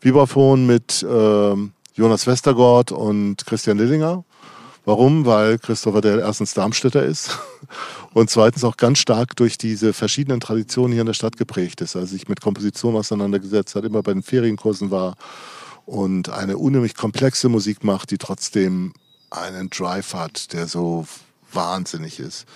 Vibraphon 0.00 0.66
mit 0.66 1.04
ähm, 1.08 1.72
Jonas 1.94 2.26
Westergaard 2.26 2.92
und 2.92 3.44
Christian 3.46 3.78
Lillinger. 3.78 4.24
Warum? 4.84 5.26
Weil 5.26 5.58
Christopher 5.58 6.00
Dell 6.00 6.18
erstens 6.18 6.54
Darmstädter 6.54 7.04
ist 7.04 7.38
und 8.14 8.30
zweitens 8.30 8.64
auch 8.64 8.76
ganz 8.76 8.98
stark 8.98 9.36
durch 9.36 9.56
diese 9.56 9.92
verschiedenen 9.92 10.40
Traditionen 10.40 10.92
hier 10.92 11.02
in 11.02 11.06
der 11.06 11.14
Stadt 11.14 11.36
geprägt 11.36 11.80
ist. 11.80 11.94
Also 11.94 12.08
sich 12.08 12.28
mit 12.28 12.40
Komposition 12.40 12.96
auseinandergesetzt 12.96 13.74
hat, 13.76 13.84
immer 13.84 14.02
bei 14.02 14.12
den 14.12 14.22
Ferienkursen 14.22 14.90
war 14.90 15.14
und 15.86 16.30
eine 16.30 16.58
unheimlich 16.58 16.96
komplexe 16.96 17.48
Musik 17.48 17.84
macht, 17.84 18.10
die 18.10 18.18
trotzdem 18.18 18.92
einen 19.30 19.70
Drive 19.70 20.14
hat, 20.14 20.52
der 20.52 20.66
so 20.66 21.06
wahnsinnig 21.52 22.18
ist. 22.18 22.46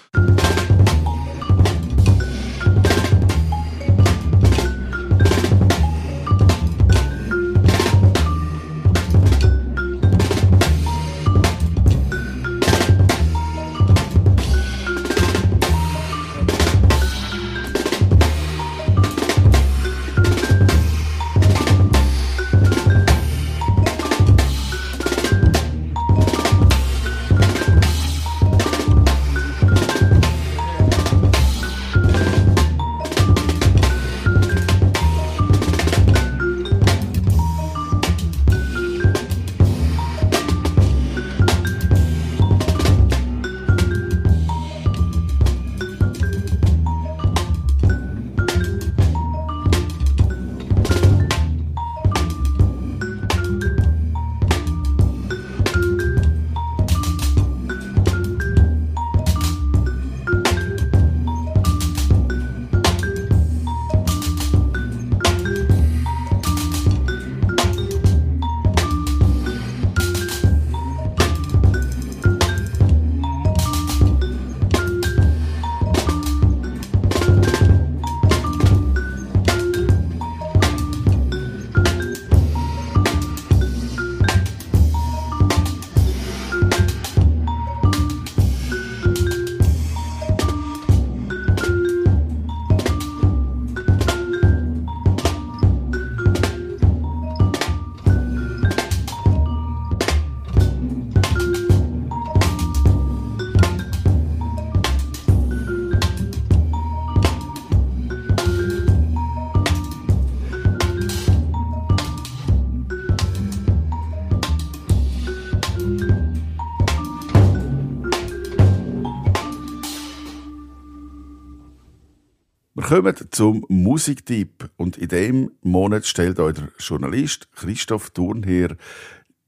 Kommen 122.97 123.15
zum 123.31 123.63
Musiktipp 123.69 124.71
und 124.79 124.97
in 124.97 125.09
dem 125.09 125.51
Monat 125.61 126.07
stellt 126.07 126.41
euch 126.41 126.55
der 126.55 126.69
Journalist 126.79 127.53
Christoph 127.55 128.09
Thurnherr 128.09 128.75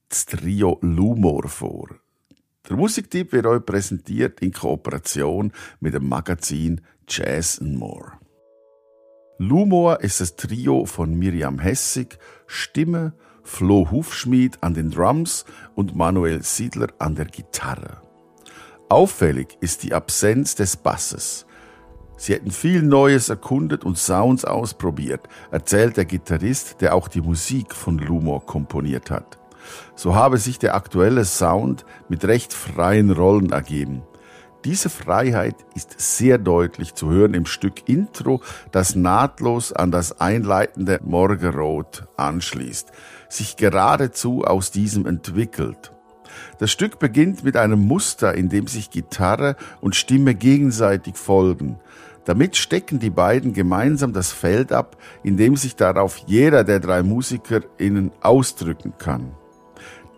das 0.07 0.27
Trio 0.27 0.77
Lumor 0.81 1.47
vor. 1.47 1.89
Der 2.69 2.77
Musiktipp 2.77 3.31
wird 3.31 3.47
euch 3.47 3.65
präsentiert 3.65 4.39
in 4.41 4.53
Kooperation 4.53 5.51
mit 5.79 5.95
dem 5.95 6.07
Magazin 6.07 6.81
Jazz 7.07 7.59
and 7.59 7.75
More. 7.75 8.19
Lumor 9.39 10.01
ist 10.01 10.21
das 10.21 10.35
Trio 10.35 10.85
von 10.85 11.17
Miriam 11.17 11.57
Hessig, 11.57 12.19
Stimme, 12.45 13.13
Flo 13.41 13.89
Hufschmied 13.89 14.61
an 14.61 14.75
den 14.75 14.91
Drums 14.91 15.45
und 15.73 15.95
Manuel 15.95 16.43
Siedler 16.43 16.89
an 16.99 17.15
der 17.15 17.25
Gitarre. 17.25 17.99
Auffällig 18.89 19.57
ist 19.59 19.81
die 19.81 19.95
Absenz 19.95 20.53
des 20.53 20.77
Basses. 20.77 21.47
Sie 22.19 22.33
hätten 22.33 22.51
viel 22.51 22.81
Neues 22.81 23.29
erkundet 23.29 23.85
und 23.85 23.97
Sounds 23.97 24.43
ausprobiert, 24.43 25.21
erzählt 25.51 25.95
der 25.95 26.03
Gitarrist, 26.03 26.81
der 26.81 26.93
auch 26.93 27.07
die 27.07 27.21
Musik 27.21 27.73
von 27.73 27.97
Lumor 27.97 28.45
komponiert 28.45 29.09
hat. 29.09 29.37
So 29.95 30.15
habe 30.15 30.37
sich 30.37 30.59
der 30.59 30.75
aktuelle 30.75 31.23
Sound 31.23 31.85
mit 32.09 32.25
recht 32.25 32.51
freien 32.51 33.11
Rollen 33.11 33.53
ergeben. 33.53 34.03
Diese 34.65 34.89
Freiheit 34.89 35.55
ist 35.75 35.95
sehr 35.97 36.37
deutlich 36.37 36.93
zu 36.93 37.09
hören 37.09 37.33
im 37.33 37.45
Stück 37.45 37.87
Intro, 37.87 38.41
das 38.73 38.95
nahtlos 38.95 39.71
an 39.71 39.89
das 39.89 40.19
einleitende 40.19 40.99
Morgerot 41.01 42.03
anschließt, 42.17 42.91
sich 43.29 43.55
geradezu 43.55 44.43
aus 44.43 44.71
diesem 44.71 45.05
entwickelt. 45.05 45.93
Das 46.57 46.71
Stück 46.71 46.99
beginnt 46.99 47.45
mit 47.45 47.55
einem 47.55 47.79
Muster, 47.79 48.33
in 48.33 48.49
dem 48.49 48.67
sich 48.67 48.91
Gitarre 48.91 49.55
und 49.79 49.95
Stimme 49.95 50.35
gegenseitig 50.35 51.15
folgen. 51.15 51.79
Damit 52.25 52.55
stecken 52.55 52.99
die 52.99 53.09
beiden 53.09 53.53
gemeinsam 53.53 54.13
das 54.13 54.31
Feld 54.31 54.71
ab, 54.71 54.97
in 55.23 55.37
dem 55.37 55.55
sich 55.55 55.75
darauf 55.75 56.17
jeder 56.27 56.63
der 56.63 56.79
drei 56.79 57.03
MusikerInnen 57.03 58.11
ausdrücken 58.21 58.93
kann. 58.97 59.31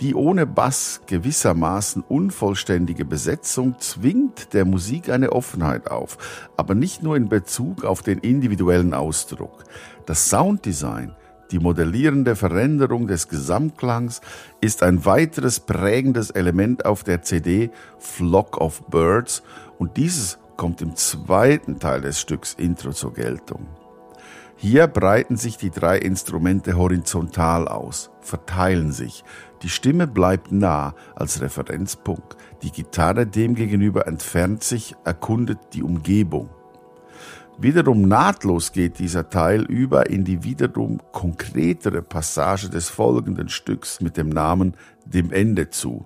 Die 0.02 0.16
ohne 0.16 0.48
Bass 0.48 1.02
gewissermaßen 1.06 2.04
unvollständige 2.08 3.06
Besetzung 3.06 3.76
zwingt 3.78 4.52
der 4.54 4.66
Musik 4.66 5.10
eine 5.10 5.32
Offenheit 5.32 5.92
auf, 5.92 6.18
aber 6.58 6.74
nicht 6.74 7.04
nur 7.04 7.16
in 7.16 7.30
Bezug 7.30 7.86
auf 7.86 8.02
den 8.02 8.18
individuellen 8.18 8.96
Ausdruck. 8.96 9.64
Das 10.08 10.28
Sounddesign, 10.28 11.16
die 11.52 11.60
modellierende 11.60 12.36
Veränderung 12.36 13.06
des 13.06 13.28
Gesamtklangs, 13.28 14.22
ist 14.60 14.82
ein 14.82 15.06
weiteres 15.06 15.60
prägendes 15.60 16.32
Element 16.32 16.84
auf 16.86 17.04
der 17.04 17.22
CD 17.22 17.70
Flock 18.00 18.58
of 18.58 18.82
Birds 18.88 19.44
und 19.78 19.98
dieses 19.98 20.40
kommt 20.62 20.84
im 20.84 20.96
zweiten 20.96 21.80
Teil 21.80 22.02
des 22.02 22.20
Stücks 22.20 22.54
Intro 22.54 22.92
zur 22.92 23.16
Geltung. 23.16 23.66
Hier 24.58 24.86
breiten 24.86 25.36
sich 25.36 25.58
die 25.58 25.72
drei 25.72 25.98
Instrumente 25.98 26.78
horizontal 26.78 27.68
aus, 27.68 28.12
verteilen 28.20 28.92
sich. 28.92 29.24
Die 29.64 29.70
Stimme 29.70 30.06
bleibt 30.06 30.52
nah 30.52 30.94
als 31.16 31.42
Referenzpunkt. 31.42 32.38
Die 32.62 32.70
Gitarre 32.70 33.26
demgegenüber 33.26 34.06
entfernt 34.06 34.64
sich, 34.64 34.96
erkundet 35.04 35.58
die 35.74 35.82
Umgebung. 35.82 36.52
Wiederum 37.58 38.04
nahtlos 38.04 38.72
geht 38.72 39.00
dieser 39.00 39.32
Teil 39.32 39.64
über 39.64 40.12
in 40.12 40.26
die 40.26 40.44
wiederum 40.44 41.02
konkretere 41.12 42.04
Passage 42.04 42.70
des 42.70 42.88
folgenden 42.88 43.50
Stücks 43.50 44.00
mit 44.00 44.16
dem 44.16 44.30
Namen 44.30 44.78
Dem 45.06 45.32
Ende 45.32 45.72
zu. 45.72 46.06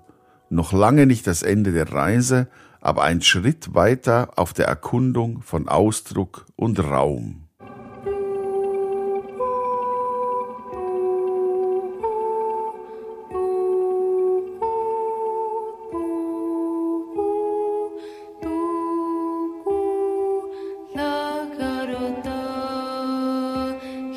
Noch 0.50 0.72
lange 0.72 1.08
nicht 1.08 1.28
das 1.28 1.44
Ende 1.44 1.74
der 1.74 1.92
Reise, 1.92 2.48
aber 2.86 3.02
ein 3.02 3.22
Schritt 3.22 3.74
weiter 3.74 4.30
auf 4.36 4.54
der 4.54 4.68
Erkundung 4.68 5.42
von 5.42 5.68
Ausdruck 5.68 6.46
und 6.56 6.80
Raum. 6.80 7.42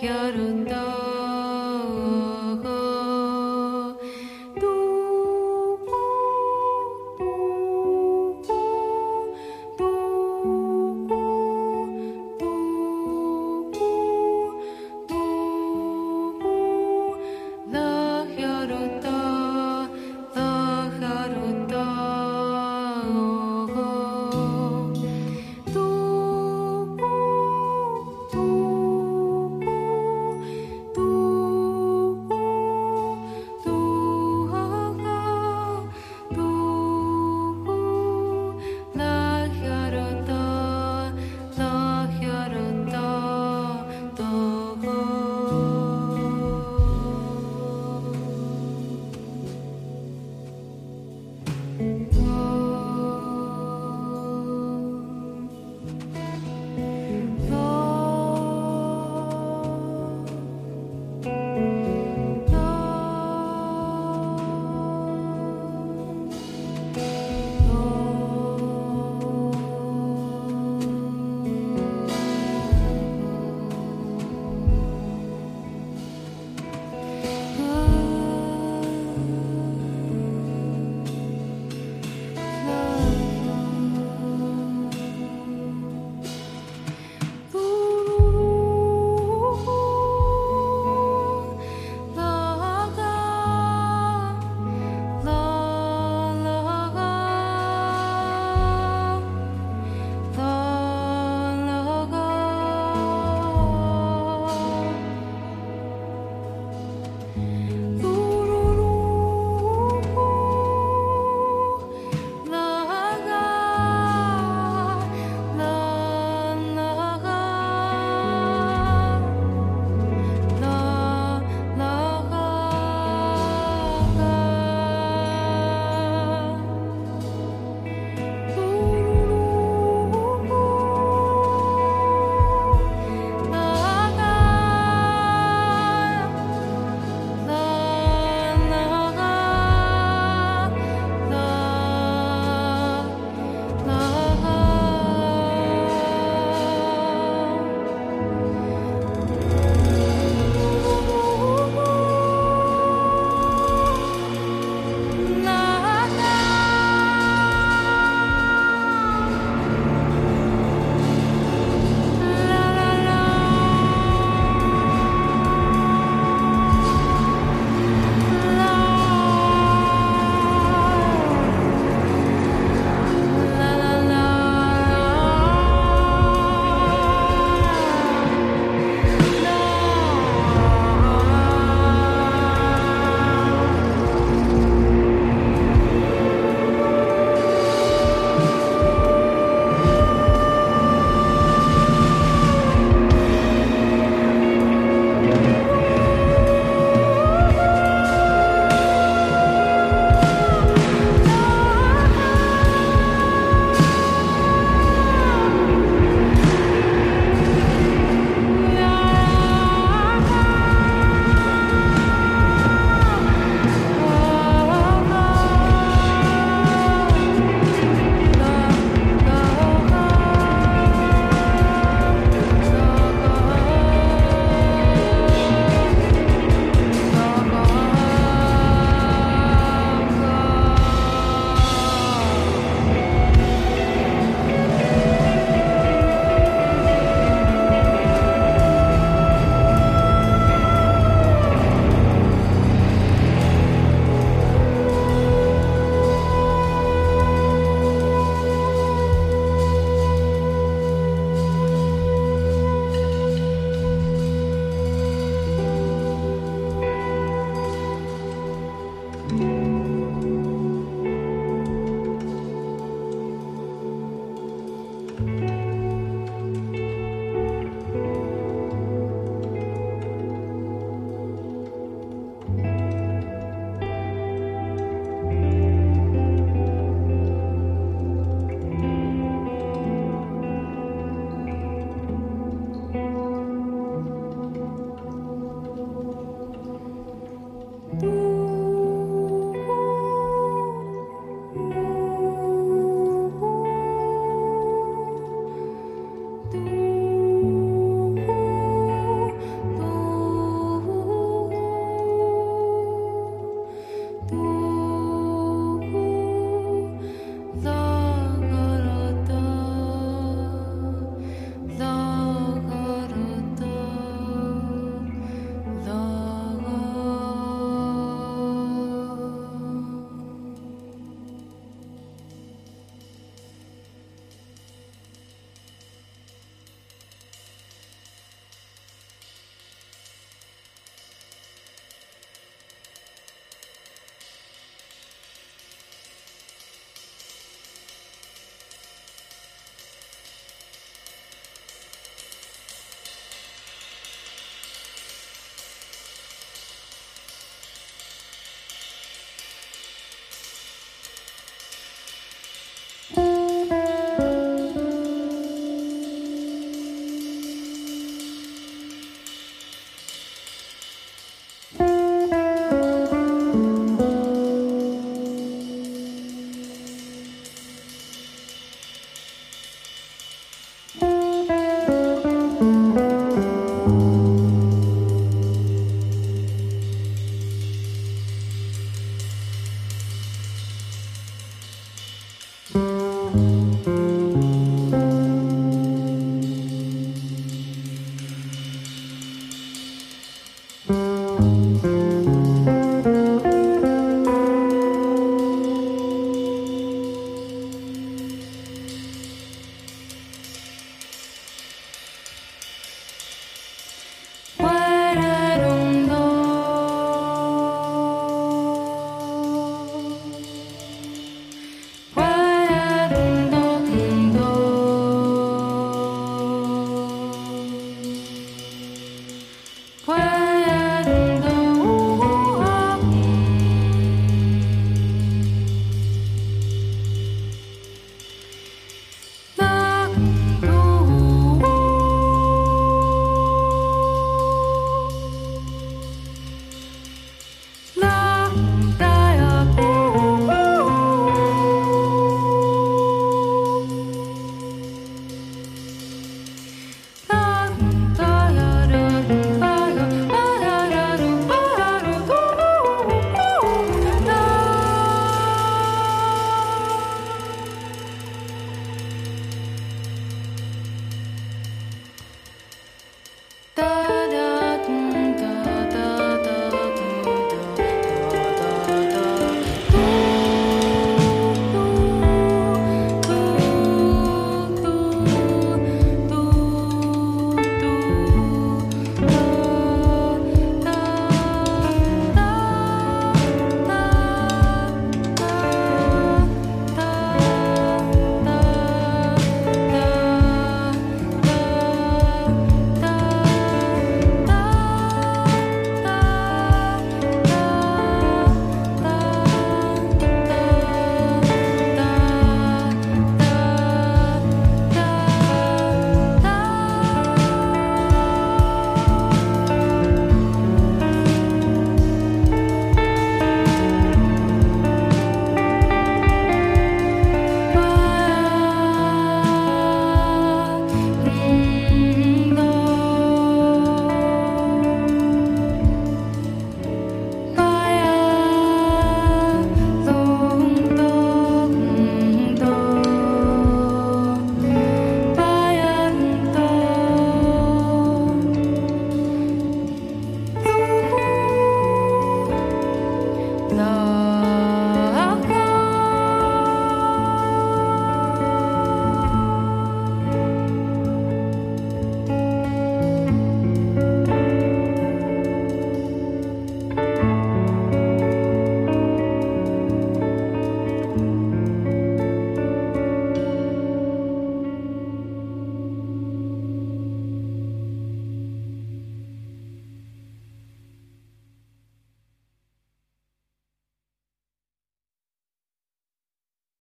yarından 0.00 0.87